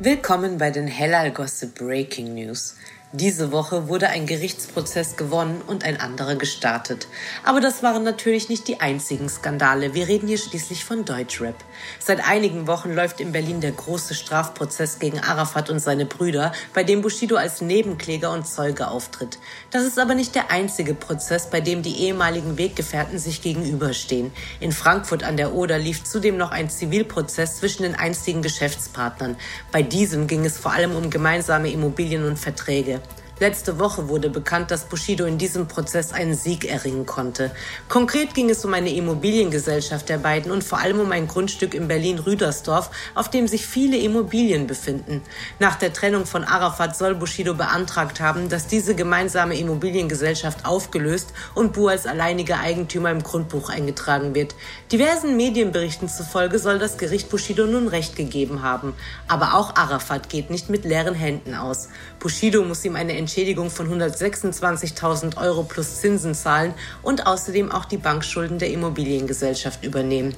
Willkommen 0.00 0.56
bei 0.56 0.70
den 0.70 0.86
Hellal 0.86 1.30
Gossip 1.30 1.74
Breaking 1.74 2.34
News. 2.34 2.76
Diese 3.16 3.52
Woche 3.52 3.86
wurde 3.86 4.08
ein 4.08 4.26
Gerichtsprozess 4.26 5.14
gewonnen 5.14 5.62
und 5.68 5.84
ein 5.84 6.00
anderer 6.00 6.34
gestartet. 6.34 7.06
Aber 7.44 7.60
das 7.60 7.80
waren 7.84 8.02
natürlich 8.02 8.48
nicht 8.48 8.66
die 8.66 8.80
einzigen 8.80 9.28
Skandale. 9.28 9.94
Wir 9.94 10.08
reden 10.08 10.26
hier 10.26 10.36
schließlich 10.36 10.84
von 10.84 11.04
Deutschrap. 11.04 11.54
Seit 12.00 12.28
einigen 12.28 12.66
Wochen 12.66 12.92
läuft 12.92 13.20
in 13.20 13.30
Berlin 13.30 13.60
der 13.60 13.70
große 13.70 14.16
Strafprozess 14.16 14.98
gegen 14.98 15.20
Arafat 15.20 15.70
und 15.70 15.78
seine 15.78 16.06
Brüder, 16.06 16.50
bei 16.72 16.82
dem 16.82 17.02
Bushido 17.02 17.36
als 17.36 17.60
Nebenkläger 17.60 18.32
und 18.32 18.48
Zeuge 18.48 18.88
auftritt. 18.88 19.38
Das 19.70 19.84
ist 19.84 20.00
aber 20.00 20.16
nicht 20.16 20.34
der 20.34 20.50
einzige 20.50 20.94
Prozess, 20.94 21.48
bei 21.48 21.60
dem 21.60 21.82
die 21.82 22.00
ehemaligen 22.00 22.58
Weggefährten 22.58 23.20
sich 23.20 23.42
gegenüberstehen. 23.42 24.32
In 24.58 24.72
Frankfurt 24.72 25.22
an 25.22 25.36
der 25.36 25.54
Oder 25.54 25.78
lief 25.78 26.02
zudem 26.02 26.36
noch 26.36 26.50
ein 26.50 26.68
Zivilprozess 26.68 27.58
zwischen 27.58 27.84
den 27.84 27.94
einstigen 27.94 28.42
Geschäftspartnern. 28.42 29.36
Bei 29.70 29.82
diesem 29.82 30.26
ging 30.26 30.44
es 30.44 30.58
vor 30.58 30.72
allem 30.72 30.96
um 30.96 31.10
gemeinsame 31.10 31.70
Immobilien 31.70 32.24
und 32.24 32.40
Verträge. 32.40 33.02
Letzte 33.40 33.80
Woche 33.80 34.08
wurde 34.08 34.30
bekannt, 34.30 34.70
dass 34.70 34.84
Bushido 34.84 35.24
in 35.24 35.38
diesem 35.38 35.66
Prozess 35.66 36.12
einen 36.12 36.34
Sieg 36.34 36.64
erringen 36.64 37.04
konnte. 37.04 37.50
Konkret 37.88 38.32
ging 38.32 38.48
es 38.48 38.64
um 38.64 38.72
eine 38.72 38.94
Immobiliengesellschaft 38.94 40.08
der 40.08 40.18
beiden 40.18 40.52
und 40.52 40.62
vor 40.62 40.78
allem 40.78 41.00
um 41.00 41.10
ein 41.10 41.26
Grundstück 41.26 41.74
in 41.74 41.88
Berlin-Rüdersdorf, 41.88 42.92
auf 43.16 43.30
dem 43.30 43.48
sich 43.48 43.66
viele 43.66 43.96
Immobilien 43.96 44.68
befinden. 44.68 45.20
Nach 45.58 45.74
der 45.74 45.92
Trennung 45.92 46.26
von 46.26 46.44
Arafat 46.44 46.96
soll 46.96 47.16
Bushido 47.16 47.54
beantragt 47.54 48.20
haben, 48.20 48.48
dass 48.48 48.68
diese 48.68 48.94
gemeinsame 48.94 49.58
Immobiliengesellschaft 49.58 50.64
aufgelöst 50.64 51.32
und 51.56 51.72
Bu 51.72 51.88
als 51.88 52.06
alleiniger 52.06 52.60
Eigentümer 52.60 53.10
im 53.10 53.24
Grundbuch 53.24 53.68
eingetragen 53.68 54.36
wird. 54.36 54.54
Diversen 54.92 55.36
Medienberichten 55.36 56.08
zufolge 56.08 56.60
soll 56.60 56.78
das 56.78 56.98
Gericht 56.98 57.30
Bushido 57.30 57.66
nun 57.66 57.88
Recht 57.88 58.14
gegeben 58.14 58.62
haben. 58.62 58.94
Aber 59.26 59.54
auch 59.54 59.74
Arafat 59.74 60.28
geht 60.28 60.50
nicht 60.50 60.70
mit 60.70 60.84
leeren 60.84 61.14
Händen 61.14 61.56
aus. 61.56 61.88
Bushido 62.24 62.64
muss 62.64 62.82
ihm 62.86 62.96
eine 62.96 63.18
Entschädigung 63.18 63.68
von 63.68 63.86
126.000 63.86 65.36
Euro 65.36 65.62
plus 65.62 66.00
Zinsen 66.00 66.34
zahlen 66.34 66.72
und 67.02 67.26
außerdem 67.26 67.70
auch 67.70 67.84
die 67.84 67.98
Bankschulden 67.98 68.58
der 68.58 68.70
Immobiliengesellschaft 68.70 69.84
übernehmen. 69.84 70.34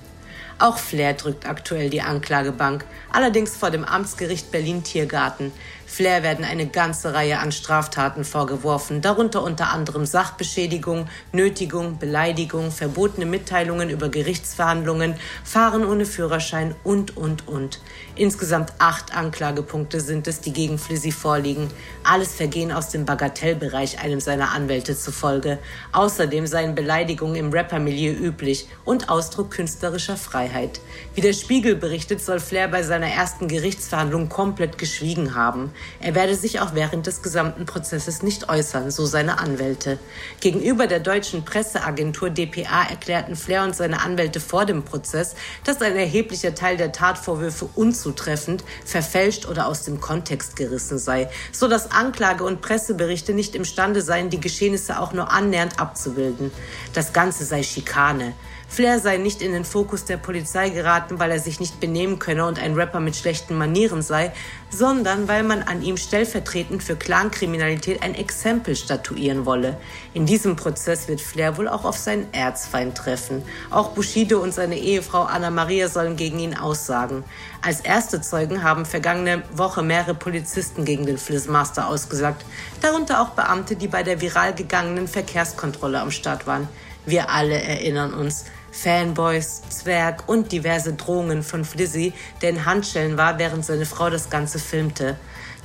Auch 0.59 0.79
Flair 0.79 1.15
drückt 1.15 1.49
aktuell 1.49 1.89
die 1.89 2.01
Anklagebank, 2.01 2.85
allerdings 3.13 3.57
vor 3.57 3.71
dem 3.71 3.85
Amtsgericht 3.85 4.51
Berlin-Tiergarten. 4.51 5.53
Flair 5.87 6.25
werden 6.25 6.45
eine 6.45 6.67
ganze 6.67 7.15
Reihe 7.15 7.39
an 7.39 7.53
Straftaten 7.53 8.25
vorgeworfen, 8.25 9.01
darunter 9.01 9.43
unter 9.45 9.71
anderem 9.73 10.05
Sachbeschädigung, 10.05 11.07
Nötigung, 11.33 11.99
Beleidigung, 11.99 12.73
verbotene 12.73 13.25
Mitteilungen 13.25 13.89
über 13.89 14.09
Gerichtsverhandlungen, 14.09 15.15
Fahren 15.45 15.85
ohne 15.85 16.05
Führerschein 16.05 16.75
und, 16.83 17.17
und, 17.17 17.47
und. 17.47 17.81
Insgesamt 18.17 18.73
acht 18.79 19.17
Anklagepunkte 19.17 20.01
sind 20.01 20.27
es, 20.27 20.41
die 20.41 20.53
gegen 20.53 20.79
Flizzy 20.79 21.13
vorliegen. 21.13 21.71
Alles 22.03 22.35
Vergehen 22.35 22.73
aus 22.73 22.89
dem 22.89 23.05
Bagatellbereich 23.05 24.01
einem 24.03 24.21
seiner 24.21 24.51
Anwälte 24.51 24.99
zufolge. 24.99 25.59
Außerdem 25.93 26.47
seien 26.47 26.75
Beleidigungen 26.75 27.37
im 27.37 27.53
Rappermilieu 27.53 28.13
üblich 28.13 28.69
und 28.85 29.09
Ausdruck 29.09 29.53
künstlerischer 29.53 30.17
Freiheit. 30.17 30.81
Wie 31.17 31.23
der 31.23 31.33
Spiegel 31.33 31.77
berichtet, 31.77 32.21
soll 32.21 32.41
Flair 32.41 32.69
bei 32.69 32.83
seiner 32.83 33.07
ersten 33.07 33.49
Gerichtsverhandlung 33.49 34.29
komplett 34.29 34.77
geschwiegen 34.77 35.35
haben. 35.35 35.73
Er 35.99 36.15
werde 36.15 36.35
sich 36.35 36.61
auch 36.61 36.75
während 36.75 37.07
des 37.07 37.23
gesamten 37.23 37.65
Prozesses 37.65 38.23
nicht 38.23 38.51
äußern, 38.51 38.91
so 38.91 39.07
seine 39.07 39.39
Anwälte. 39.39 39.99
Gegenüber 40.41 40.87
der 40.87 41.01
deutschen 41.01 41.47
Presseagentur 41.47 42.29
dpa 42.29 42.83
erklärten 42.91 43.35
Flair 43.35 43.65
und 43.65 43.75
seine 43.75 44.03
Anwälte 44.03 44.41
vor 44.41 44.67
dem 44.67 44.83
Prozess, 44.83 45.37
dass 45.65 45.81
ein 45.81 45.97
erheblicher 45.97 46.55
Teil 46.55 46.77
der 46.77 46.93
Tatvorwürfe 46.93 47.67
unzutreffend, 47.75 48.63
verfälscht 48.85 49.47
oder 49.47 49.69
aus 49.69 49.85
dem 49.85 50.03
Kontext 50.03 50.55
gerissen 50.55 50.99
sei, 50.99 51.31
so 51.51 51.67
dass 51.67 51.93
Anklage 51.93 52.45
und 52.45 52.61
Presseberichte 52.61 53.33
nicht 53.33 53.55
imstande 53.55 54.03
seien, 54.03 54.29
die 54.29 54.41
Geschehnisse 54.41 55.01
auch 55.01 55.15
nur 55.15 55.31
annähernd 55.31 55.81
abzubilden. 55.81 56.53
Das 56.93 57.15
Ganze 57.15 57.47
sei 57.47 57.63
Schikane. 57.63 58.35
Flair 58.69 58.99
sei 58.99 59.17
nicht 59.17 59.43
in 59.43 59.53
den 59.53 59.65
Fokus 59.65 60.05
der 60.05 60.17
Polizei 60.17 60.71
geraten, 60.71 61.19
weil 61.19 61.31
er 61.31 61.39
sich 61.39 61.61
nicht 61.61 61.81
benehmen 61.81 62.19
könne 62.19 62.45
und 62.47 62.59
ein 62.59 62.75
Rapper 62.75 63.01
mit 63.01 63.17
schlechten 63.17 63.57
Manieren 63.57 64.03
sei, 64.03 64.33
sondern 64.71 65.29
weil 65.29 65.45
man 65.45 65.63
an 65.63 65.83
ihm 65.83 65.97
stellvertretend 65.97 66.83
für 66.83 66.97
Clankriminalität 66.97 68.03
ein 68.03 68.15
Exempel 68.15 68.75
statuieren 68.75 69.47
wolle. 69.47 69.79
In 70.15 70.27
diesem 70.27 70.57
Prozess 70.57 71.07
wird 71.09 71.21
Flair 71.21 71.57
wohl 71.57 71.69
auch 71.69 71.85
auf 71.85 71.97
seinen 71.97 72.33
Erzfeind 72.35 72.99
treffen. 72.99 73.43
Auch 73.71 73.91
Bushido 73.91 74.43
und 74.43 74.53
seine 74.53 74.77
Ehefrau 74.77 75.23
Anna 75.23 75.51
Maria 75.51 75.89
sollen 75.89 76.17
gegen 76.17 76.41
ihn 76.41 76.57
aussagen. 76.57 77.25
Als 77.63 77.81
erste 77.81 78.21
Zeugen 78.21 78.63
haben 78.63 78.85
vergangene 78.85 79.43
Woche 79.55 79.83
mehrere 79.83 80.15
Polizisten 80.15 80.85
gegen 80.85 81.07
den 81.07 81.19
Flissmaster 81.19 81.89
ausgesagt, 81.89 82.45
darunter 82.83 83.23
auch 83.23 83.31
Beamte, 83.31 83.77
die 83.77 83.89
bei 83.89 84.03
der 84.03 84.21
viral 84.21 84.55
gegangenen 84.55 85.09
Verkehrskontrolle 85.09 86.01
am 86.01 86.11
Start 86.11 86.47
waren. 86.47 86.69
Wir 87.07 87.31
alle 87.31 87.55
erinnern 87.55 88.13
uns. 88.13 88.47
Fanboys, 88.77 89.63
Zwerg 89.71 90.29
und 90.29 90.53
diverse 90.53 90.93
Drohungen 90.93 91.43
von 91.43 91.65
Flizzy, 91.65 92.13
der 92.43 92.51
in 92.51 92.67
Handschellen 92.67 93.17
war, 93.17 93.39
während 93.39 93.65
seine 93.65 93.87
Frau 93.87 94.11
das 94.11 94.29
Ganze 94.29 94.59
filmte. 94.59 95.17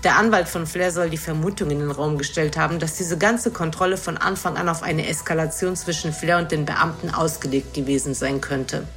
Der 0.03 0.15
Anwalt 0.15 0.47
von 0.47 0.65
Flair 0.65 0.91
soll 0.91 1.09
die 1.09 1.17
Vermutung 1.17 1.69
in 1.69 1.79
den 1.79 1.91
Raum 1.91 2.17
gestellt 2.17 2.57
haben, 2.57 2.79
dass 2.79 2.95
diese 2.95 3.17
ganze 3.17 3.51
Kontrolle 3.51 3.97
von 3.97 4.17
Anfang 4.17 4.57
an 4.57 4.69
auf 4.69 4.81
eine 4.81 5.07
Eskalation 5.07 5.75
zwischen 5.75 6.13
Flair 6.13 6.39
und 6.39 6.51
den 6.51 6.65
Beamten 6.65 7.11
ausgelegt 7.11 7.73
gewesen 7.73 8.15
sein 8.15 8.41
könnte. 8.41 8.87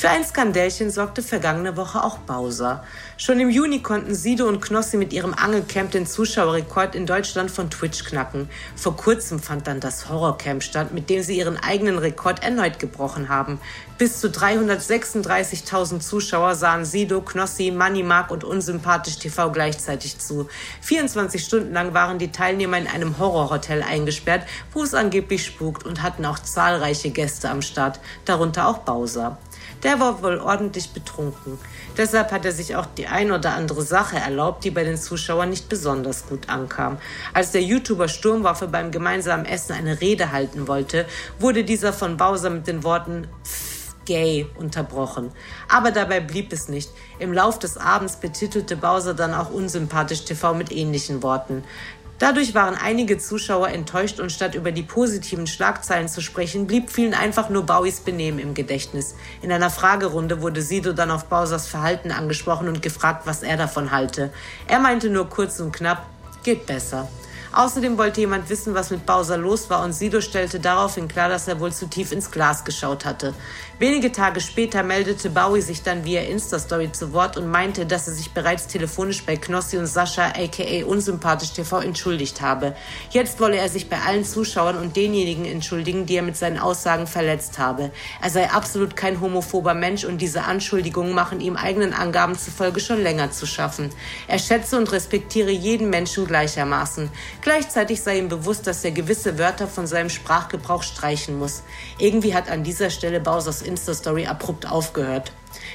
Für 0.00 0.08
ein 0.08 0.24
Skandälchen 0.24 0.90
sorgte 0.90 1.22
vergangene 1.22 1.76
Woche 1.76 2.02
auch 2.02 2.16
Bowser. 2.16 2.82
Schon 3.18 3.38
im 3.38 3.50
Juni 3.50 3.82
konnten 3.82 4.14
Sido 4.14 4.48
und 4.48 4.62
Knossi 4.62 4.96
mit 4.96 5.12
ihrem 5.12 5.34
Angelcamp 5.34 5.90
den 5.90 6.06
Zuschauerrekord 6.06 6.94
in 6.94 7.04
Deutschland 7.04 7.50
von 7.50 7.68
Twitch 7.68 8.04
knacken. 8.04 8.48
Vor 8.76 8.96
kurzem 8.96 9.40
fand 9.40 9.66
dann 9.66 9.78
das 9.78 10.08
Horrorcamp 10.08 10.62
statt, 10.62 10.94
mit 10.94 11.10
dem 11.10 11.22
sie 11.22 11.36
ihren 11.36 11.58
eigenen 11.58 11.98
Rekord 11.98 12.42
erneut 12.42 12.78
gebrochen 12.78 13.28
haben. 13.28 13.60
Bis 13.98 14.20
zu 14.20 14.28
336.000 14.28 16.00
Zuschauer 16.00 16.54
sahen 16.54 16.86
Sido, 16.86 17.20
Knossi, 17.20 17.70
Money 17.70 18.02
Mark 18.02 18.30
und 18.30 18.42
Unsympathisch 18.42 19.18
TV 19.18 19.52
gleichzeitig 19.52 20.18
zu. 20.18 20.48
24 20.80 21.44
Stunden 21.44 21.74
lang 21.74 21.92
waren 21.92 22.18
die 22.18 22.32
Teilnehmer 22.32 22.78
in 22.78 22.86
einem 22.86 23.18
Horrorhotel 23.18 23.82
eingesperrt, 23.82 24.46
wo 24.72 24.82
es 24.82 24.94
angeblich 24.94 25.44
spukt 25.44 25.84
und 25.84 26.00
hatten 26.00 26.24
auch 26.24 26.38
zahlreiche 26.38 27.10
Gäste 27.10 27.50
am 27.50 27.60
Start, 27.60 28.00
darunter 28.24 28.66
auch 28.66 28.78
Bowser. 28.78 29.36
Der 29.82 29.98
war 29.98 30.22
wohl 30.22 30.38
ordentlich 30.38 30.90
betrunken. 30.90 31.58
Deshalb 31.96 32.32
hat 32.32 32.44
er 32.44 32.52
sich 32.52 32.76
auch 32.76 32.86
die 32.86 33.06
ein 33.06 33.32
oder 33.32 33.54
andere 33.54 33.82
Sache 33.82 34.16
erlaubt, 34.16 34.64
die 34.64 34.70
bei 34.70 34.84
den 34.84 34.96
Zuschauern 34.96 35.50
nicht 35.50 35.68
besonders 35.68 36.26
gut 36.26 36.48
ankam. 36.48 36.98
Als 37.32 37.52
der 37.52 37.62
YouTuber 37.62 38.08
Sturmwaffe 38.08 38.68
beim 38.68 38.90
gemeinsamen 38.90 39.46
Essen 39.46 39.72
eine 39.72 40.00
Rede 40.00 40.32
halten 40.32 40.68
wollte, 40.68 41.06
wurde 41.38 41.64
dieser 41.64 41.92
von 41.92 42.16
Bowser 42.16 42.50
mit 42.50 42.66
den 42.66 42.84
Worten 42.84 43.26
Pff, 43.44 43.94
gay 44.04 44.46
unterbrochen. 44.58 45.30
Aber 45.68 45.92
dabei 45.92 46.20
blieb 46.20 46.52
es 46.52 46.68
nicht. 46.68 46.90
Im 47.18 47.32
Lauf 47.32 47.58
des 47.58 47.76
Abends 47.76 48.16
betitelte 48.16 48.76
Bowser 48.76 49.14
dann 49.14 49.34
auch 49.34 49.50
unsympathisch 49.50 50.24
TV 50.24 50.54
mit 50.54 50.72
ähnlichen 50.72 51.22
Worten. 51.22 51.64
Dadurch 52.20 52.54
waren 52.54 52.74
einige 52.74 53.16
Zuschauer 53.16 53.70
enttäuscht 53.70 54.20
und 54.20 54.30
statt 54.30 54.54
über 54.54 54.72
die 54.72 54.82
positiven 54.82 55.46
Schlagzeilen 55.46 56.06
zu 56.06 56.20
sprechen, 56.20 56.66
blieb 56.66 56.90
vielen 56.90 57.14
einfach 57.14 57.48
nur 57.48 57.64
Bowies 57.64 58.00
Benehmen 58.00 58.38
im 58.38 58.52
Gedächtnis. 58.52 59.14
In 59.40 59.50
einer 59.50 59.70
Fragerunde 59.70 60.42
wurde 60.42 60.60
Sido 60.60 60.92
dann 60.92 61.10
auf 61.10 61.24
Bowsers 61.24 61.66
Verhalten 61.66 62.10
angesprochen 62.10 62.68
und 62.68 62.82
gefragt, 62.82 63.22
was 63.24 63.42
er 63.42 63.56
davon 63.56 63.90
halte. 63.90 64.34
Er 64.68 64.80
meinte 64.80 65.08
nur 65.08 65.30
kurz 65.30 65.60
und 65.60 65.72
knapp, 65.72 66.04
geht 66.42 66.66
besser. 66.66 67.08
Außerdem 67.52 67.96
wollte 67.96 68.20
jemand 68.20 68.50
wissen, 68.50 68.74
was 68.74 68.90
mit 68.90 69.06
Bowser 69.06 69.38
los 69.38 69.70
war 69.70 69.82
und 69.82 69.94
Sido 69.94 70.20
stellte 70.20 70.60
daraufhin 70.60 71.08
klar, 71.08 71.30
dass 71.30 71.48
er 71.48 71.58
wohl 71.58 71.72
zu 71.72 71.88
tief 71.88 72.12
ins 72.12 72.30
Glas 72.30 72.64
geschaut 72.64 73.06
hatte. 73.06 73.32
Wenige 73.80 74.12
Tage 74.12 74.42
später 74.42 74.82
meldete 74.82 75.30
Bowie 75.30 75.62
sich 75.62 75.82
dann 75.82 76.04
via 76.04 76.20
Insta-Story 76.20 76.92
zu 76.92 77.14
Wort 77.14 77.38
und 77.38 77.50
meinte, 77.50 77.86
dass 77.86 78.08
er 78.08 78.12
sich 78.12 78.32
bereits 78.32 78.66
telefonisch 78.66 79.24
bei 79.24 79.38
Knossi 79.38 79.78
und 79.78 79.86
Sascha 79.86 80.34
aka 80.36 80.84
Unsympathisch 80.84 81.52
TV 81.52 81.80
entschuldigt 81.80 82.42
habe. 82.42 82.76
Jetzt 83.08 83.40
wolle 83.40 83.56
er 83.56 83.70
sich 83.70 83.88
bei 83.88 83.98
allen 83.98 84.26
Zuschauern 84.26 84.76
und 84.76 84.96
denjenigen 84.96 85.46
entschuldigen, 85.46 86.04
die 86.04 86.16
er 86.16 86.22
mit 86.22 86.36
seinen 86.36 86.58
Aussagen 86.58 87.06
verletzt 87.06 87.58
habe. 87.58 87.90
Er 88.20 88.28
sei 88.28 88.50
absolut 88.50 88.96
kein 88.96 89.18
homophober 89.18 89.72
Mensch 89.72 90.04
und 90.04 90.18
diese 90.18 90.44
Anschuldigungen 90.44 91.14
machen 91.14 91.40
ihm 91.40 91.56
eigenen 91.56 91.94
Angaben 91.94 92.36
zufolge 92.36 92.80
schon 92.80 93.02
länger 93.02 93.30
zu 93.30 93.46
schaffen. 93.46 93.88
Er 94.28 94.38
schätze 94.38 94.76
und 94.76 94.92
respektiere 94.92 95.52
jeden 95.52 95.88
Menschen 95.88 96.26
gleichermaßen. 96.26 97.08
Gleichzeitig 97.40 98.02
sei 98.02 98.18
ihm 98.18 98.28
bewusst, 98.28 98.66
dass 98.66 98.84
er 98.84 98.90
gewisse 98.90 99.38
Wörter 99.38 99.66
von 99.66 99.86
seinem 99.86 100.10
Sprachgebrauch 100.10 100.82
streichen 100.82 101.38
muss. 101.38 101.62
Irgendwie 101.98 102.34
hat 102.34 102.50
an 102.50 102.62
dieser 102.62 102.90
Stelle 102.90 103.20
Bowsers 103.20 103.69
Insta-Story 103.70 104.26
abrupt 104.26 104.66
aufgehört. 104.66 105.32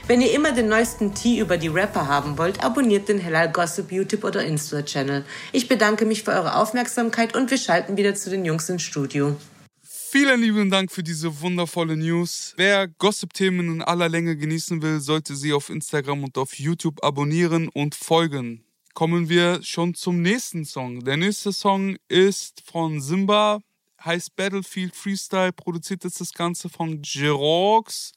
Wenn 0.07 0.21
ihr 0.21 0.33
immer 0.33 0.51
den 0.51 0.67
neuesten 0.67 1.15
Tee 1.15 1.39
über 1.39 1.57
die 1.57 1.67
Rapper 1.67 2.07
haben 2.07 2.37
wollt, 2.37 2.63
abonniert 2.63 3.09
den 3.09 3.17
Hellal 3.17 3.51
Gossip 3.51 3.91
YouTube 3.91 4.23
oder 4.23 4.45
Insta-Channel. 4.45 5.25
Ich 5.51 5.67
bedanke 5.67 6.05
mich 6.05 6.23
für 6.23 6.31
eure 6.31 6.57
Aufmerksamkeit 6.57 7.35
und 7.35 7.49
wir 7.49 7.57
schalten 7.57 7.97
wieder 7.97 8.13
zu 8.13 8.29
den 8.29 8.45
Jungs 8.45 8.69
ins 8.69 8.83
Studio. 8.83 9.35
Vielen 9.81 10.41
lieben 10.41 10.69
Dank 10.69 10.91
für 10.91 11.03
diese 11.03 11.41
wundervolle 11.41 11.97
News. 11.97 12.53
Wer 12.55 12.87
Gossip-Themen 12.87 13.67
in 13.75 13.81
aller 13.81 14.07
Länge 14.07 14.37
genießen 14.37 14.81
will, 14.81 14.99
sollte 14.99 15.35
sie 15.35 15.51
auf 15.51 15.69
Instagram 15.69 16.23
und 16.23 16.37
auf 16.37 16.53
YouTube 16.57 17.03
abonnieren 17.03 17.67
und 17.69 17.95
folgen. 17.95 18.63
Kommen 18.93 19.27
wir 19.27 19.61
schon 19.61 19.93
zum 19.93 20.21
nächsten 20.21 20.63
Song. 20.63 21.03
Der 21.03 21.17
nächste 21.17 21.51
Song 21.51 21.97
ist 22.07 22.61
von 22.65 23.01
Simba, 23.01 23.59
heißt 24.06 24.36
Battlefield 24.36 24.95
Freestyle, 24.95 25.51
produziert 25.51 26.06
ist 26.06 26.22
das 26.22 26.34
Ganze 26.34 26.70
von 26.70 27.01
Jerox 27.03 28.12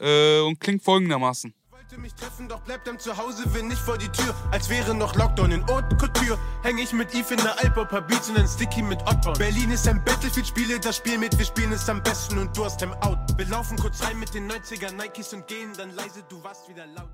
äh, 0.00 0.40
und 0.40 0.58
klingt 0.58 0.82
folgendermaßen. 0.82 1.54
Wollte 1.70 2.00
mich 2.00 2.14
treffen, 2.14 2.48
doch 2.48 2.60
bleibt 2.62 2.88
am 2.88 2.98
Zuhause, 2.98 3.54
will 3.54 3.62
nicht 3.62 3.80
vor 3.80 3.96
die 3.96 4.08
Tür. 4.08 4.34
Als 4.50 4.68
wäre 4.68 4.94
noch 4.94 5.14
Lockdown 5.14 5.52
in 5.52 5.66
Haute 5.66 5.96
Couture. 5.96 6.38
Häng 6.64 6.78
ich 6.78 6.92
mit 6.92 7.14
Eve 7.14 7.34
in 7.34 7.40
der 7.40 7.62
Alp, 7.62 7.78
ein 7.78 7.86
paar 7.86 8.06
Beats 8.06 8.28
und 8.28 8.38
ein 8.38 8.48
Sticky 8.48 8.82
mit 8.82 9.00
Ottborn. 9.02 9.38
Berlin 9.38 9.70
ist 9.70 9.86
ein 9.86 10.04
Battlefield, 10.04 10.48
spiele 10.48 10.80
das 10.80 10.96
Spiel 10.96 11.18
mit, 11.18 11.38
wir 11.38 11.44
spielen 11.44 11.72
es 11.72 11.88
am 11.88 12.02
besten 12.02 12.38
und 12.38 12.56
du 12.56 12.64
hast 12.64 12.82
im 12.82 12.92
Out. 12.94 13.18
Wir 13.36 13.46
laufen 13.46 13.76
kurz 13.78 14.02
rein 14.02 14.18
mit 14.18 14.34
den 14.34 14.50
90er 14.50 14.92
Nikes 14.92 15.32
und 15.32 15.46
gehen 15.46 15.72
dann 15.76 15.94
leise, 15.94 16.24
du 16.28 16.42
warst 16.42 16.68
wieder 16.68 16.86
laut. 16.86 17.10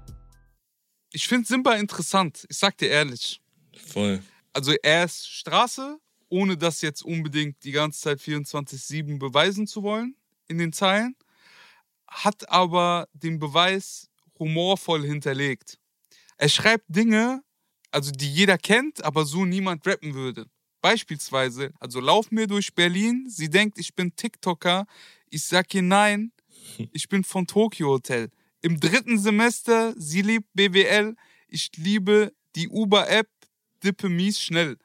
Ich 1.13 1.29
finde 1.29 1.47
Simba 1.47 1.75
interessant, 1.75 2.47
ich 2.49 2.57
sag 2.57 2.79
dir 2.79 2.89
ehrlich. 2.89 3.43
Voll. 3.93 4.23
Also 4.55 4.73
er 4.83 5.05
ist 5.05 5.29
Straße, 5.29 5.99
ohne 6.33 6.57
das 6.57 6.81
jetzt 6.81 7.05
unbedingt 7.05 7.63
die 7.63 7.73
ganze 7.73 8.01
Zeit 8.01 8.19
24-7 8.19 9.19
beweisen 9.19 9.67
zu 9.67 9.83
wollen 9.83 10.17
in 10.49 10.57
den 10.57 10.73
Zeilen, 10.73 11.15
hat 12.09 12.49
aber 12.49 13.07
den 13.13 13.39
Beweis 13.39 14.09
humorvoll 14.39 15.05
hinterlegt. 15.05 15.79
Er 16.39 16.49
schreibt 16.49 16.87
Dinge, 16.89 17.43
also 17.91 18.11
die 18.11 18.33
jeder 18.33 18.57
kennt, 18.57 19.05
aber 19.05 19.27
so 19.27 19.45
niemand 19.45 19.87
rappen 19.87 20.15
würde. 20.15 20.47
Beispielsweise, 20.81 21.75
also 21.79 22.01
lauf 22.01 22.31
mir 22.31 22.47
durch 22.47 22.75
Berlin, 22.75 23.27
sie 23.29 23.51
denkt, 23.51 23.79
ich 23.79 23.95
bin 23.95 24.17
TikToker, 24.17 24.87
ich 25.29 25.45
sag 25.45 25.75
ihr 25.75 25.83
nein, 25.83 26.33
ich 26.93 27.11
bin 27.11 27.25
von 27.25 27.47
Tokyo 27.47 27.89
Hotel. 27.89 28.31
Im 28.63 28.81
dritten 28.81 29.19
Semester, 29.19 29.93
sie 29.99 30.23
liebt 30.23 30.49
BWL, 30.55 31.15
ich 31.47 31.71
liebe 31.77 32.33
die 32.57 32.69
Uber-App, 32.69 33.29
dippe 33.85 34.09
mies 34.09 34.41
schnell. 34.41 34.79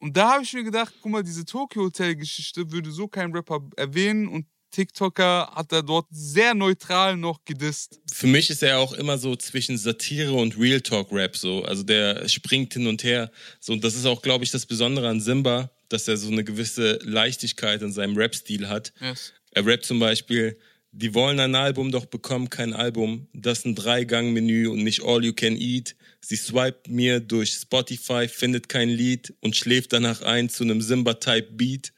Und 0.00 0.16
da 0.16 0.32
habe 0.32 0.42
ich 0.42 0.52
mir 0.52 0.64
gedacht, 0.64 0.92
guck 1.00 1.12
mal, 1.12 1.22
diese 1.22 1.44
Tokyo 1.44 1.82
Hotel-Geschichte 1.82 2.72
würde 2.72 2.90
so 2.90 3.06
kein 3.06 3.32
Rapper 3.32 3.60
erwähnen 3.76 4.28
und 4.28 4.46
TikToker 4.70 5.50
hat 5.54 5.72
er 5.72 5.82
dort 5.82 6.06
sehr 6.10 6.54
neutral 6.54 7.16
noch 7.16 7.44
gedisst. 7.44 8.00
Für 8.12 8.26
mich 8.26 8.50
ist 8.50 8.62
er 8.62 8.78
auch 8.78 8.92
immer 8.92 9.18
so 9.18 9.36
zwischen 9.36 9.76
Satire 9.76 10.32
und 10.32 10.58
Real 10.58 10.80
Talk 10.80 11.12
Rap 11.12 11.36
so. 11.36 11.64
Also 11.64 11.82
der 11.82 12.28
springt 12.28 12.72
hin 12.72 12.86
und 12.86 13.02
her. 13.02 13.30
So, 13.58 13.72
und 13.72 13.84
das 13.84 13.94
ist 13.94 14.06
auch, 14.06 14.22
glaube 14.22 14.44
ich, 14.44 14.50
das 14.50 14.66
Besondere 14.66 15.08
an 15.08 15.20
Simba, 15.20 15.70
dass 15.88 16.08
er 16.08 16.16
so 16.16 16.30
eine 16.30 16.44
gewisse 16.44 16.98
Leichtigkeit 17.02 17.82
in 17.82 17.92
seinem 17.92 18.16
Rap-Stil 18.16 18.68
hat. 18.68 18.92
Yes. 19.00 19.32
Er 19.52 19.66
rappt 19.66 19.84
zum 19.84 19.98
Beispiel, 19.98 20.56
die 20.92 21.14
wollen 21.14 21.38
ein 21.38 21.54
Album, 21.54 21.92
doch 21.92 22.06
bekommen 22.06 22.50
kein 22.50 22.72
Album. 22.72 23.28
Das 23.32 23.58
ist 23.58 23.66
ein 23.66 23.74
Drei-Gang-Menü 23.74 24.68
und 24.68 24.82
nicht 24.82 25.02
All 25.02 25.24
You 25.24 25.32
Can 25.32 25.56
Eat. 25.56 25.94
Sie 26.20 26.36
swiped 26.36 26.88
mir 26.88 27.20
durch 27.20 27.52
Spotify, 27.52 28.26
findet 28.28 28.68
kein 28.68 28.88
Lied 28.88 29.32
und 29.40 29.56
schläft 29.56 29.92
danach 29.92 30.22
ein 30.22 30.48
zu 30.48 30.64
einem 30.64 30.82
Simba-Type-Beat. 30.82 31.92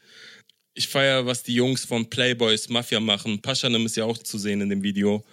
Ich 0.74 0.88
feiere, 0.88 1.26
was 1.26 1.42
die 1.42 1.54
Jungs 1.54 1.84
von 1.84 2.08
Playboys 2.08 2.68
Mafia 2.68 3.00
machen. 3.00 3.40
Paschanim 3.40 3.86
ist 3.86 3.96
ja 3.96 4.04
auch 4.04 4.18
zu 4.18 4.38
sehen 4.38 4.60
in 4.60 4.68
dem 4.68 4.82
Video. 4.82 5.24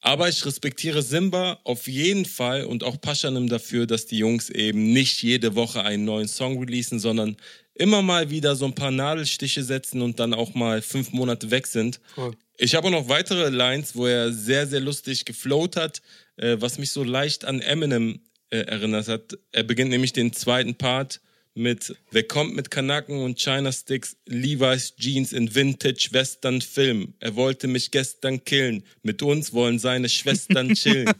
Aber 0.00 0.28
ich 0.28 0.44
respektiere 0.46 1.02
Simba 1.02 1.58
auf 1.64 1.88
jeden 1.88 2.24
Fall 2.24 2.64
und 2.64 2.84
auch 2.84 3.00
Paschanim 3.00 3.48
dafür, 3.48 3.86
dass 3.86 4.06
die 4.06 4.18
Jungs 4.18 4.48
eben 4.48 4.92
nicht 4.92 5.22
jede 5.22 5.54
Woche 5.56 5.82
einen 5.82 6.04
neuen 6.04 6.28
Song 6.28 6.58
releasen, 6.58 7.00
sondern 7.00 7.36
immer 7.78 8.02
mal 8.02 8.30
wieder 8.30 8.56
so 8.56 8.66
ein 8.66 8.74
paar 8.74 8.90
Nadelstiche 8.90 9.62
setzen 9.62 10.02
und 10.02 10.20
dann 10.20 10.34
auch 10.34 10.54
mal 10.54 10.82
fünf 10.82 11.12
Monate 11.12 11.50
weg 11.50 11.66
sind. 11.66 12.00
Cool. 12.16 12.36
Ich 12.58 12.74
habe 12.74 12.88
auch 12.88 12.92
noch 12.92 13.08
weitere 13.08 13.50
Lines, 13.50 13.94
wo 13.94 14.06
er 14.06 14.32
sehr, 14.32 14.66
sehr 14.66 14.80
lustig 14.80 15.24
geflowt 15.24 15.76
hat, 15.76 16.02
äh, 16.36 16.56
was 16.58 16.78
mich 16.78 16.90
so 16.90 17.04
leicht 17.04 17.44
an 17.44 17.60
Eminem 17.60 18.20
äh, 18.50 18.58
erinnert 18.58 19.08
hat. 19.08 19.38
Er 19.52 19.62
beginnt 19.62 19.90
nämlich 19.90 20.12
den 20.12 20.32
zweiten 20.32 20.74
Part 20.74 21.20
mit 21.58 21.96
Wer 22.10 22.22
kommt 22.22 22.54
mit 22.54 22.70
Kanaken 22.70 23.18
und 23.18 23.38
China 23.38 23.72
Sticks, 23.72 24.16
Levi's 24.26 24.94
Jeans 24.96 25.32
in 25.32 25.54
Vintage 25.54 26.08
Western 26.12 26.60
Film. 26.60 27.14
Er 27.18 27.34
wollte 27.34 27.66
mich 27.66 27.90
gestern 27.90 28.44
killen. 28.44 28.84
Mit 29.02 29.22
uns 29.22 29.52
wollen 29.52 29.78
seine 29.78 30.08
Schwestern 30.08 30.74
chillen. 30.74 31.12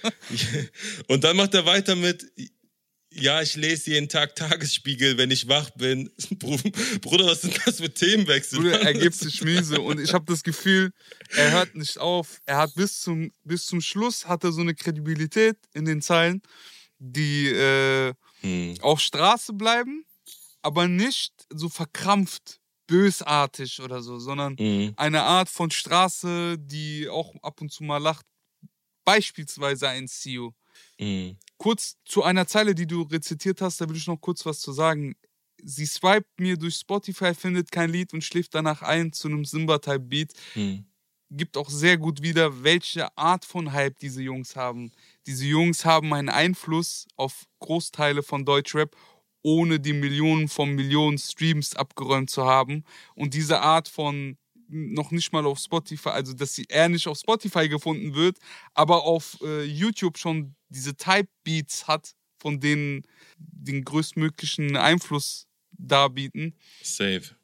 und 1.08 1.24
dann 1.24 1.36
macht 1.36 1.54
er 1.54 1.66
weiter 1.66 1.96
mit 1.96 2.26
ja, 3.18 3.42
ich 3.42 3.56
lese 3.56 3.90
jeden 3.90 4.08
Tag 4.08 4.34
Tagesspiegel, 4.36 5.18
wenn 5.18 5.30
ich 5.30 5.48
wach 5.48 5.70
bin. 5.70 6.10
Bruder, 7.00 7.26
was 7.26 7.42
sind 7.42 7.58
das 7.66 7.76
für 7.78 7.92
Themenwechsel? 7.92 8.58
Bruder, 8.60 8.80
er 8.80 8.94
gibt 8.94 9.14
sich 9.14 9.40
miese 9.44 9.80
und 9.80 9.98
ich 10.00 10.12
habe 10.14 10.24
das 10.26 10.42
Gefühl, 10.42 10.92
er 11.36 11.50
hört 11.52 11.74
nicht 11.74 11.98
auf. 11.98 12.40
Er 12.46 12.58
hat 12.58 12.74
bis 12.74 13.00
zum, 13.00 13.32
bis 13.44 13.66
zum 13.66 13.80
Schluss 13.80 14.26
hat 14.26 14.44
er 14.44 14.52
so 14.52 14.60
eine 14.60 14.74
Kredibilität 14.74 15.56
in 15.74 15.84
den 15.84 16.02
Zeilen, 16.02 16.42
die 16.98 17.48
äh, 17.48 18.14
Hm. 18.40 18.74
auf 18.82 19.00
Straße 19.00 19.52
bleiben, 19.54 20.04
aber 20.62 20.88
nicht 20.88 21.32
so 21.50 21.68
verkrampft 21.68 22.60
bösartig 22.86 23.80
oder 23.80 24.02
so, 24.02 24.18
sondern 24.18 24.56
Mhm. 24.58 24.92
eine 24.96 25.22
Art 25.22 25.48
von 25.48 25.70
Straße, 25.70 26.56
die 26.58 27.08
auch 27.08 27.34
ab 27.42 27.60
und 27.60 27.72
zu 27.72 27.82
mal 27.82 27.96
lacht. 27.98 28.26
Beispielsweise 29.04 29.88
ein 29.88 30.06
CEO. 30.08 30.54
Mhm. 30.98 31.36
Kurz 31.58 31.96
zu 32.04 32.22
einer 32.22 32.46
Zeile, 32.46 32.74
die 32.74 32.86
du 32.86 33.02
rezitiert 33.02 33.60
hast, 33.60 33.80
da 33.80 33.88
will 33.88 33.96
ich 33.96 34.06
noch 34.06 34.20
kurz 34.20 34.44
was 34.44 34.60
zu 34.60 34.72
sagen. 34.72 35.14
Sie 35.62 35.86
swiped 35.86 36.38
mir 36.38 36.56
durch 36.56 36.76
Spotify, 36.76 37.34
findet 37.34 37.72
kein 37.72 37.90
Lied 37.90 38.12
und 38.12 38.22
schläft 38.22 38.54
danach 38.54 38.82
ein 38.82 39.12
zu 39.12 39.28
einem 39.28 39.44
Simba-Type-Beat. 39.44 40.32
Mhm. 40.54 40.84
Gibt 41.30 41.56
auch 41.56 41.70
sehr 41.70 41.96
gut 41.96 42.22
wieder, 42.22 42.62
welche 42.62 43.16
Art 43.16 43.44
von 43.44 43.72
Hype 43.72 43.98
diese 43.98 44.22
Jungs 44.22 44.54
haben. 44.54 44.92
Diese 45.26 45.44
Jungs 45.44 45.84
haben 45.84 46.12
einen 46.12 46.28
Einfluss 46.28 47.06
auf 47.16 47.46
Großteile 47.58 48.22
von 48.22 48.44
Deutschrap, 48.44 48.94
ohne 49.42 49.80
die 49.80 49.92
Millionen 49.92 50.48
von 50.48 50.74
Millionen 50.74 51.18
Streams 51.18 51.74
abgeräumt 51.74 52.30
zu 52.30 52.44
haben. 52.44 52.84
Und 53.14 53.34
diese 53.34 53.60
Art 53.60 53.88
von 53.88 54.36
noch 54.68 55.10
nicht 55.12 55.32
mal 55.32 55.46
auf 55.46 55.58
Spotify, 55.58 56.08
also 56.08 56.32
dass 56.32 56.54
sie 56.54 56.66
er 56.68 56.88
nicht 56.88 57.06
auf 57.06 57.18
Spotify 57.18 57.68
gefunden 57.68 58.14
wird, 58.14 58.38
aber 58.74 59.04
auf 59.04 59.38
äh, 59.42 59.62
YouTube 59.62 60.18
schon 60.18 60.55
diese 60.68 60.96
Type 60.96 61.28
Beats 61.44 61.86
hat, 61.86 62.14
von 62.38 62.60
denen 62.60 63.02
den 63.38 63.84
größtmöglichen 63.84 64.76
Einfluss 64.76 65.46
darbieten. 65.72 66.54
Safe. 66.82 67.36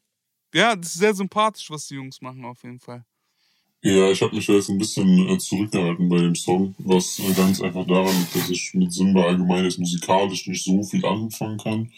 Ja, 0.55 0.77
das 0.77 0.89
ist 0.89 0.99
sehr 0.99 1.15
sympathisch, 1.15 1.71
was 1.71 1.87
die 1.87 1.95
Jungs 1.95 2.21
machen, 2.21 2.45
auf 2.45 2.63
jeden 2.63 2.81
Fall. 2.81 3.05
Ja, 3.85 4.13
ich 4.13 4.23
habe 4.23 4.37
mich 4.37 4.47
da 4.47 4.53
jetzt 4.53 4.71
ein 4.71 4.79
bisschen 4.79 5.29
äh, 5.29 5.39
zurückgehalten 5.39 6.09
bei 6.09 6.19
dem 6.19 6.37
Song, 6.37 6.73
was 6.79 7.19
äh, 7.19 7.33
ganz 7.33 7.61
einfach 7.61 7.85
daran 7.85 8.17
liegt, 8.17 8.37
dass 8.37 8.49
ich 8.49 8.73
mit 8.75 8.93
Simba 8.93 9.25
allgemein 9.25 9.65
jetzt 9.65 9.79
musikalisch 9.79 10.47
nicht 10.47 10.63
so 10.63 10.85
viel 10.85 11.05
anfangen 11.05 11.59
kann. 11.59 11.91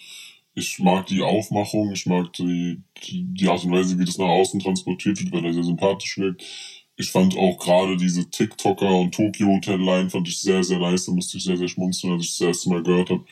Ich 0.54 0.78
mag 0.78 1.06
die 1.06 1.20
Aufmachung, 1.20 1.92
ich 1.92 2.06
mag 2.06 2.32
die, 2.34 2.80
die, 3.02 3.24
die 3.24 3.48
Art 3.48 3.64
und 3.64 3.72
Weise, 3.72 3.98
wie 3.98 4.04
das 4.06 4.16
nach 4.16 4.28
außen 4.28 4.60
transportiert 4.60 5.20
wird, 5.20 5.32
weil 5.32 5.44
er 5.44 5.52
sehr 5.52 5.64
sympathisch 5.64 6.16
wirkt. 6.16 6.42
Ich 6.96 7.10
fand 7.10 7.36
auch 7.36 7.58
gerade 7.58 7.96
diese 7.96 8.28
TikToker 8.30 9.00
und 9.00 9.14
Tokyo 9.14 9.48
Hotel 9.48 9.80
Line 9.80 10.10
fand 10.10 10.28
ich 10.28 10.38
sehr, 10.38 10.62
sehr 10.62 10.78
nice. 10.78 11.06
Da 11.06 11.12
musste 11.12 11.38
ich 11.38 11.44
sehr, 11.44 11.56
sehr 11.56 11.68
schmunzeln, 11.68 12.12
als 12.12 12.24
ich 12.24 12.38
das 12.38 12.46
erste 12.46 12.68
Mal 12.68 12.82
gehört 12.82 13.10
habe. 13.10 13.24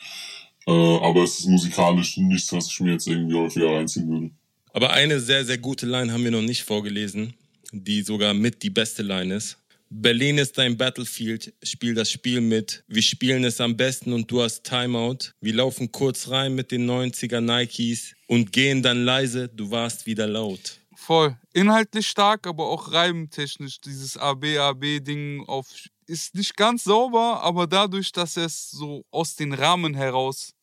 Äh, 0.67 0.71
aber 0.71 1.23
es 1.23 1.39
ist 1.39 1.47
musikalisch 1.47 2.17
nichts, 2.17 2.51
was 2.51 2.67
ich 2.67 2.79
mir 2.81 2.93
jetzt 2.93 3.07
irgendwie 3.07 3.35
häufiger 3.35 3.71
reinziehen 3.71 4.09
würde. 4.09 4.31
Aber 4.73 4.91
eine 4.91 5.19
sehr, 5.19 5.45
sehr 5.45 5.57
gute 5.57 5.85
Line 5.85 6.11
haben 6.11 6.23
wir 6.23 6.31
noch 6.31 6.41
nicht 6.41 6.63
vorgelesen, 6.63 7.33
die 7.71 8.01
sogar 8.01 8.33
mit 8.33 8.63
die 8.63 8.69
beste 8.69 9.03
Line 9.03 9.35
ist. 9.35 9.57
Berlin 9.95 10.39
ist 10.39 10.57
dein 10.57 10.75
Battlefield, 10.75 11.53
spiel 11.61 11.93
das 11.93 12.09
Spiel 12.09 12.41
mit. 12.41 12.83
Wir 12.87 13.03
spielen 13.03 13.43
es 13.43 13.61
am 13.61 13.77
besten 13.77 14.11
und 14.11 14.29
du 14.31 14.41
hast 14.41 14.63
Timeout. 14.63 15.29
Wir 15.39 15.53
laufen 15.53 15.91
kurz 15.91 16.29
rein 16.29 16.55
mit 16.55 16.71
den 16.71 16.89
90er 16.89 17.39
Nikes 17.39 18.15
und 18.25 18.51
gehen 18.51 18.81
dann 18.81 19.05
leise, 19.05 19.49
du 19.49 19.69
warst 19.69 20.07
wieder 20.07 20.25
laut. 20.25 20.79
Voll. 21.03 21.37
Inhaltlich 21.51 22.07
stark, 22.07 22.47
aber 22.47 22.69
auch 22.69 22.93
reimtechnisch. 22.93 23.81
Dieses 23.81 24.15
AB-AB-Ding 24.15 25.43
auf 25.47 25.67
ist 26.07 26.33
nicht 26.33 26.55
ganz 26.55 26.85
sauber, 26.85 27.41
aber 27.41 27.67
dadurch, 27.67 28.13
dass 28.13 28.37
er 28.37 28.45
es 28.45 28.71
so 28.71 29.03
aus 29.11 29.35
den 29.35 29.51
Rahmen 29.51 29.95
heraus 29.95 30.53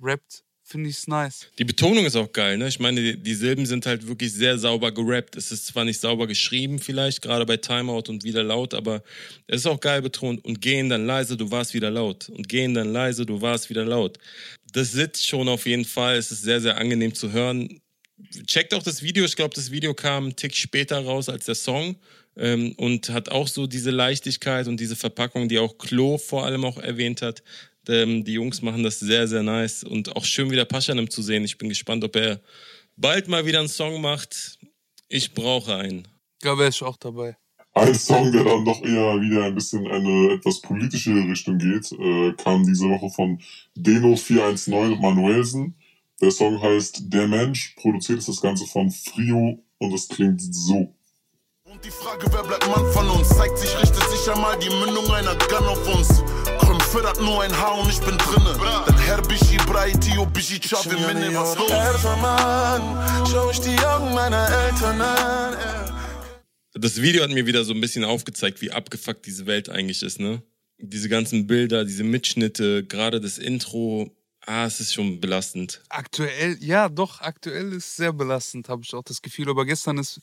rappt, 0.00 0.42
finde 0.64 0.90
ich 0.90 0.96
es 0.96 1.06
nice. 1.06 1.46
Die 1.58 1.64
Betonung 1.64 2.04
ist 2.06 2.16
auch 2.16 2.32
geil, 2.32 2.58
ne? 2.58 2.66
Ich 2.66 2.80
meine, 2.80 3.16
die, 3.16 3.34
Silben 3.34 3.66
sind 3.66 3.86
halt 3.86 4.04
wirklich 4.08 4.32
sehr 4.32 4.58
sauber 4.58 4.90
gerappt. 4.90 5.36
Es 5.36 5.52
ist 5.52 5.66
zwar 5.66 5.84
nicht 5.84 6.00
sauber 6.00 6.26
geschrieben, 6.26 6.80
vielleicht, 6.80 7.22
gerade 7.22 7.46
bei 7.46 7.56
Timeout 7.56 8.08
und 8.08 8.24
wieder 8.24 8.42
laut, 8.42 8.74
aber 8.74 9.00
es 9.46 9.60
ist 9.60 9.66
auch 9.66 9.78
geil 9.78 10.02
betont. 10.02 10.44
Und 10.44 10.60
gehen 10.60 10.88
dann 10.88 11.06
leise, 11.06 11.36
du 11.36 11.52
warst 11.52 11.72
wieder 11.72 11.92
laut. 11.92 12.28
Und 12.30 12.48
gehen 12.48 12.74
dann 12.74 12.92
leise, 12.92 13.24
du 13.26 13.40
warst 13.40 13.70
wieder 13.70 13.84
laut. 13.84 14.18
Das 14.72 14.90
sitzt 14.90 15.24
schon 15.24 15.48
auf 15.48 15.66
jeden 15.66 15.84
Fall. 15.84 16.16
Es 16.16 16.32
ist 16.32 16.42
sehr, 16.42 16.60
sehr 16.60 16.78
angenehm 16.78 17.14
zu 17.14 17.30
hören. 17.30 17.80
Checkt 18.46 18.74
auch 18.74 18.82
das 18.82 19.02
Video. 19.02 19.24
Ich 19.24 19.36
glaube, 19.36 19.54
das 19.54 19.70
Video 19.70 19.94
kam 19.94 20.24
einen 20.24 20.36
Tick 20.36 20.54
später 20.54 21.04
raus 21.04 21.28
als 21.28 21.46
der 21.46 21.54
Song. 21.54 21.96
Ähm, 22.36 22.72
und 22.78 23.10
hat 23.10 23.28
auch 23.28 23.46
so 23.46 23.68
diese 23.68 23.92
Leichtigkeit 23.92 24.66
und 24.66 24.80
diese 24.80 24.96
Verpackung, 24.96 25.48
die 25.48 25.60
auch 25.60 25.78
Klo 25.78 26.18
vor 26.18 26.44
allem 26.44 26.64
auch 26.64 26.78
erwähnt 26.78 27.22
hat. 27.22 27.44
Ähm, 27.88 28.24
die 28.24 28.32
Jungs 28.32 28.60
machen 28.60 28.82
das 28.82 28.98
sehr, 28.98 29.28
sehr 29.28 29.42
nice 29.42 29.84
und 29.84 30.16
auch 30.16 30.24
schön 30.24 30.50
wieder 30.50 30.64
Paschanim 30.64 31.08
zu 31.08 31.22
sehen. 31.22 31.44
Ich 31.44 31.58
bin 31.58 31.68
gespannt, 31.68 32.02
ob 32.02 32.16
er 32.16 32.40
bald 32.96 33.28
mal 33.28 33.46
wieder 33.46 33.60
einen 33.60 33.68
Song 33.68 34.00
macht. 34.00 34.58
Ich 35.08 35.32
brauche 35.32 35.76
einen. 35.76 36.08
Da 36.40 36.58
wäre 36.58 36.70
ich 36.70 36.82
auch 36.82 36.96
dabei. 36.96 37.36
Ein 37.74 37.94
Song, 37.94 38.30
der 38.32 38.44
dann 38.44 38.64
doch 38.64 38.82
eher 38.82 39.20
wieder 39.20 39.44
ein 39.44 39.54
bisschen 39.54 39.84
in 39.84 39.92
eine 39.92 40.34
etwas 40.34 40.60
politische 40.60 41.12
Richtung 41.12 41.58
geht, 41.58 41.90
äh, 41.92 42.32
kam 42.32 42.64
diese 42.64 42.88
Woche 42.88 43.10
von 43.10 43.40
Deno 43.74 44.16
419 44.16 44.92
und 44.92 45.00
Manuelsen. 45.00 45.74
Der 46.24 46.30
Song 46.30 46.58
heißt 46.58 47.12
Der 47.12 47.28
Mensch, 47.28 47.74
produziert 47.76 48.20
ist 48.20 48.28
das 48.28 48.40
Ganze 48.40 48.64
von 48.64 48.90
Frio 48.90 49.62
und 49.76 49.92
es 49.92 50.08
klingt 50.08 50.40
so. 50.40 50.96
Und 51.64 51.84
die 51.84 51.90
Frage, 51.90 52.24
wer 52.32 52.42
bleibt 52.42 52.66
Mann 52.66 52.90
von 52.94 53.10
uns? 53.10 53.28
Zeigt 53.28 53.58
sich, 53.58 53.68
richtet 53.78 54.02
sich 54.08 54.30
einmal 54.30 54.58
die 54.58 54.70
Mündung 54.70 55.04
einer 55.12 55.36
Gun 55.36 55.66
auf 55.66 55.86
uns. 55.94 56.22
Komm, 56.60 56.80
fördert 56.80 57.20
nur 57.20 57.42
ein 57.42 57.52
Haar 57.52 57.78
und 57.78 57.90
ich 57.90 58.00
bin 58.00 58.16
drinne. 58.16 58.56
Dann 58.86 58.98
Herr 59.00 59.20
Bishi, 59.20 59.58
Brei, 59.66 59.90
Tio, 59.92 60.24
Bishi, 60.24 60.58
Chaf, 60.58 60.86
im 60.86 61.04
Minne, 61.04 61.28
was 61.34 61.58
los? 61.58 61.70
Schau 63.30 63.50
ich 63.50 63.60
die 63.60 63.78
Augen 63.84 64.14
meiner 64.14 64.48
Eltern 64.48 65.02
an. 65.02 65.58
Das 66.72 67.02
Video 67.02 67.22
hat 67.22 67.32
mir 67.32 67.44
wieder 67.44 67.64
so 67.64 67.74
ein 67.74 67.82
bisschen 67.82 68.04
aufgezeigt, 68.04 68.62
wie 68.62 68.70
abgefuckt 68.72 69.26
diese 69.26 69.44
Welt 69.44 69.68
eigentlich 69.68 70.02
ist, 70.02 70.20
ne? 70.20 70.42
Diese 70.78 71.10
ganzen 71.10 71.46
Bilder, 71.46 71.84
diese 71.84 72.02
Mitschnitte, 72.02 72.82
gerade 72.82 73.20
das 73.20 73.36
Intro, 73.36 74.10
ah, 74.46 74.66
es 74.66 74.80
ist 74.80 74.94
schon 74.94 75.20
belastend. 75.20 75.82
Aktuell, 75.88 76.56
ja, 76.60 76.88
doch, 76.88 77.20
aktuell 77.20 77.72
ist 77.72 77.96
sehr 77.96 78.12
belastend, 78.12 78.68
habe 78.68 78.82
ich 78.84 78.94
auch 78.94 79.02
das 79.02 79.22
Gefühl. 79.22 79.48
Aber 79.48 79.64
gestern 79.64 79.98
ist 79.98 80.20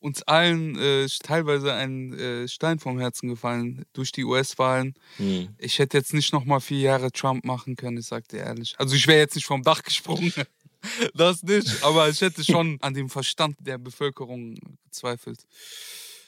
uns 0.00 0.22
allen 0.24 0.76
äh, 0.78 1.06
teilweise 1.22 1.72
ein 1.72 2.12
äh, 2.18 2.48
Stein 2.48 2.78
vom 2.78 2.98
Herzen 2.98 3.28
gefallen 3.28 3.84
durch 3.92 4.12
die 4.12 4.24
US-Wahlen. 4.24 4.94
Hm. 5.16 5.54
Ich 5.58 5.78
hätte 5.78 5.96
jetzt 5.96 6.12
nicht 6.12 6.32
noch 6.32 6.44
mal 6.44 6.60
vier 6.60 6.80
Jahre 6.80 7.12
Trump 7.12 7.44
machen 7.44 7.76
können, 7.76 7.98
ich 7.98 8.06
sag 8.06 8.28
dir 8.28 8.40
ehrlich. 8.40 8.74
Also 8.78 8.94
ich 8.94 9.06
wäre 9.06 9.20
jetzt 9.20 9.36
nicht 9.36 9.46
vom 9.46 9.62
Dach 9.62 9.82
gesprungen. 9.82 10.32
Das 11.14 11.44
nicht, 11.44 11.84
aber 11.84 12.08
ich 12.08 12.20
hätte 12.20 12.42
schon 12.42 12.76
an 12.80 12.92
dem 12.92 13.08
Verstand 13.08 13.54
der 13.60 13.78
Bevölkerung 13.78 14.56
gezweifelt. 14.84 15.38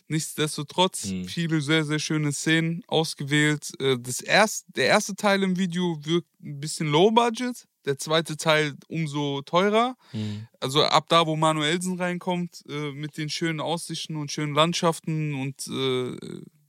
Nichtsdestotrotz, 0.09 1.05
Hm. 1.05 1.25
viele 1.27 1.61
sehr, 1.61 1.85
sehr 1.85 1.99
schöne 1.99 2.33
Szenen 2.33 2.83
ausgewählt. 2.87 3.73
Äh, 3.81 3.97
Das 3.99 4.21
erst, 4.21 4.67
der 4.77 4.87
erste 4.87 5.17
Teil 5.17 5.43
im 5.43 5.57
Video 5.57 5.99
wirkt 6.05 6.29
ein 6.43 6.61
bisschen 6.61 6.89
low 6.89 7.11
budget, 7.11 7.67
der 7.87 7.99
zweite 7.99 8.37
Teil 8.37 8.75
umso 8.89 9.43
teurer. 9.43 9.97
Hm. 10.11 10.47
Also 10.61 10.85
ab 10.85 11.07
da, 11.09 11.27
wo 11.27 11.37
Manuelsen 11.37 11.99
reinkommt, 11.99 12.63
äh, 12.69 12.93
mit 12.93 13.17
den 13.17 13.29
schönen 13.31 13.61
Aussichten 13.61 14.17
und 14.17 14.31
schönen 14.31 14.55
Landschaften 14.55 15.35
und 15.35 15.67
äh, 15.69 16.17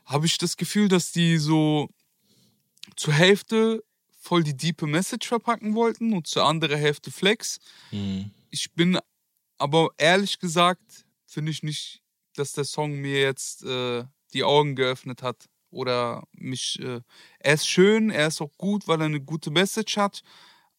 habe 0.05 0.25
ich 0.25 0.37
das 0.37 0.55
Gefühl, 0.55 0.87
dass 0.87 1.11
die 1.11 1.37
so 1.37 1.89
zur 2.95 3.13
Hälfte 3.13 3.83
voll 4.19 4.43
die 4.43 4.55
diepe 4.55 4.87
Message 4.87 5.27
verpacken 5.27 5.75
wollten 5.75 6.13
und 6.13 6.27
zur 6.27 6.45
anderen 6.45 6.77
Hälfte 6.77 7.11
Flex. 7.11 7.59
Hm. 7.89 8.31
Ich 8.49 8.71
bin 8.73 8.97
aber 9.57 9.89
ehrlich 9.97 10.39
gesagt, 10.39 11.05
finde 11.25 11.51
ich 11.51 11.63
nicht, 11.63 12.01
dass 12.35 12.53
der 12.53 12.65
Song 12.65 12.93
mir 12.99 13.21
jetzt 13.21 13.63
äh, 13.63 14.03
die 14.33 14.43
Augen 14.43 14.75
geöffnet 14.75 15.21
hat 15.23 15.47
oder 15.69 16.23
mich. 16.31 16.79
Äh, 16.79 17.01
er 17.39 17.53
ist 17.53 17.67
schön, 17.67 18.09
er 18.09 18.27
ist 18.27 18.41
auch 18.41 18.55
gut, 18.57 18.87
weil 18.87 19.01
er 19.01 19.07
eine 19.07 19.21
gute 19.21 19.51
Message 19.51 19.97
hat, 19.97 20.21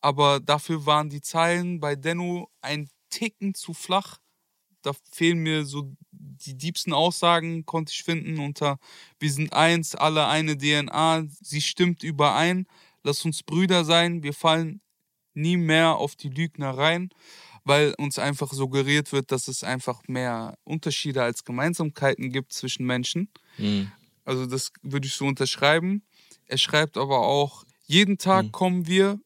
aber 0.00 0.40
dafür 0.40 0.86
waren 0.86 1.10
die 1.10 1.20
Zeilen 1.20 1.80
bei 1.80 1.96
Denno 1.96 2.48
ein 2.60 2.88
Ticken 3.10 3.54
zu 3.54 3.74
flach. 3.74 4.18
Da 4.82 4.92
fehlen 5.10 5.38
mir 5.38 5.64
so 5.64 5.92
die 6.12 6.56
diebsten 6.56 6.92
Aussagen, 6.92 7.66
konnte 7.66 7.92
ich 7.92 8.04
finden 8.04 8.38
unter 8.38 8.78
Wir 9.18 9.32
sind 9.32 9.52
eins, 9.52 9.94
alle 9.94 10.28
eine 10.28 10.56
DNA, 10.56 11.24
sie 11.40 11.60
stimmt 11.60 12.02
überein, 12.02 12.66
lass 13.02 13.24
uns 13.24 13.42
Brüder 13.42 13.84
sein, 13.84 14.22
wir 14.22 14.34
fallen 14.34 14.80
nie 15.34 15.56
mehr 15.56 15.96
auf 15.96 16.16
die 16.16 16.28
Lügner 16.28 16.76
rein, 16.76 17.10
weil 17.66 17.94
uns 17.98 18.18
einfach 18.18 18.52
suggeriert 18.52 19.10
wird, 19.12 19.32
dass 19.32 19.48
es 19.48 19.64
einfach 19.64 20.02
mehr 20.06 20.56
Unterschiede 20.62 21.22
als 21.24 21.44
Gemeinsamkeiten 21.44 22.30
gibt 22.30 22.52
zwischen 22.52 22.86
Menschen. 22.86 23.28
Hm. 23.56 23.90
Also 24.24 24.46
das 24.46 24.72
würde 24.82 25.06
ich 25.08 25.14
so 25.14 25.26
unterschreiben. 25.26 26.02
Er 26.46 26.58
schreibt 26.58 26.96
aber 26.96 27.26
auch, 27.26 27.64
jeden 27.86 28.18
Tag 28.18 28.46
Mhm. 28.46 28.52
kommen 28.52 28.86
wir 28.86 29.18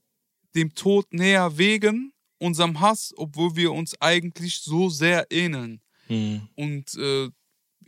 dem 0.54 0.74
Tod 0.74 1.12
näher 1.12 1.58
wegen 1.58 2.12
unserem 2.38 2.80
Hass, 2.80 3.12
obwohl 3.16 3.56
wir 3.56 3.72
uns 3.72 4.00
eigentlich 4.00 4.60
so 4.60 4.88
sehr 4.88 5.26
ähneln. 5.30 5.82
Hm. 6.06 6.48
Und 6.56 6.94
äh, 6.96 7.28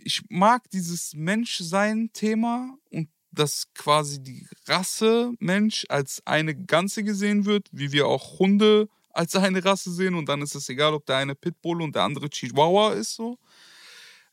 ich 0.05 0.23
mag 0.29 0.69
dieses 0.71 1.15
Menschsein-Thema 1.15 2.77
und 2.91 3.09
dass 3.31 3.73
quasi 3.75 4.23
die 4.23 4.47
Rasse 4.67 5.33
Mensch 5.39 5.87
als 5.89 6.23
eine 6.27 6.55
Ganze 6.55 7.03
gesehen 7.05 7.47
wird, 7.47 7.69
wie 7.73 7.93
wir 7.93 8.07
auch 8.07 8.39
Hunde 8.39 8.89
als 9.13 9.37
eine 9.37 9.65
Rasse 9.65 9.93
sehen 9.93 10.15
und 10.15 10.29
dann 10.29 10.43
ist 10.43 10.55
es 10.55 10.69
egal, 10.69 10.95
ob 10.95 11.07
der 11.07 11.17
eine 11.17 11.35
Pitbull 11.35 11.83
und 11.83 11.95
der 11.95 12.03
andere 12.05 12.29
Chihuahua 12.29 12.93
ist 12.93 13.15
so. 13.15 13.39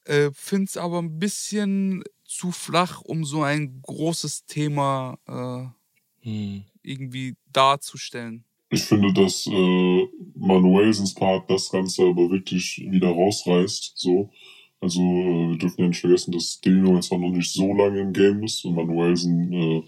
Äh, 0.06 0.32
Finde 0.34 0.66
es 0.66 0.78
aber 0.78 1.00
ein 1.00 1.20
bisschen 1.20 2.04
zu 2.26 2.52
flach, 2.52 3.02
um 3.02 3.26
so 3.26 3.44
ein 3.44 3.82
großes 3.82 4.46
Thema 4.46 5.18
äh, 5.28 5.68
Hm. 6.22 6.64
irgendwie 6.84 7.36
darzustellen. 7.52 8.44
Ich 8.72 8.84
finde, 8.84 9.12
dass 9.14 9.48
äh, 9.48 10.08
Manuelsens 10.36 11.16
Part 11.16 11.50
das 11.50 11.70
Ganze 11.72 12.04
aber 12.04 12.30
wirklich 12.30 12.86
wieder 12.90 13.10
rausreißt. 13.10 13.94
So. 13.96 14.30
Also 14.80 15.02
äh, 15.02 15.50
wir 15.50 15.58
dürfen 15.58 15.82
ja 15.82 15.88
nicht 15.88 16.00
vergessen, 16.00 16.32
dass 16.32 16.62
Dino 16.62 16.96
jetzt 16.96 17.12
auch 17.12 17.18
noch 17.18 17.32
nicht 17.32 17.52
so 17.52 17.74
lange 17.74 18.00
im 18.00 18.14
Game 18.14 18.44
ist 18.44 18.64
und 18.66 18.76
Manuelsen 18.76 19.52
äh, 19.54 19.84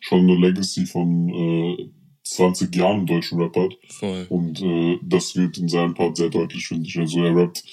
schon 0.00 0.20
eine 0.20 0.36
Legacy 0.36 0.86
von 0.86 1.28
äh, 1.30 1.90
20 2.26 2.74
Jahren 2.74 3.06
deutschen 3.06 3.40
Rap 3.40 3.56
hat. 3.56 3.76
Voll. 3.88 4.26
Und 4.28 4.60
äh, 4.62 4.98
das 5.02 5.36
wird 5.36 5.58
in 5.58 5.68
seinem 5.68 5.94
Part 5.94 6.16
sehr 6.16 6.30
deutlich, 6.30 6.66
finde 6.66 6.88
ich. 6.88 6.98
Also 6.98 7.22
er 7.22 7.34
rappt 7.36 7.64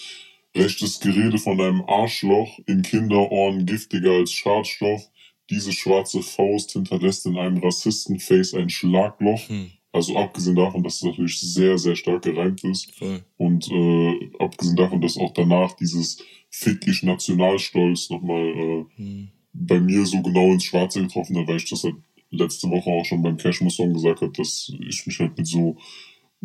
rechtes 0.56 0.99
Gerede 0.99 1.38
von 1.39 1.60
einem 1.60 1.82
Arschloch, 1.88 2.60
in 2.68 2.82
Kinderohren 2.84 3.66
giftiger 3.66 4.12
als 4.12 4.32
Schadstoff. 4.32 5.10
Diese 5.49 5.74
schwarze 5.74 6.22
Faust 6.22 6.72
hinterlässt 6.72 7.26
in 7.26 7.38
einem 7.38 7.58
Rassistenface 7.58 8.54
ein 8.54 8.70
Schlagloch. 8.70 9.49
Hm. 9.49 9.72
Also 9.91 10.18
abgesehen 10.18 10.56
davon, 10.56 10.84
dass 10.84 10.95
es 10.95 11.04
natürlich 11.04 11.39
sehr, 11.39 11.78
sehr 11.78 11.95
stark 11.95 12.24
gereimt 12.24 12.64
ist. 12.64 12.95
Voll. 12.95 13.24
Und 13.38 13.70
äh, 13.70 14.32
abgesehen 14.39 14.76
davon, 14.76 15.01
dass 15.01 15.18
auch 15.18 15.34
danach 15.34 15.74
dieses 15.74 16.18
Fick 16.49 16.88
ich 16.88 17.04
Nationalstolz 17.04 18.10
nochmal 18.10 18.45
äh, 18.45 18.86
Hm. 18.95 19.30
bei 19.54 19.80
mir 19.80 20.06
so 20.06 20.22
genau 20.22 20.51
ins 20.51 20.64
Schwarze 20.64 21.01
getroffen 21.01 21.38
hat, 21.38 21.47
weil 21.47 21.58
ich 21.58 21.70
das 21.70 21.84
halt 21.84 21.95
letzte 22.34 22.69
Woche 22.69 22.89
auch 22.89 23.05
schon 23.05 23.21
beim 23.21 23.38
Cashmo-Song 23.38 23.93
gesagt 23.93 24.21
habe, 24.21 24.31
dass 24.31 24.71
ich 24.88 25.05
mich 25.05 25.19
halt 25.19 25.38
mit 25.38 25.47
so 25.47 25.77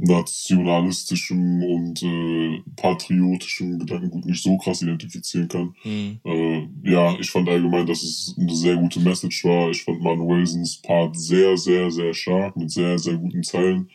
nationalistischem 0.00 1.62
und 1.64 2.02
äh, 2.04 2.62
patriotischem 2.76 3.80
Gedankengut 3.80 4.26
nicht 4.26 4.42
so 4.42 4.56
krass 4.56 4.80
identifizieren 4.82 5.48
kann. 5.48 5.74
Hm. 5.82 6.20
Äh, 6.24 6.68
ja, 6.84 7.18
ich 7.18 7.30
fand 7.30 7.48
allgemein, 7.48 7.86
dass 7.86 8.02
es 8.04 8.36
eine 8.38 8.54
sehr 8.54 8.76
gute 8.76 9.00
Message 9.00 9.44
war. 9.44 9.70
Ich 9.70 9.82
fand 9.82 10.00
Manuelsens 10.00 10.80
Part 10.82 11.18
sehr, 11.18 11.56
sehr, 11.56 11.90
sehr 11.90 12.14
stark 12.14 12.56
mit 12.56 12.70
sehr, 12.70 12.98
sehr 12.98 13.16
guten 13.16 13.42
Zeilen. 13.42 13.90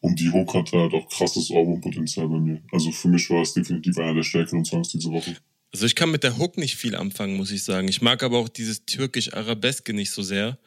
Und 0.00 0.20
die 0.20 0.30
Hook 0.30 0.54
hatte 0.54 0.78
halt 0.78 0.94
auch 0.94 1.08
krasses 1.08 1.50
Albumpotenzial 1.50 2.28
bei 2.28 2.38
mir. 2.38 2.62
Also 2.70 2.92
für 2.92 3.08
mich 3.08 3.28
war 3.30 3.42
es 3.42 3.52
definitiv 3.52 3.98
einer 3.98 4.14
der 4.14 4.22
stärkeren 4.22 4.64
Songs 4.64 4.90
diese 4.90 5.10
Woche. 5.10 5.36
Also 5.72 5.84
ich 5.84 5.94
kann 5.94 6.10
mit 6.10 6.22
der 6.22 6.38
Hook 6.38 6.56
nicht 6.56 6.76
viel 6.76 6.96
anfangen, 6.96 7.36
muss 7.36 7.50
ich 7.50 7.62
sagen. 7.62 7.88
Ich 7.88 8.00
mag 8.00 8.22
aber 8.22 8.38
auch 8.38 8.48
dieses 8.48 8.86
türkisch-arabeske 8.86 9.92
nicht 9.92 10.10
so 10.10 10.22
sehr. 10.22 10.58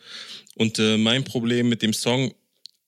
Und 0.55 0.77
äh, 0.79 0.97
mein 0.97 1.23
Problem 1.23 1.69
mit 1.69 1.81
dem 1.81 1.93
Song, 1.93 2.33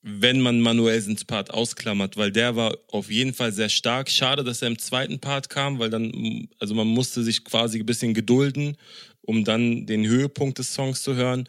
wenn 0.04 0.42
man 0.42 0.60
Manuelsens 0.60 1.24
Part 1.24 1.52
ausklammert, 1.52 2.18
weil 2.18 2.32
der 2.32 2.56
war 2.56 2.78
auf 2.90 3.10
jeden 3.10 3.34
Fall 3.34 3.52
sehr 3.52 3.70
stark. 3.70 4.10
Schade, 4.12 4.44
dass 4.44 4.62
er 4.62 4.68
im 4.68 4.78
zweiten 4.78 5.20
Part 5.20 5.50
kam, 5.50 5.80
weil 5.80 5.90
dann, 5.90 6.48
also 6.60 6.76
man 6.76 6.88
musste 6.88 7.24
sich 7.24 7.44
quasi 7.46 7.80
ein 7.80 7.86
bisschen 7.86 8.14
gedulden, 8.14 8.78
um 9.22 9.46
dann 9.46 9.86
den 9.86 10.06
Höhepunkt 10.06 10.60
des 10.60 10.74
Songs 10.74 11.02
zu 11.02 11.16
hören. 11.16 11.48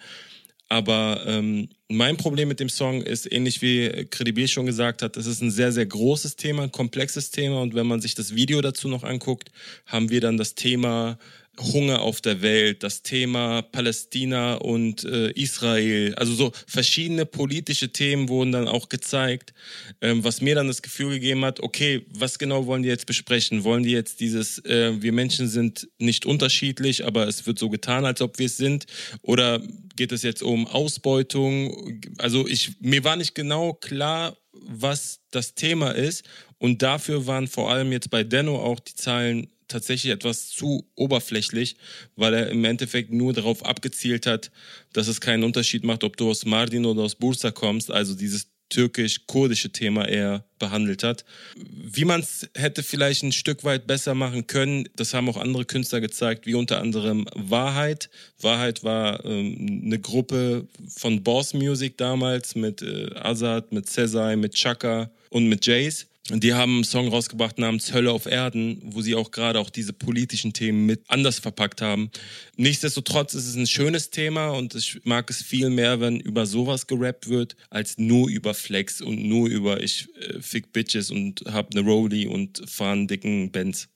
Aber 0.75 1.23
ähm, 1.25 1.69
mein 1.89 2.17
Problem 2.17 2.49
mit 2.49 2.59
dem 2.59 2.69
Song 2.69 3.01
ist 3.01 3.31
ähnlich 3.33 3.63
wie 3.63 4.09
Credibil 4.11 4.49
schon 4.49 4.67
gesagt 4.67 5.03
hat, 5.03 5.17
es 5.17 5.27
ist 5.27 5.41
ein 5.41 5.53
sehr, 5.53 5.71
sehr 5.71 5.87
großes 5.87 6.35
Thema, 6.35 6.65
ein 6.65 6.73
komplexes 6.73 7.31
Thema. 7.31 7.63
Und 7.63 7.77
wenn 7.77 7.87
man 7.87 8.01
sich 8.01 8.17
das 8.17 8.35
Video 8.35 8.61
dazu 8.61 8.89
noch 8.89 9.05
anguckt, 9.05 9.53
haben 9.87 10.11
wir 10.11 10.21
dann 10.21 10.37
das 10.37 10.57
Thema 10.57 11.17
Hunger 11.61 12.01
auf 12.03 12.21
der 12.21 12.43
Welt, 12.43 12.83
das 12.83 13.03
Thema 13.03 13.63
Palästina 13.63 14.55
und 14.55 15.05
äh, 15.05 15.31
Israel. 15.33 16.15
Also 16.17 16.35
so 16.35 16.53
verschiedene 16.67 17.27
politische 17.27 17.93
Themen 17.93 18.29
wurden 18.29 18.53
dann 18.53 18.69
auch 18.69 18.89
gezeigt, 18.89 19.55
ähm, 20.01 20.25
was 20.25 20.41
mir 20.41 20.55
dann 20.55 20.69
das 20.69 20.83
Gefühl 20.83 21.11
gegeben 21.11 21.45
hat, 21.45 21.61
okay, 21.61 22.07
was 22.11 22.39
genau 22.39 22.67
wollen 22.67 22.83
die 22.83 22.89
jetzt 22.89 23.07
besprechen? 23.07 23.65
Wollen 23.65 23.85
die 23.85 23.93
jetzt 23.93 24.21
dieses, 24.21 24.65
äh, 24.65 25.01
wir 25.01 25.13
Menschen 25.13 25.49
sind 25.49 25.89
nicht 25.99 26.27
unterschiedlich, 26.27 27.07
aber 27.07 27.29
es 27.29 27.47
wird 27.47 27.59
so 27.59 27.69
getan, 27.69 28.05
als 28.05 28.21
ob 28.21 28.39
wir 28.39 28.47
es 28.47 28.57
sind? 28.57 28.87
Oder 29.23 29.63
geht 29.97 30.13
es 30.13 30.23
jetzt 30.23 30.43
um 30.43 30.67
Ausbeutung? 30.67 32.01
Also 32.19 32.47
ich, 32.49 32.81
mir 32.81 33.05
war 33.05 33.17
nicht 33.17 33.35
genau 33.35 33.75
klar, 33.75 34.37
was 34.53 35.21
das 35.31 35.55
Thema 35.55 35.91
ist. 35.91 36.25
Und 36.59 36.83
dafür 36.83 37.27
waren 37.27 37.47
vor 37.47 37.71
allem 37.71 37.93
jetzt 37.93 38.11
bei 38.11 38.25
Denno 38.25 38.57
auch 38.57 38.81
die 38.81 38.95
Zahlen 38.95 39.49
tatsächlich 39.69 40.13
etwas 40.13 40.49
zu 40.49 40.89
oberflächlich, 40.95 41.77
weil 42.17 42.35
er 42.35 42.49
im 42.49 42.65
Endeffekt 42.65 43.13
nur 43.13 43.33
darauf 43.33 43.65
abgezielt 43.65 44.27
hat, 44.27 44.51
dass 44.93 45.09
es 45.09 45.21
keinen 45.21 45.45
Unterschied 45.45 45.85
macht, 45.85 46.05
ob 46.05 46.17
du 46.17 46.31
aus 46.31 46.45
Mardin 46.45 46.87
oder 46.87 47.03
aus 47.03 47.15
Bursa 47.15 47.51
kommst, 47.51 47.91
also 47.91 48.15
dieses 48.15 48.49
türkisch-kurdische 48.71 49.71
Thema 49.71 50.09
eher 50.09 50.45
behandelt 50.59 51.03
hat. 51.05 51.25
Wie 51.57 52.05
man 52.05 52.21
es 52.21 52.49
hätte 52.55 52.83
vielleicht 52.83 53.23
ein 53.23 53.33
Stück 53.33 53.63
weit 53.65 53.87
besser 53.87 54.15
machen 54.15 54.47
können, 54.47 54.89
das 54.97 55.15
haben 55.15 55.29
auch 55.29 55.37
andere 55.37 55.65
Künstler 55.65 56.01
gezeigt, 56.01 56.47
wie 56.47 56.55
unter 56.55 56.81
anderem 56.81 57.27
Wahrheit. 57.35 58.11
Wahrheit 58.41 58.83
war 58.83 59.25
ähm, 59.25 59.83
eine 59.85 60.01
Gruppe 60.01 60.67
von 60.89 61.23
Boss 61.23 61.55
Music 61.55 61.99
damals 61.99 62.55
mit 62.55 62.83
äh, 62.83 63.15
Azad, 63.15 63.73
mit 63.73 63.89
Cesai, 63.89 64.37
mit 64.37 64.55
Chaka 64.55 65.11
und 65.31 65.49
mit 65.49 65.67
Jace. 65.67 66.07
Und 66.31 66.43
die 66.43 66.55
haben 66.55 66.77
einen 66.77 66.85
Song 66.85 67.09
rausgebracht 67.09 67.59
namens 67.59 67.93
Hölle 67.93 68.11
auf 68.11 68.25
Erden, 68.25 68.81
wo 68.83 69.03
sie 69.03 69.15
auch 69.15 69.31
gerade 69.31 69.59
auch 69.59 69.69
diese 69.69 69.93
politischen 69.93 70.55
Themen 70.55 70.87
mit 70.87 71.03
anders 71.09 71.39
verpackt 71.39 71.83
haben. 71.83 72.11
Nichtsdestotrotz 72.57 73.35
ist 73.35 73.47
es 73.47 73.57
ein 73.57 73.67
schönes 73.67 74.09
Thema 74.09 74.49
und 74.49 74.75
ich 74.75 75.05
mag 75.05 75.29
es 75.29 75.43
viel 75.43 75.69
mehr, 75.69 76.01
wenn 76.01 76.19
über 76.19 76.47
sowas 76.47 76.87
gerappt 76.87 77.29
wird, 77.29 77.57
als 77.69 77.99
nur 77.99 78.31
über 78.31 78.55
Flex 78.55 79.03
und 79.03 79.23
nur 79.23 79.49
über 79.49 79.83
ich 79.83 80.09
äh, 80.19 80.41
fick 80.41 80.73
Bitches 80.73 81.11
und 81.11 81.45
hab 81.47 81.75
ne 81.75 81.83
Rollie 81.83 82.31
und 82.31 82.63
fahr 82.71 82.93
einen 82.93 83.07
dicken 83.07 83.51
Benz. 83.51 83.89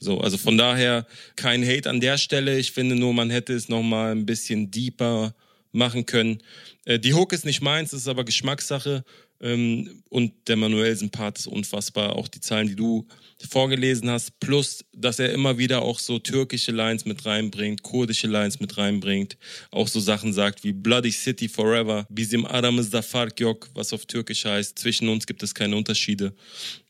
So, 0.00 0.20
also 0.20 0.38
von 0.38 0.58
daher 0.58 1.06
kein 1.36 1.64
Hate 1.64 1.88
an 1.88 2.00
der 2.00 2.18
Stelle. 2.18 2.58
Ich 2.58 2.72
finde 2.72 2.96
nur, 2.96 3.14
man 3.14 3.30
hätte 3.30 3.52
es 3.52 3.68
nochmal 3.68 4.10
ein 4.10 4.26
bisschen 4.26 4.72
deeper 4.72 5.36
machen 5.70 6.06
können. 6.06 6.42
Äh, 6.84 6.98
die 6.98 7.14
Hook 7.14 7.32
ist 7.32 7.44
nicht 7.44 7.60
meins, 7.60 7.90
das 7.90 8.00
ist 8.00 8.08
aber 8.08 8.24
Geschmackssache. 8.24 9.04
Ähm, 9.40 10.02
und 10.08 10.32
der 10.48 10.56
Manuelsen-Part 10.56 11.38
ist 11.38 11.46
unfassbar. 11.46 12.16
Auch 12.16 12.28
die 12.28 12.40
Zahlen, 12.40 12.68
die 12.68 12.76
du 12.76 13.06
vorgelesen 13.48 14.08
hast, 14.10 14.38
plus, 14.40 14.84
dass 14.92 15.18
er 15.18 15.32
immer 15.32 15.58
wieder 15.58 15.82
auch 15.82 15.98
so 15.98 16.18
türkische 16.18 16.72
Lines 16.72 17.04
mit 17.04 17.26
reinbringt, 17.26 17.82
kurdische 17.82 18.26
Lines 18.26 18.60
mit 18.60 18.78
reinbringt, 18.78 19.36
auch 19.70 19.88
so 19.88 20.00
Sachen 20.00 20.32
sagt 20.32 20.64
wie 20.64 20.72
Bloody 20.72 21.12
City 21.12 21.48
Forever, 21.48 22.06
Bizim 22.08 22.46
aramızda 22.46 23.02
fark 23.02 23.38
yok, 23.40 23.68
was 23.74 23.92
auf 23.92 24.06
Türkisch 24.06 24.44
heißt, 24.44 24.78
zwischen 24.78 25.08
uns 25.08 25.26
gibt 25.26 25.42
es 25.42 25.54
keine 25.54 25.76
Unterschiede. 25.76 26.34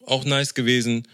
Auch 0.05 0.24
nice 0.24 0.55
gewesen, 0.55 1.09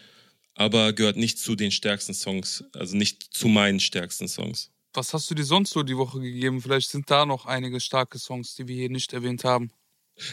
aber 0.55 0.93
gehört 0.93 1.17
nicht 1.17 1.39
zu 1.39 1.55
den 1.55 1.71
stärksten 1.71 2.15
Songs, 2.15 2.65
also 2.75 2.97
nicht 2.97 3.23
zu 3.23 3.49
meinen 3.49 3.81
stärksten 3.81 4.29
Songs. 4.29 4.71
Was 4.95 5.15
hast 5.15 5.31
du 5.31 5.35
dir 5.35 5.45
sonst 5.45 5.71
so 5.71 5.83
die 5.83 5.97
Woche 5.97 6.21
gegeben? 6.21 6.61
Vielleicht 6.61 6.91
sind 6.91 7.11
da 7.11 7.25
noch 7.25 7.47
einige 7.47 7.81
starke 7.81 8.19
Songs, 8.19 8.55
die 8.57 8.69
wir 8.69 8.77
hier 8.77 8.91
nicht 8.91 9.15
erwähnt 9.15 9.45
haben. 9.45 9.71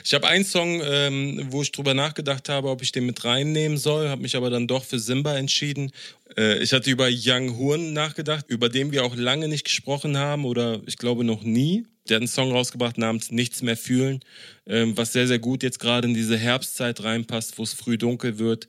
Ich 0.03 0.13
habe 0.13 0.27
einen 0.27 0.43
Song, 0.43 0.81
ähm, 0.83 1.47
wo 1.51 1.61
ich 1.61 1.71
drüber 1.71 1.93
nachgedacht 1.93 2.49
habe, 2.49 2.69
ob 2.69 2.81
ich 2.81 2.91
den 2.91 3.05
mit 3.05 3.23
reinnehmen 3.23 3.77
soll, 3.77 4.09
habe 4.09 4.21
mich 4.21 4.35
aber 4.35 4.49
dann 4.49 4.67
doch 4.67 4.83
für 4.83 4.99
Simba 4.99 5.35
entschieden. 5.37 5.91
Äh, 6.37 6.61
ich 6.61 6.73
hatte 6.73 6.91
über 6.91 7.07
Young 7.09 7.57
Horn 7.57 7.93
nachgedacht, 7.93 8.45
über 8.49 8.69
den 8.69 8.91
wir 8.91 9.03
auch 9.03 9.15
lange 9.15 9.47
nicht 9.47 9.63
gesprochen 9.63 10.17
haben 10.17 10.45
oder 10.45 10.81
ich 10.85 10.97
glaube 10.97 11.23
noch 11.23 11.43
nie. 11.43 11.85
Der 12.07 12.15
hat 12.15 12.21
einen 12.21 12.27
Song 12.27 12.51
rausgebracht 12.51 12.97
namens 12.97 13.31
Nichts 13.31 13.61
mehr 13.61 13.77
fühlen, 13.77 14.19
ähm, 14.65 14.97
was 14.97 15.13
sehr, 15.13 15.27
sehr 15.27 15.39
gut 15.39 15.63
jetzt 15.63 15.79
gerade 15.79 16.07
in 16.07 16.13
diese 16.13 16.37
Herbstzeit 16.37 17.03
reinpasst, 17.03 17.57
wo 17.57 17.63
es 17.63 17.73
früh 17.73 17.97
dunkel 17.97 18.37
wird. 18.37 18.67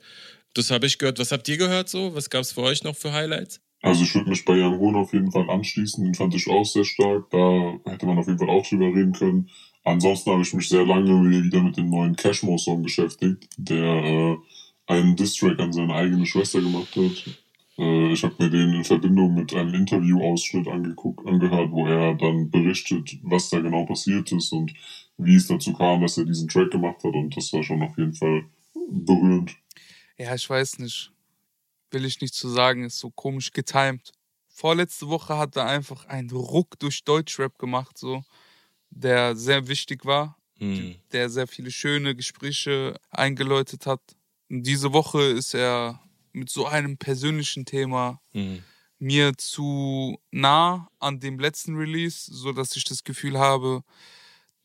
Das 0.54 0.70
habe 0.70 0.86
ich 0.86 0.98
gehört. 0.98 1.18
Was 1.18 1.32
habt 1.32 1.48
ihr 1.48 1.56
gehört 1.56 1.88
so? 1.88 2.14
Was 2.14 2.30
gab 2.30 2.42
es 2.42 2.52
für 2.52 2.62
euch 2.62 2.82
noch 2.82 2.96
für 2.96 3.12
Highlights? 3.12 3.60
Also 3.82 4.04
ich 4.04 4.14
würde 4.14 4.28
mich 4.28 4.44
bei 4.44 4.54
Young 4.54 4.78
Horn 4.78 4.96
auf 4.96 5.12
jeden 5.12 5.32
Fall 5.32 5.48
anschließen. 5.48 6.04
Den 6.04 6.14
fand 6.14 6.34
ich 6.34 6.48
auch 6.48 6.64
sehr 6.64 6.84
stark. 6.84 7.30
Da 7.30 7.78
hätte 7.86 8.06
man 8.06 8.18
auf 8.18 8.26
jeden 8.26 8.38
Fall 8.38 8.50
auch 8.50 8.66
drüber 8.66 8.86
reden 8.86 9.12
können. 9.12 9.48
Ansonsten 9.90 10.30
habe 10.30 10.42
ich 10.42 10.54
mich 10.54 10.68
sehr 10.68 10.86
lange 10.86 11.28
wieder 11.28 11.62
mit 11.62 11.76
dem 11.76 11.90
neuen 11.90 12.14
Cashmore-Song 12.14 12.82
beschäftigt, 12.82 13.48
der 13.56 13.84
äh, 13.84 14.36
einen 14.86 15.16
Distrack 15.16 15.58
an 15.58 15.72
seine 15.72 15.94
eigene 15.94 16.24
Schwester 16.26 16.60
gemacht 16.60 16.94
hat. 16.94 17.40
Äh, 17.76 18.12
ich 18.12 18.22
habe 18.22 18.34
mir 18.38 18.50
den 18.50 18.74
in 18.74 18.84
Verbindung 18.84 19.34
mit 19.34 19.52
einem 19.52 19.74
Interview-Ausschnitt 19.74 20.68
angeguckt, 20.68 21.26
angehört, 21.26 21.72
wo 21.72 21.86
er 21.86 22.14
dann 22.14 22.50
berichtet, 22.50 23.18
was 23.22 23.50
da 23.50 23.58
genau 23.58 23.84
passiert 23.84 24.30
ist 24.30 24.52
und 24.52 24.72
wie 25.18 25.34
es 25.34 25.48
dazu 25.48 25.72
kam, 25.72 26.02
dass 26.02 26.18
er 26.18 26.24
diesen 26.24 26.48
Track 26.48 26.70
gemacht 26.70 27.02
hat. 27.02 27.14
Und 27.14 27.36
das 27.36 27.52
war 27.52 27.64
schon 27.64 27.82
auf 27.82 27.98
jeden 27.98 28.14
Fall 28.14 28.44
berührend. 28.90 29.56
Ja, 30.18 30.34
ich 30.34 30.48
weiß 30.48 30.78
nicht. 30.78 31.10
Will 31.90 32.04
ich 32.04 32.20
nicht 32.20 32.34
zu 32.34 32.48
sagen, 32.48 32.84
ist 32.84 32.98
so 33.00 33.10
komisch 33.10 33.50
getimed. 33.50 34.12
Vorletzte 34.48 35.08
Woche 35.08 35.36
hat 35.36 35.56
er 35.56 35.66
einfach 35.66 36.06
einen 36.06 36.30
Ruck 36.30 36.78
durch 36.78 37.02
Deutschrap 37.02 37.58
gemacht, 37.58 37.98
so 37.98 38.22
der 38.90 39.36
sehr 39.36 39.68
wichtig 39.68 40.04
war, 40.04 40.36
Hm. 40.58 40.96
der 41.12 41.30
sehr 41.30 41.46
viele 41.46 41.70
schöne 41.70 42.14
Gespräche 42.14 43.00
eingeläutet 43.10 43.86
hat. 43.86 44.00
Und 44.50 44.64
diese 44.64 44.92
Woche 44.92 45.22
ist 45.22 45.54
er 45.54 46.00
mit 46.32 46.50
so 46.50 46.66
einem 46.66 46.98
persönlichen 46.98 47.64
Thema 47.64 48.20
Hm. 48.32 48.62
mir 48.98 49.36
zu 49.38 50.18
nah 50.30 50.88
an 50.98 51.18
dem 51.20 51.38
letzten 51.38 51.76
Release, 51.76 52.30
so 52.32 52.52
dass 52.52 52.76
ich 52.76 52.84
das 52.84 53.04
Gefühl 53.04 53.38
habe, 53.38 53.82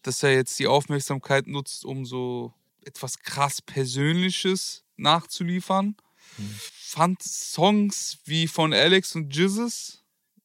dass 0.01 0.21
er 0.23 0.33
jetzt 0.33 0.59
die 0.59 0.67
Aufmerksamkeit 0.67 1.47
nutzt, 1.47 1.85
um 1.85 2.05
so 2.05 2.53
etwas 2.83 3.19
krass 3.19 3.61
Persönliches 3.61 4.83
nachzuliefern. 4.97 5.95
Fand 6.59 7.23
Songs 7.23 8.17
wie 8.25 8.47
von 8.47 8.73
Alex 8.73 9.15
und 9.15 9.33
Jizzes 9.35 10.03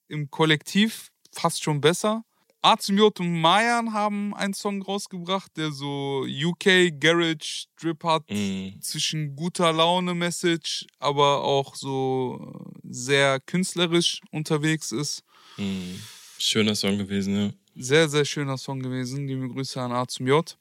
im 0.09 0.31
Kollektiv 0.31 1.11
fast 1.33 1.63
schon 1.63 1.81
besser. 1.81 2.25
Und 2.63 3.41
Mayan 3.41 3.93
haben 3.93 4.35
einen 4.35 4.55
Song 4.55 4.83
rausgebracht, 4.83 5.57
der 5.57 5.73
so 5.73 6.25
UK 6.27 6.91
Garage 6.99 7.67
Drip 7.81 8.05
hat, 8.05 8.29
Mhm. 8.31 8.81
zwischen 8.83 9.35
guter 9.35 9.73
Laune 9.73 10.15
Message, 10.15 10.87
aber 10.99 11.43
auch 11.43 11.75
so 11.75 12.39
äh, 12.75 12.79
sehr 12.91 13.41
künstlerisch 13.41 14.21
unterwegs 14.31 14.93
ist. 14.93 15.23
Mhm. 15.57 16.01
Schöner 16.39 16.75
Song 16.75 16.99
gewesen, 16.99 17.35
ja. 17.37 17.51
Sehr, 17.77 18.09
sehr 18.09 18.25
schöner 18.25 18.59
Song 18.59 18.81
gewesen. 18.81 19.27
Liebe 19.27 19.49
Grüße 19.49 19.81
an 19.81 19.93
A 19.93 20.07
zum 20.07 20.27
J. 20.27 20.57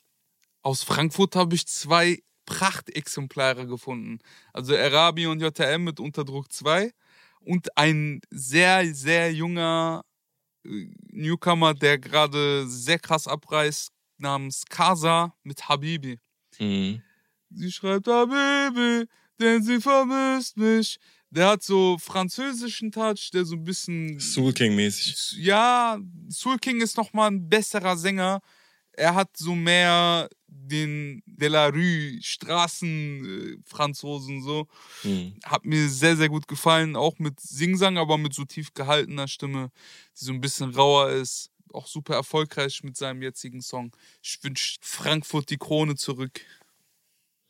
Aus 0.61 0.83
Frankfurt 0.83 1.35
habe 1.35 1.55
ich 1.55 1.67
zwei 1.67 2.19
Prachtexemplare 2.45 3.67
gefunden. 3.67 4.19
Also 4.53 4.75
Arabi 4.75 5.27
und 5.27 5.41
JTM 5.41 5.83
mit 5.83 5.99
Unterdruck 5.99 6.51
2 6.51 6.91
und 7.41 7.77
ein 7.77 8.21
sehr, 8.29 8.93
sehr 8.93 9.33
junger 9.33 10.03
Newcomer, 10.63 11.73
der 11.73 11.97
gerade 11.97 12.67
sehr 12.67 12.99
krass 12.99 13.27
abreißt, 13.27 13.91
namens 14.17 14.65
Kaza 14.69 15.33
mit 15.43 15.67
Habibi. 15.67 16.19
Mhm. 16.59 17.01
Sie 17.49 17.71
schreibt 17.71 18.07
Habibi, 18.07 19.07
denn 19.39 19.63
sie 19.63 19.79
vermisst 19.79 20.57
mich. 20.57 20.99
Der 21.31 21.49
hat 21.49 21.63
so 21.63 21.97
französischen 21.99 22.91
Touch, 22.91 23.29
der 23.31 23.45
so 23.45 23.55
ein 23.55 23.63
bisschen 23.63 24.19
Soul 24.19 24.51
King-mäßig. 24.51 25.37
ja, 25.37 25.99
Soul 26.29 26.57
King 26.57 26.81
ist 26.81 26.97
noch 26.97 27.13
mal 27.13 27.27
ein 27.27 27.47
besserer 27.47 27.95
Sänger. 27.95 28.41
Er 28.93 29.13
hat 29.15 29.29
so 29.37 29.53
mehr 29.53 30.27
den 30.49 31.21
De 31.25 31.49
La 31.49 31.67
Rue, 31.67 32.19
Straßenfranzosen 32.21 34.41
so. 34.41 34.67
Mhm. 35.03 35.35
Hat 35.43 35.65
mir 35.65 35.89
sehr, 35.89 36.15
sehr 36.15 36.29
gut 36.29 36.47
gefallen. 36.47 36.95
Auch 36.95 37.19
mit 37.19 37.39
Singsang, 37.39 37.97
aber 37.97 38.17
mit 38.17 38.33
so 38.33 38.45
tief 38.45 38.73
gehaltener 38.73 39.27
Stimme, 39.27 39.71
die 40.19 40.25
so 40.25 40.31
ein 40.31 40.41
bisschen 40.41 40.73
rauer 40.73 41.09
ist. 41.09 41.51
Auch 41.71 41.87
super 41.87 42.15
erfolgreich 42.15 42.81
mit 42.83 42.97
seinem 42.97 43.21
jetzigen 43.21 43.61
Song. 43.61 43.95
Ich 44.23 44.39
wünsche 44.43 44.77
Frankfurt 44.81 45.49
die 45.49 45.57
Krone 45.57 45.95
zurück. 45.95 46.41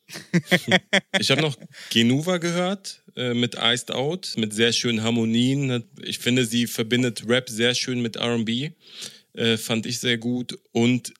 Ich 1.19 1.31
habe 1.31 1.41
noch 1.41 1.57
Genuva 1.91 2.37
gehört 2.37 3.03
äh, 3.15 3.33
mit 3.33 3.55
Iced 3.59 3.91
Out, 3.91 4.33
mit 4.37 4.53
sehr 4.53 4.73
schönen 4.73 5.03
Harmonien. 5.03 5.83
Ich 6.01 6.19
finde, 6.19 6.45
sie 6.45 6.67
verbindet 6.67 7.27
Rap 7.27 7.49
sehr 7.49 7.75
schön 7.75 8.01
mit 8.01 8.17
RB. 8.17 8.71
Äh, 9.33 9.57
fand 9.57 9.85
ich 9.85 9.99
sehr 9.99 10.17
gut. 10.17 10.57
Und 10.71 11.13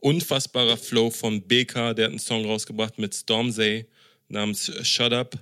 unfassbarer 0.00 0.76
Flow 0.76 1.10
von 1.10 1.42
BK, 1.42 1.94
der 1.94 2.06
hat 2.06 2.10
einen 2.10 2.18
Song 2.18 2.44
rausgebracht 2.44 2.98
mit 2.98 3.14
Stormzy 3.14 3.86
namens 4.28 4.70
Shut 4.86 5.12
Up. 5.12 5.38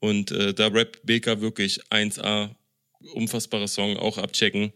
Und 0.00 0.30
äh, 0.32 0.52
da 0.52 0.68
rappt 0.68 1.04
BK 1.06 1.40
wirklich 1.40 1.80
1A. 1.90 2.50
Unfassbarer 3.14 3.68
Song, 3.68 3.96
auch 3.96 4.18
abchecken. 4.18 4.72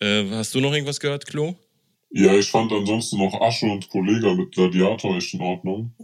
Äh, 0.00 0.24
hast 0.30 0.54
du 0.54 0.60
noch 0.60 0.72
irgendwas 0.72 1.00
gehört, 1.00 1.26
Klo? 1.26 1.54
Ja, 2.10 2.34
ich 2.34 2.48
fand 2.48 2.72
ansonsten 2.72 3.18
noch 3.18 3.40
Asche 3.40 3.66
und 3.66 3.88
Kollega 3.88 4.34
mit 4.34 4.52
Gladiator 4.52 5.16
echt 5.16 5.34
in 5.34 5.40
Ordnung. 5.40 5.94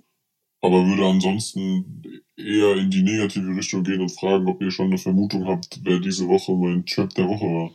Aber 0.60 0.86
würde 0.86 1.04
ansonsten 1.04 2.02
eher 2.36 2.76
in 2.76 2.90
die 2.90 3.02
negative 3.02 3.54
Richtung 3.56 3.84
gehen 3.84 4.00
und 4.00 4.10
fragen, 4.10 4.48
ob 4.48 4.60
ihr 4.62 4.70
schon 4.70 4.86
eine 4.86 4.98
Vermutung 4.98 5.46
habt, 5.46 5.80
wer 5.82 6.00
diese 6.00 6.26
Woche 6.26 6.52
mein 6.52 6.84
Trap 6.86 7.14
der 7.14 7.28
Woche 7.28 7.44
war. 7.44 7.70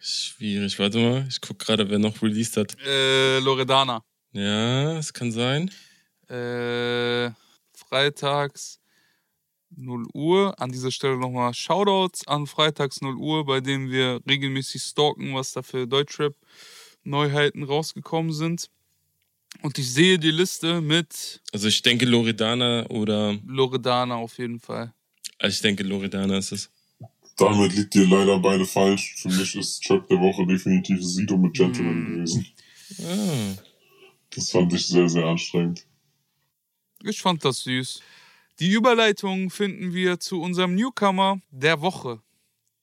Schwierig, 0.00 0.78
warte 0.78 0.98
mal. 0.98 1.26
Ich 1.28 1.40
guck 1.40 1.58
gerade, 1.58 1.88
wer 1.90 1.98
noch 1.98 2.22
released 2.22 2.56
hat. 2.56 2.74
Äh, 2.86 3.38
Loredana. 3.40 4.02
Ja, 4.32 4.98
es 4.98 5.12
kann 5.12 5.30
sein. 5.30 5.70
Äh, 6.28 7.30
freitags 7.74 8.80
0 9.76 10.06
Uhr. 10.14 10.58
An 10.60 10.72
dieser 10.72 10.90
Stelle 10.90 11.16
nochmal 11.18 11.52
Shoutouts 11.52 12.26
an 12.26 12.46
freitags 12.46 13.00
0 13.02 13.16
Uhr, 13.16 13.44
bei 13.44 13.60
dem 13.60 13.90
wir 13.90 14.20
regelmäßig 14.28 14.82
stalken, 14.82 15.34
was 15.34 15.52
da 15.52 15.62
für 15.62 15.86
Deutschrap-Neuheiten 15.86 17.62
rausgekommen 17.62 18.32
sind. 18.32 18.70
Und 19.62 19.78
ich 19.78 19.92
sehe 19.92 20.18
die 20.18 20.30
Liste 20.30 20.80
mit 20.80 21.40
Also 21.52 21.68
ich 21.68 21.82
denke 21.82 22.06
Loredana 22.06 22.86
oder 22.88 23.36
Loredana 23.44 24.14
auf 24.16 24.38
jeden 24.38 24.60
Fall. 24.60 24.94
also 25.38 25.52
ich 25.52 25.60
denke 25.60 25.82
Loredana 25.82 26.38
ist 26.38 26.52
es. 26.52 26.70
Damit 27.40 27.74
liegt 27.74 27.94
ihr 27.94 28.06
leider 28.06 28.38
beide 28.38 28.66
falsch. 28.66 29.14
Für 29.16 29.28
mich 29.28 29.56
ist 29.56 29.82
Trap 29.82 30.06
der 30.08 30.20
Woche 30.20 30.46
definitiv 30.46 31.02
Sido 31.02 31.38
mit 31.38 31.54
Gentleman 31.54 32.04
gewesen. 32.04 32.46
Ah. 33.02 33.56
Das 34.30 34.50
fand 34.50 34.72
ich 34.74 34.86
sehr, 34.86 35.08
sehr 35.08 35.24
anstrengend. 35.24 35.86
Ich 37.02 37.22
fand 37.22 37.42
das 37.44 37.60
süß. 37.60 38.02
Die 38.58 38.70
Überleitung 38.70 39.48
finden 39.48 39.94
wir 39.94 40.20
zu 40.20 40.42
unserem 40.42 40.74
Newcomer 40.74 41.40
der 41.50 41.80
Woche. 41.80 42.20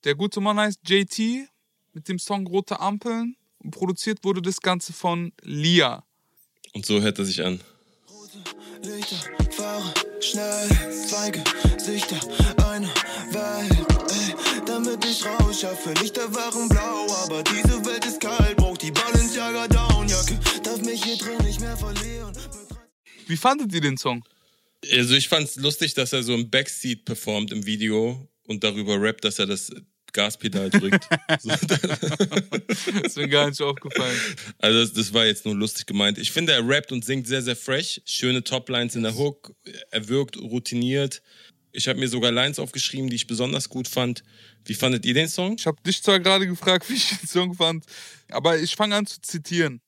Der 0.02 0.16
gute 0.16 0.40
Mann 0.40 0.58
heißt 0.58 0.80
JT 0.84 1.48
mit 1.92 2.08
dem 2.08 2.18
Song 2.18 2.44
Rote 2.48 2.80
Ampeln 2.80 3.36
und 3.58 3.70
produziert 3.70 4.24
wurde 4.24 4.42
das 4.42 4.60
Ganze 4.60 4.92
von 4.92 5.32
Lia. 5.42 6.02
Und 6.72 6.84
so 6.84 7.00
hört 7.00 7.18
er 7.20 7.24
sich 7.24 7.44
an. 7.44 7.60
Lichter, 8.82 9.16
fahre 9.50 9.94
schnell, 10.20 10.68
zwei 11.06 11.30
Gesichter, 11.30 12.18
eine 12.56 12.88
Welt. 13.32 13.87
Ey, 14.10 14.62
damit 14.66 15.04
ich 15.04 15.24
raus 15.24 15.60
schaffe, 15.60 15.92
Lichter 16.00 16.34
waren 16.34 16.68
blau, 16.68 17.06
aber 17.24 17.42
diese 17.42 17.84
Welt 17.84 18.04
ist 18.06 18.20
kalt, 18.20 18.56
braucht 18.56 18.82
die 18.82 18.90
Balenciaga 18.90 19.68
Downjacke, 19.68 20.38
darf 20.62 20.80
mich 20.82 21.04
hier 21.04 21.16
drin 21.16 21.38
nicht 21.44 21.60
mehr 21.60 21.76
verlieren. 21.76 22.36
Wie 23.26 23.36
fandet 23.36 23.72
ihr 23.72 23.80
den 23.80 23.96
Song? 23.96 24.24
Also 24.92 25.14
ich 25.14 25.28
fand's 25.28 25.56
lustig, 25.56 25.94
dass 25.94 26.12
er 26.12 26.22
so 26.22 26.34
im 26.34 26.50
Backseat 26.50 27.04
performt 27.04 27.52
im 27.52 27.66
Video 27.66 28.28
und 28.46 28.64
darüber 28.64 29.00
rappt, 29.00 29.24
dass 29.24 29.38
er 29.38 29.46
das 29.46 29.70
Gaspedal 30.12 30.70
drückt. 30.70 31.06
so, 31.40 31.50
ist 33.04 33.16
mir 33.16 33.28
gar 33.28 33.48
nicht 33.48 33.60
aufgefallen. 33.60 34.18
Also 34.58 34.80
das, 34.80 34.92
das 34.92 35.12
war 35.14 35.26
jetzt 35.26 35.44
nur 35.44 35.54
lustig 35.54 35.86
gemeint. 35.86 36.18
Ich 36.18 36.32
finde, 36.32 36.52
er 36.52 36.66
rappt 36.66 36.92
und 36.92 37.04
singt 37.04 37.26
sehr, 37.26 37.42
sehr 37.42 37.56
fresh. 37.56 38.00
Schöne 38.04 38.42
Toplines 38.42 38.96
in 38.96 39.02
der 39.02 39.16
Hook. 39.16 39.54
Er 39.90 40.08
wirkt 40.08 40.36
routiniert. 40.36 41.22
Ich 41.78 41.86
habe 41.86 42.00
mir 42.00 42.08
sogar 42.08 42.32
Lines 42.32 42.58
aufgeschrieben, 42.58 43.08
die 43.08 43.14
ich 43.14 43.28
besonders 43.28 43.68
gut 43.68 43.86
fand. 43.86 44.24
Wie 44.64 44.74
fandet 44.74 45.06
ihr 45.06 45.14
den 45.14 45.28
Song? 45.28 45.54
Ich 45.56 45.64
habe 45.64 45.80
dich 45.86 46.02
zwar 46.02 46.18
gerade 46.18 46.44
gefragt, 46.44 46.86
wie 46.90 46.94
ich 46.94 47.08
den 47.08 47.28
Song 47.28 47.54
fand, 47.54 47.84
aber 48.30 48.58
ich 48.58 48.74
fange 48.74 48.96
an 48.96 49.06
zu 49.06 49.20
zitieren. 49.20 49.80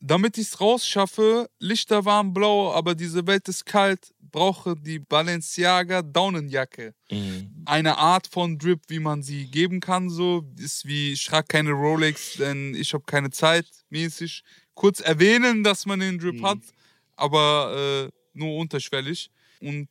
Damit 0.00 0.38
ich's 0.38 0.60
rausschaffe, 0.60 1.50
Lichter 1.58 2.04
waren 2.04 2.32
blau, 2.32 2.72
aber 2.72 2.94
diese 2.94 3.26
Welt 3.26 3.48
ist 3.48 3.66
kalt, 3.66 4.14
brauche 4.20 4.76
die 4.76 5.00
Balenciaga 5.00 6.02
Daunenjacke. 6.02 6.94
Mhm. 7.10 7.64
Eine 7.64 7.98
Art 7.98 8.28
von 8.28 8.56
Drip, 8.56 8.82
wie 8.86 9.00
man 9.00 9.22
sie 9.24 9.46
geben 9.46 9.80
kann, 9.80 10.10
so 10.10 10.44
ist 10.60 10.86
wie 10.86 11.12
ich 11.12 11.24
trage 11.24 11.48
keine 11.48 11.72
Rolex, 11.72 12.34
denn 12.36 12.74
ich 12.74 12.94
habe 12.94 13.04
keine 13.04 13.30
Zeit, 13.30 13.66
mäßig. 13.90 14.44
Kurz 14.74 15.00
erwähnen, 15.00 15.64
dass 15.64 15.86
man 15.86 15.98
den 15.98 16.18
Drip 16.18 16.40
hat, 16.42 16.58
aber 17.16 18.06
äh, 18.06 18.38
nur 18.38 18.58
unterschwellig. 18.58 19.30
Und 19.60 19.88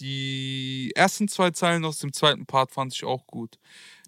die 0.00 0.92
ersten 0.94 1.28
zwei 1.28 1.50
Zeilen 1.50 1.84
aus 1.84 1.98
dem 1.98 2.12
zweiten 2.12 2.46
Part 2.46 2.72
fand 2.72 2.94
ich 2.94 3.04
auch 3.04 3.26
gut. 3.26 3.58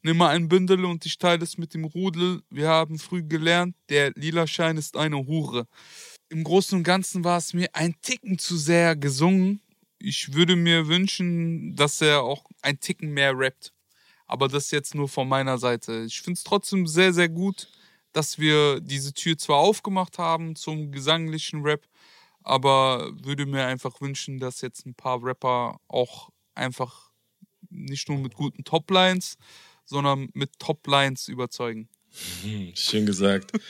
Nimm 0.03 0.17
mal 0.17 0.31
ein 0.31 0.49
Bündel 0.49 0.85
und 0.85 1.07
ich 1.07 1.19
teile 1.19 1.45
es 1.45 1.59
mit 1.59 1.75
dem 1.75 1.85
Rudel. 1.85 2.43
Wir 2.51 2.69
haben 2.69 2.99
früh 2.99 3.23
gelernt, 3.23 3.77
der 3.89 4.11
lila 4.17 4.47
Schein 4.47 4.77
ist 4.77 4.97
eine 4.97 5.27
Hure. 5.27 5.69
Im 6.29 6.43
Großen 6.45 6.79
und 6.79 6.85
Ganzen 6.85 7.25
war 7.25 7.39
es 7.39 7.53
mir 7.55 7.69
ein 7.75 7.95
Ticken 8.03 8.39
zu 8.39 8.57
sehr 8.57 8.97
gesungen. 8.97 9.61
Ich 9.99 10.35
würde 10.35 10.57
mir 10.57 10.89
wünschen, 10.89 11.77
dass 11.77 12.01
er 12.01 12.23
auch 12.23 12.47
ein 12.63 12.81
Ticken 12.81 13.11
mehr 13.11 13.39
rappt. 13.39 13.73
Aber 14.27 14.49
das 14.49 14.71
jetzt 14.71 14.95
nur 14.95 15.09
von 15.09 15.29
meiner 15.29 15.59
Seite. 15.59 16.05
Ich 16.07 16.23
finde 16.23 16.39
es 16.39 16.45
trotzdem 16.45 16.87
sehr, 16.87 17.13
sehr 17.13 17.29
gut, 17.29 17.69
dass 18.13 18.39
wir 18.39 18.81
diese 18.81 19.13
Tür 19.13 19.39
zwar 19.39 19.59
aufgemacht 19.59 20.19
haben 20.19 20.57
zum 20.57 20.91
gesanglichen 20.91 21.63
Rap, 21.63 21.87
aber 22.45 23.11
würde 23.23 23.47
mir 23.47 23.67
einfach 23.67 24.01
wünschen, 24.01 24.39
dass 24.39 24.61
jetzt 24.61 24.87
ein 24.87 24.95
paar 24.95 25.23
Rapper 25.23 25.79
auch 25.89 26.31
einfach 26.55 27.11
nicht 27.71 28.09
nur 28.09 28.19
mit 28.19 28.35
guten 28.35 28.65
Toplines, 28.65 29.37
sondern 29.85 30.29
mit 30.35 30.59
Toplines 30.59 31.29
überzeugen. 31.29 31.89
Hm, 32.43 32.73
schön 32.75 33.07
gesagt. 33.07 33.53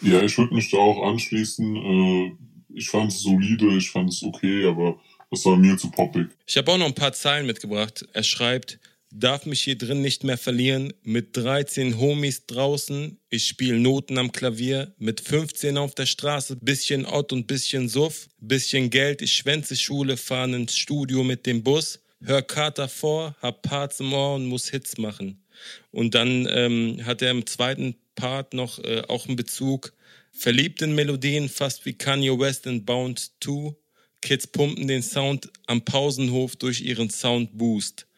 Ja, 0.00 0.22
ich 0.22 0.36
würde 0.36 0.54
mich 0.54 0.70
da 0.70 0.78
auch 0.78 1.02
anschließen. 1.08 1.76
Äh, 1.76 2.32
ich 2.74 2.88
fand 2.88 3.12
es 3.12 3.20
solide, 3.20 3.76
ich 3.76 3.90
fand 3.90 4.10
es 4.10 4.22
okay, 4.22 4.66
aber 4.66 5.00
das 5.30 5.44
war 5.44 5.56
mir 5.56 5.76
zu 5.76 5.90
poppig. 5.90 6.28
Ich 6.46 6.56
habe 6.56 6.72
auch 6.72 6.78
noch 6.78 6.86
ein 6.86 6.94
paar 6.94 7.12
Zeilen 7.12 7.46
mitgebracht. 7.46 8.06
Er 8.12 8.22
schreibt, 8.22 8.78
darf 9.16 9.46
mich 9.46 9.62
hier 9.62 9.78
drin 9.78 10.02
nicht 10.02 10.24
mehr 10.24 10.36
verlieren, 10.36 10.92
mit 11.02 11.36
13 11.36 11.98
Homies 11.98 12.46
draußen, 12.46 13.16
ich 13.30 13.46
spiele 13.46 13.78
Noten 13.78 14.18
am 14.18 14.32
Klavier, 14.32 14.92
mit 14.98 15.20
15 15.20 15.78
auf 15.78 15.94
der 15.94 16.06
Straße, 16.06 16.56
bisschen 16.56 17.06
Ott 17.06 17.32
und 17.32 17.46
bisschen 17.46 17.88
Suff, 17.88 18.28
bisschen 18.40 18.90
Geld, 18.90 19.22
ich 19.22 19.32
schwänze 19.32 19.76
Schule, 19.76 20.16
fahren 20.16 20.54
ins 20.54 20.76
Studio 20.76 21.22
mit 21.22 21.46
dem 21.46 21.62
Bus, 21.62 22.00
hör 22.22 22.42
Kater 22.42 22.88
vor, 22.88 23.36
hab 23.40 23.62
Parts 23.62 24.00
im 24.00 24.12
Ohr 24.12 24.34
und 24.34 24.46
muss 24.46 24.68
Hits 24.68 24.98
machen. 24.98 25.44
Und 25.92 26.16
dann 26.16 26.48
ähm, 26.50 27.00
hat 27.04 27.22
er 27.22 27.30
im 27.30 27.46
zweiten 27.46 27.94
Part 28.16 28.52
noch 28.52 28.80
äh, 28.80 29.02
auch 29.08 29.28
einen 29.28 29.36
Bezug, 29.36 29.92
verliebt 30.32 30.82
in 30.82 30.96
Melodien, 30.96 31.48
fast 31.48 31.86
wie 31.86 31.92
Kanye 31.94 32.36
West 32.36 32.66
in 32.66 32.84
Bound 32.84 33.30
2, 33.40 33.76
Kids 34.20 34.48
pumpen 34.48 34.88
den 34.88 35.02
Sound 35.02 35.50
am 35.66 35.84
Pausenhof 35.84 36.56
durch 36.56 36.80
ihren 36.80 37.10
Soundboost. 37.10 38.08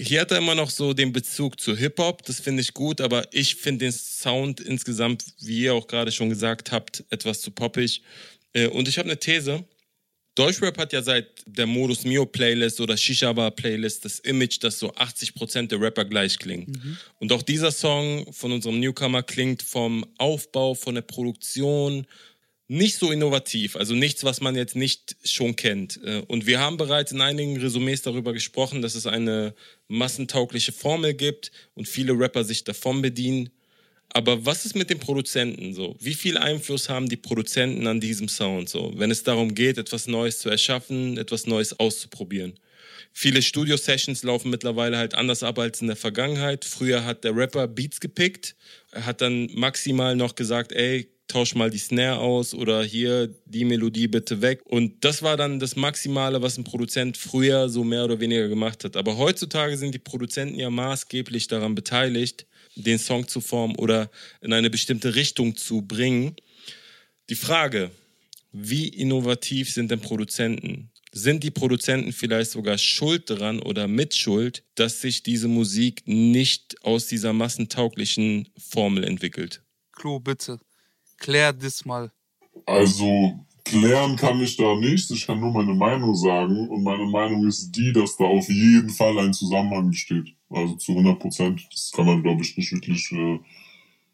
Hier 0.00 0.20
hat 0.20 0.30
er 0.30 0.38
immer 0.38 0.54
noch 0.54 0.70
so 0.70 0.92
den 0.92 1.12
Bezug 1.12 1.58
zu 1.58 1.76
Hip-Hop, 1.76 2.22
das 2.22 2.38
finde 2.38 2.62
ich 2.62 2.72
gut, 2.72 3.00
aber 3.00 3.26
ich 3.32 3.56
finde 3.56 3.86
den 3.86 3.92
Sound 3.92 4.60
insgesamt, 4.60 5.24
wie 5.40 5.62
ihr 5.62 5.74
auch 5.74 5.88
gerade 5.88 6.12
schon 6.12 6.28
gesagt 6.28 6.70
habt, 6.70 7.04
etwas 7.10 7.40
zu 7.40 7.50
poppig. 7.50 8.02
Äh, 8.52 8.68
und 8.68 8.86
ich 8.86 8.96
habe 8.96 9.08
eine 9.08 9.18
These. 9.18 9.64
Deutschrap 10.36 10.78
hat 10.78 10.92
ja 10.92 11.02
seit 11.02 11.26
der 11.46 11.66
Modus 11.66 12.04
Mio 12.04 12.24
Playlist 12.24 12.80
oder 12.80 12.96
Shisha 12.96 13.32
Bar 13.32 13.50
Playlist 13.50 14.04
das 14.04 14.20
Image, 14.20 14.62
dass 14.62 14.78
so 14.78 14.92
80% 14.92 15.66
der 15.66 15.80
Rapper 15.80 16.04
gleich 16.04 16.38
klingen. 16.38 16.96
Und 17.18 17.32
auch 17.32 17.42
dieser 17.42 17.72
Song 17.72 18.32
von 18.32 18.52
unserem 18.52 18.78
Newcomer 18.78 19.24
klingt 19.24 19.64
vom 19.64 20.06
Aufbau, 20.16 20.74
von 20.74 20.94
der 20.94 21.02
Produktion 21.02 22.06
nicht 22.68 22.96
so 22.96 23.10
innovativ, 23.10 23.76
also 23.76 23.94
nichts, 23.94 24.24
was 24.24 24.42
man 24.42 24.54
jetzt 24.54 24.76
nicht 24.76 25.16
schon 25.24 25.56
kennt. 25.56 25.98
Äh, 26.04 26.22
Und 26.28 26.46
wir 26.46 26.60
haben 26.60 26.76
bereits 26.76 27.12
in 27.12 27.20
einigen 27.22 27.56
Resümees 27.58 28.02
darüber 28.02 28.34
gesprochen, 28.34 28.82
dass 28.82 28.94
es 28.94 29.06
eine 29.06 29.54
massentaugliche 29.88 30.72
Formel 30.72 31.14
gibt 31.14 31.50
und 31.74 31.88
viele 31.88 32.12
Rapper 32.12 32.44
sich 32.44 32.64
davon 32.64 33.00
bedienen. 33.00 33.48
Aber 34.10 34.44
was 34.46 34.64
ist 34.64 34.76
mit 34.76 34.90
den 34.90 34.98
Produzenten 34.98 35.74
so? 35.74 35.96
Wie 36.00 36.14
viel 36.14 36.38
Einfluss 36.38 36.88
haben 36.88 37.08
die 37.08 37.16
Produzenten 37.16 37.86
an 37.86 38.00
diesem 38.00 38.28
Sound 38.28 38.68
so, 38.68 38.92
wenn 38.96 39.10
es 39.10 39.22
darum 39.22 39.54
geht, 39.54 39.78
etwas 39.78 40.06
Neues 40.06 40.38
zu 40.38 40.48
erschaffen, 40.48 41.16
etwas 41.18 41.46
Neues 41.46 41.78
auszuprobieren? 41.78 42.54
Viele 43.12 43.42
Studio-Sessions 43.42 44.22
laufen 44.22 44.50
mittlerweile 44.50 44.96
halt 44.96 45.14
anders 45.14 45.42
ab 45.42 45.58
als 45.58 45.80
in 45.80 45.88
der 45.88 45.96
Vergangenheit. 45.96 46.64
Früher 46.64 47.04
hat 47.04 47.24
der 47.24 47.34
Rapper 47.34 47.66
Beats 47.66 48.00
gepickt, 48.00 48.54
er 48.92 49.06
hat 49.06 49.20
dann 49.20 49.50
maximal 49.54 50.14
noch 50.16 50.34
gesagt, 50.34 50.72
ey, 50.72 51.08
tausch 51.28 51.54
mal 51.54 51.70
die 51.70 51.78
Snare 51.78 52.18
aus 52.18 52.54
oder 52.54 52.82
hier 52.82 53.32
die 53.44 53.64
Melodie 53.64 54.08
bitte 54.08 54.40
weg. 54.40 54.62
Und 54.64 55.04
das 55.04 55.22
war 55.22 55.36
dann 55.36 55.60
das 55.60 55.76
Maximale, 55.76 56.42
was 56.42 56.58
ein 56.58 56.64
Produzent 56.64 57.16
früher 57.16 57.68
so 57.68 57.84
mehr 57.84 58.04
oder 58.04 58.18
weniger 58.18 58.48
gemacht 58.48 58.84
hat. 58.84 58.96
Aber 58.96 59.16
heutzutage 59.16 59.76
sind 59.76 59.94
die 59.94 59.98
Produzenten 59.98 60.58
ja 60.58 60.70
maßgeblich 60.70 61.46
daran 61.46 61.74
beteiligt, 61.74 62.46
den 62.74 62.98
Song 62.98 63.28
zu 63.28 63.40
formen 63.40 63.76
oder 63.76 64.10
in 64.40 64.52
eine 64.52 64.70
bestimmte 64.70 65.14
Richtung 65.14 65.56
zu 65.56 65.82
bringen. 65.82 66.34
Die 67.28 67.34
Frage, 67.34 67.90
wie 68.52 68.88
innovativ 68.88 69.72
sind 69.72 69.90
denn 69.90 70.00
Produzenten? 70.00 70.90
Sind 71.12 71.42
die 71.42 71.50
Produzenten 71.50 72.12
vielleicht 72.12 72.50
sogar 72.50 72.78
schuld 72.78 73.30
daran 73.30 73.60
oder 73.60 73.88
mitschuld, 73.88 74.62
dass 74.74 75.00
sich 75.00 75.22
diese 75.22 75.48
Musik 75.48 76.02
nicht 76.06 76.82
aus 76.84 77.06
dieser 77.06 77.32
massentauglichen 77.32 78.48
Formel 78.56 79.04
entwickelt? 79.04 79.62
Klo, 79.92 80.20
bitte. 80.20 80.60
Klär 81.18 81.52
das 81.52 81.84
mal. 81.84 82.10
Also 82.66 83.38
klären 83.64 84.16
kann 84.16 84.40
ich 84.40 84.56
da 84.56 84.74
nichts, 84.76 85.10
ich 85.10 85.26
kann 85.26 85.40
nur 85.40 85.52
meine 85.52 85.74
Meinung 85.74 86.14
sagen 86.14 86.68
und 86.68 86.82
meine 86.82 87.06
Meinung 87.06 87.46
ist 87.46 87.70
die, 87.72 87.92
dass 87.92 88.16
da 88.16 88.24
auf 88.24 88.48
jeden 88.48 88.90
Fall 88.90 89.18
ein 89.18 89.32
Zusammenhang 89.32 89.90
besteht. 89.90 90.34
Also 90.48 90.74
zu 90.76 90.92
100 90.92 91.18
Prozent. 91.18 91.68
Das 91.70 91.92
kann 91.94 92.06
man, 92.06 92.22
glaube 92.22 92.42
ich, 92.42 92.56
nicht 92.56 92.72
wirklich 92.72 93.12
äh, 93.12 93.38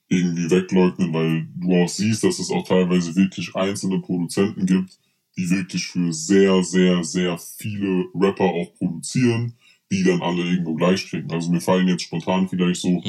irgendwie 0.09 0.51
wegleugnen, 0.51 1.13
weil 1.13 1.47
du 1.57 1.83
auch 1.83 1.89
siehst, 1.89 2.25
dass 2.25 2.39
es 2.39 2.51
auch 2.51 2.67
teilweise 2.67 3.15
wirklich 3.15 3.55
einzelne 3.55 4.01
Produzenten 4.01 4.67
gibt, 4.67 4.99
die 5.37 5.49
wirklich 5.51 5.87
für 5.87 6.13
sehr, 6.13 6.63
sehr, 6.63 7.05
sehr 7.05 7.39
viele 7.39 8.07
Rapper 8.15 8.45
auch 8.45 8.75
produzieren, 8.75 9.55
die 9.95 10.05
dann 10.05 10.23
alle 10.23 10.43
irgendwo 10.43 10.75
gleich 10.75 11.07
kriegen. 11.09 11.31
Also 11.31 11.51
mir 11.51 11.61
fallen 11.61 11.89
jetzt 11.89 12.03
spontan 12.03 12.49
vielleicht 12.49 12.81
so 12.81 13.01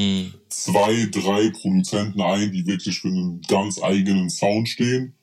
zwei, 0.49 1.07
drei 1.11 1.49
Produzenten 1.49 2.21
ein, 2.21 2.51
die 2.51 2.65
wirklich 2.65 2.99
für 2.99 3.07
einen 3.07 3.41
ganz 3.41 3.81
eigenen 3.81 4.29
Sound 4.29 4.69
stehen. 4.69 5.15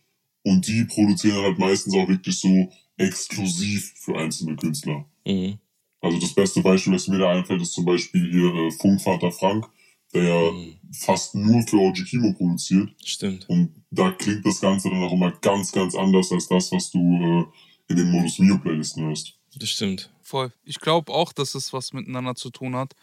Und 0.44 0.66
die 0.66 0.84
produzieren 0.84 1.42
halt 1.42 1.58
meistens 1.58 1.94
auch 1.94 2.08
wirklich 2.08 2.38
so 2.38 2.68
exklusiv 2.96 3.92
für 3.96 4.16
einzelne 4.16 4.56
Künstler. 4.56 5.04
Mhm. 5.24 5.58
Also 6.00 6.18
das 6.18 6.34
beste 6.34 6.60
Beispiel, 6.62 6.92
was 6.92 7.06
mir 7.06 7.18
da 7.18 7.30
einfällt, 7.30 7.62
ist 7.62 7.72
zum 7.72 7.84
Beispiel 7.84 8.28
hier 8.28 8.52
äh, 8.54 8.70
Funkvater 8.72 9.30
Frank, 9.30 9.66
der 10.12 10.24
ja 10.24 10.50
fast 10.92 11.34
nur 11.36 11.62
für 11.62 11.76
OG 11.76 12.04
Kimo 12.04 12.32
produziert. 12.32 12.90
Stimmt. 13.04 13.48
Und 13.48 13.70
da 13.90 14.10
klingt 14.10 14.44
das 14.44 14.60
Ganze 14.60 14.90
dann 14.90 15.02
auch 15.02 15.12
immer 15.12 15.30
ganz, 15.40 15.70
ganz 15.70 15.94
anders 15.94 16.32
als 16.32 16.48
das, 16.48 16.72
was 16.72 16.90
du 16.90 16.98
äh, 16.98 17.44
in 17.92 17.96
den 17.96 18.10
Modus 18.10 18.38
Mio 18.40 18.58
Playlisten 18.58 19.04
hörst. 19.04 19.34
Das 19.54 19.70
stimmt. 19.70 20.10
Voll. 20.32 20.50
Ich 20.64 20.80
glaube 20.80 21.12
auch, 21.12 21.34
dass 21.34 21.54
es 21.54 21.74
was 21.74 21.92
miteinander 21.92 22.34
zu 22.34 22.48
tun 22.48 22.74
hat. 22.74 22.94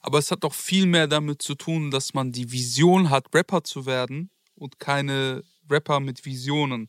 Aber 0.00 0.16
es 0.16 0.30
hat 0.30 0.42
doch 0.42 0.54
viel 0.54 0.86
mehr 0.86 1.06
damit 1.06 1.42
zu 1.42 1.54
tun, 1.54 1.90
dass 1.90 2.14
man 2.14 2.32
die 2.32 2.50
Vision 2.50 3.10
hat, 3.10 3.26
Rapper 3.34 3.62
zu 3.62 3.84
werden 3.84 4.30
und 4.54 4.80
keine 4.80 5.44
Rapper 5.70 6.00
mit 6.00 6.24
Visionen. 6.24 6.88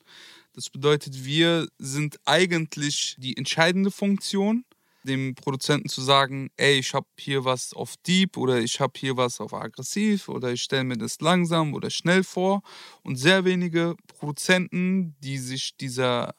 Das 0.54 0.70
bedeutet, 0.70 1.26
wir 1.26 1.68
sind 1.80 2.18
eigentlich 2.24 3.18
die 3.18 3.36
entscheidende 3.36 3.92
Funktion, 3.92 4.64
dem 5.04 5.36
Produzenten 5.36 5.90
zu 5.90 6.02
sagen, 6.02 6.50
ey, 6.56 6.80
ich 6.80 6.94
habe 6.94 7.08
hier 7.18 7.44
was 7.44 7.74
auf 7.74 7.98
Deep 8.08 8.38
oder 8.38 8.58
ich 8.62 8.80
habe 8.80 8.94
hier 8.96 9.18
was 9.18 9.42
auf 9.42 9.54
aggressiv 9.54 10.30
oder 10.30 10.54
ich 10.54 10.62
stelle 10.62 10.86
mir 10.86 10.98
das 10.98 11.20
langsam 11.20 11.74
oder 11.74 11.90
schnell 11.90 12.24
vor. 12.24 12.62
Und 13.04 13.18
sehr 13.18 13.44
wenige 13.44 13.98
Produzenten, 14.08 15.18
die 15.20 15.40
sich 15.40 15.76
dieser 15.76 16.36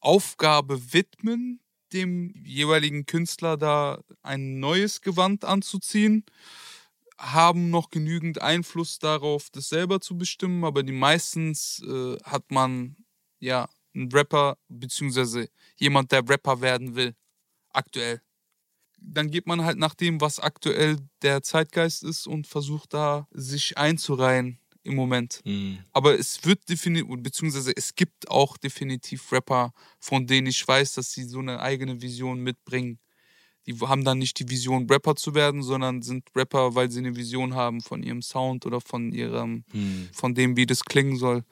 Aufgabe 0.00 0.92
widmen, 0.92 1.60
dem 1.92 2.34
jeweiligen 2.44 3.06
Künstler 3.06 3.56
da 3.56 4.02
ein 4.22 4.60
neues 4.60 5.00
Gewand 5.00 5.44
anzuziehen, 5.44 6.24
haben 7.18 7.70
noch 7.70 7.90
genügend 7.90 8.40
Einfluss 8.40 8.98
darauf, 8.98 9.50
das 9.50 9.68
selber 9.68 10.00
zu 10.00 10.16
bestimmen, 10.16 10.64
aber 10.64 10.82
die 10.82 10.92
meistens 10.92 11.82
äh, 11.82 12.16
hat 12.22 12.50
man 12.50 12.96
ja 13.40 13.68
einen 13.94 14.10
Rapper, 14.12 14.56
beziehungsweise 14.68 15.48
jemand, 15.76 16.12
der 16.12 16.28
Rapper 16.28 16.60
werden 16.60 16.94
will, 16.94 17.14
aktuell. 17.70 18.22
Dann 19.00 19.30
geht 19.30 19.46
man 19.46 19.64
halt 19.64 19.78
nach 19.78 19.94
dem, 19.94 20.20
was 20.20 20.40
aktuell 20.40 20.98
der 21.22 21.42
Zeitgeist 21.42 22.02
ist 22.02 22.26
und 22.26 22.46
versucht 22.46 22.94
da 22.94 23.26
sich 23.32 23.78
einzureihen 23.78 24.60
im 24.88 24.96
Moment. 24.96 25.40
Mhm. 25.44 25.78
Aber 25.92 26.18
es 26.18 26.44
wird 26.44 26.68
definitiv, 26.68 27.06
beziehungsweise 27.18 27.72
es 27.76 27.94
gibt 27.94 28.28
auch 28.30 28.56
definitiv 28.56 29.30
Rapper, 29.32 29.72
von 30.00 30.26
denen 30.26 30.48
ich 30.48 30.66
weiß, 30.66 30.94
dass 30.94 31.12
sie 31.12 31.24
so 31.24 31.38
eine 31.38 31.60
eigene 31.60 32.00
Vision 32.02 32.40
mitbringen. 32.40 32.98
Die 33.66 33.78
haben 33.80 34.04
dann 34.04 34.18
nicht 34.18 34.38
die 34.38 34.48
Vision, 34.48 34.88
Rapper 34.90 35.14
zu 35.14 35.34
werden, 35.34 35.62
sondern 35.62 36.00
sind 36.02 36.24
Rapper, 36.34 36.74
weil 36.74 36.90
sie 36.90 37.00
eine 37.00 37.14
Vision 37.14 37.54
haben 37.54 37.82
von 37.82 38.02
ihrem 38.02 38.22
Sound 38.22 38.64
oder 38.64 38.80
von 38.80 39.12
ihrem, 39.12 39.64
Mhm. 39.72 40.08
von 40.12 40.34
dem, 40.34 40.56
wie 40.56 40.64
das 40.66 40.82
klingen 40.84 41.16
soll. 41.16 41.44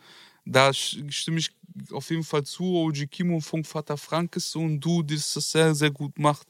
Da 0.46 0.72
stimme 0.72 1.38
ich 1.38 1.50
auf 1.90 2.08
jeden 2.10 2.22
Fall 2.24 2.44
zu. 2.44 2.64
OG 2.64 3.06
Kimo, 3.10 3.40
Funkvater 3.40 3.96
Frank 3.98 4.36
ist 4.36 4.50
so 4.50 4.60
ein 4.60 4.80
Dude, 4.80 5.14
das 5.14 5.34
das 5.34 5.50
sehr, 5.50 5.74
sehr 5.74 5.90
gut 5.90 6.18
macht. 6.18 6.46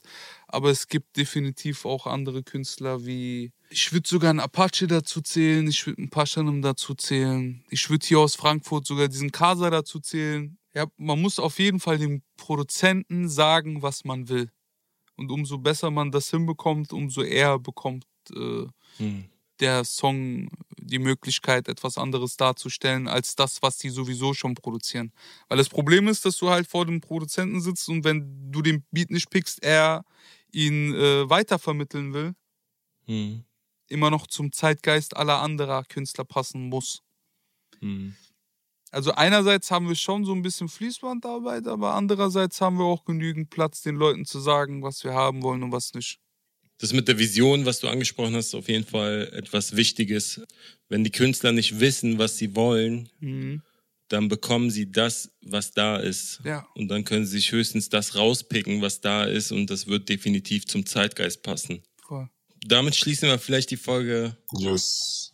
Aber 0.47 0.69
es 0.69 0.87
gibt 0.87 1.17
definitiv 1.17 1.85
auch 1.85 2.07
andere 2.07 2.43
Künstler 2.43 3.05
wie. 3.05 3.51
Ich 3.69 3.91
würde 3.91 4.07
sogar 4.07 4.29
einen 4.29 4.39
Apache 4.39 4.87
dazu 4.87 5.21
zählen, 5.21 5.67
ich 5.67 5.85
würde 5.85 5.99
einen 6.01 6.09
Paschanim 6.09 6.61
dazu 6.61 6.95
zählen. 6.95 7.63
Ich 7.69 7.89
würde 7.89 8.05
hier 8.05 8.19
aus 8.19 8.35
Frankfurt 8.35 8.85
sogar 8.85 9.07
diesen 9.09 9.31
Kasa 9.31 9.69
dazu 9.69 9.99
zählen. 9.99 10.57
Ja, 10.73 10.85
man 10.97 11.21
muss 11.21 11.37
auf 11.39 11.59
jeden 11.59 11.79
Fall 11.79 11.97
dem 11.97 12.21
Produzenten 12.37 13.27
sagen, 13.29 13.81
was 13.81 14.05
man 14.05 14.29
will. 14.29 14.49
Und 15.15 15.31
umso 15.31 15.57
besser 15.57 15.91
man 15.91 16.11
das 16.11 16.29
hinbekommt, 16.29 16.93
umso 16.93 17.23
eher 17.23 17.59
bekommt 17.59 18.05
äh, 18.33 18.67
Mhm. 18.99 19.25
der 19.59 19.83
Song 19.83 20.49
die 20.79 20.99
Möglichkeit, 20.99 21.67
etwas 21.67 21.97
anderes 21.97 22.37
darzustellen, 22.37 23.07
als 23.07 23.35
das, 23.35 23.61
was 23.61 23.77
die 23.79 23.89
sowieso 23.89 24.33
schon 24.33 24.53
produzieren. 24.55 25.11
Weil 25.49 25.57
das 25.57 25.69
Problem 25.69 26.07
ist, 26.07 26.25
dass 26.25 26.37
du 26.37 26.49
halt 26.49 26.67
vor 26.67 26.85
dem 26.85 27.01
Produzenten 27.01 27.59
sitzt 27.61 27.89
und 27.89 28.03
wenn 28.03 28.51
du 28.51 28.61
den 28.61 28.85
Beat 28.91 29.09
nicht 29.11 29.29
pickst, 29.29 29.61
er 29.63 30.05
ihn 30.53 30.93
äh, 30.93 31.29
weitervermitteln 31.29 32.13
will, 32.13 32.33
Mhm. 33.07 33.43
Immer 33.89 34.09
noch 34.11 34.27
zum 34.27 34.51
Zeitgeist 34.51 35.15
aller 35.15 35.41
anderer 35.41 35.83
Künstler 35.85 36.25
passen 36.25 36.69
muss. 36.69 37.01
Mhm. 37.81 38.15
Also 38.91 39.11
einerseits 39.11 39.69
haben 39.69 39.87
wir 39.89 39.95
schon 39.95 40.23
so 40.23 40.33
ein 40.33 40.41
bisschen 40.41 40.69
Fließbandarbeit, 40.69 41.67
aber 41.67 41.93
andererseits 41.93 42.61
haben 42.61 42.77
wir 42.77 42.85
auch 42.85 43.03
genügend 43.03 43.49
Platz, 43.49 43.81
den 43.81 43.95
Leuten 43.95 44.25
zu 44.25 44.39
sagen, 44.39 44.81
was 44.81 45.03
wir 45.03 45.13
haben 45.13 45.43
wollen 45.43 45.63
und 45.63 45.71
was 45.71 45.93
nicht. 45.93 46.19
Das 46.79 46.93
mit 46.93 47.07
der 47.07 47.17
Vision, 47.17 47.65
was 47.65 47.79
du 47.79 47.87
angesprochen 47.87 48.35
hast, 48.35 48.47
ist 48.47 48.55
auf 48.55 48.69
jeden 48.69 48.85
Fall 48.85 49.29
etwas 49.33 49.75
Wichtiges. 49.75 50.41
Wenn 50.89 51.03
die 51.03 51.11
Künstler 51.11 51.51
nicht 51.51 51.79
wissen, 51.79 52.17
was 52.17 52.37
sie 52.37 52.55
wollen, 52.55 53.09
Mhm. 53.19 53.61
dann 54.09 54.29
bekommen 54.29 54.69
sie 54.71 54.89
das, 54.89 55.31
was 55.41 55.71
da 55.71 55.97
ist. 55.97 56.39
Ja. 56.45 56.65
Und 56.75 56.87
dann 56.87 57.03
können 57.03 57.25
sie 57.25 57.37
sich 57.37 57.51
höchstens 57.51 57.89
das 57.89 58.15
rauspicken, 58.15 58.81
was 58.81 59.01
da 59.01 59.25
ist. 59.25 59.51
Und 59.51 59.69
das 59.69 59.87
wird 59.87 60.07
definitiv 60.07 60.65
zum 60.65 60.85
Zeitgeist 60.85 61.43
passen. 61.43 61.83
Voll. 62.05 62.29
Damit 62.65 62.95
schließen 62.95 63.29
wir 63.29 63.39
vielleicht 63.39 63.71
die 63.71 63.77
Folge. 63.77 64.35
Yes. 64.57 65.33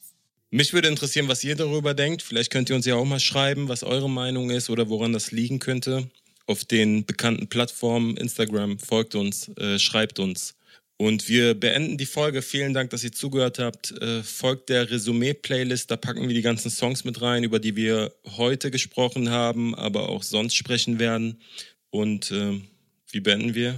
Mich 0.50 0.72
würde 0.74 0.88
interessieren, 0.88 1.28
was 1.28 1.44
ihr 1.44 1.56
darüber 1.56 1.94
denkt. 1.94 2.22
Vielleicht 2.22 2.52
könnt 2.52 2.70
ihr 2.70 2.76
uns 2.76 2.86
ja 2.86 2.96
auch 2.96 3.06
mal 3.06 3.20
schreiben, 3.20 3.70
was 3.70 3.82
eure 3.82 4.10
Meinung 4.10 4.52
ist 4.52 4.70
oder 4.70 4.88
woran 4.90 5.12
das 5.12 5.32
liegen 5.32 5.60
könnte. 5.60 6.10
Auf 6.46 6.64
den 6.66 7.06
bekannten 7.06 7.48
Plattformen, 7.48 8.18
Instagram, 8.18 8.78
folgt 8.78 9.16
uns, 9.16 9.48
äh, 9.58 9.80
schreibt 9.80 10.20
uns. 10.20 10.54
Und 10.98 11.28
wir 11.28 11.56
beenden 11.56 11.98
die 11.98 12.06
Folge. 12.06 12.42
Vielen 12.42 12.74
Dank, 12.74 12.92
dass 12.92 13.04
ihr 13.04 13.12
zugehört 13.12 13.58
habt. 13.58 13.92
Äh, 14.00 14.22
folgt 14.22 14.70
der 14.70 14.92
Resümee-Playlist. 14.92 15.90
Da 15.90 15.98
packen 15.98 16.28
wir 16.28 16.36
die 16.36 16.42
ganzen 16.44 16.70
Songs 16.70 17.04
mit 17.04 17.22
rein, 17.22 17.44
über 17.44 17.60
die 17.60 17.76
wir 17.76 18.14
heute 18.38 18.70
gesprochen 18.70 19.30
haben, 19.32 19.74
aber 19.74 20.10
auch 20.10 20.22
sonst 20.22 20.56
sprechen 20.56 21.00
werden. 21.00 21.42
Und 21.90 22.32
äh, 22.32 22.62
wie 23.10 23.20
beenden 23.22 23.56
wir? 23.56 23.76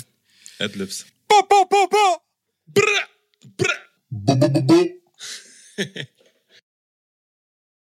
Adlibs. 0.60 1.06
Ba, 1.28 1.42
ba, 1.48 1.64
ba, 1.70 1.88
ba. 1.90 3.15
Bruh. 3.46 3.78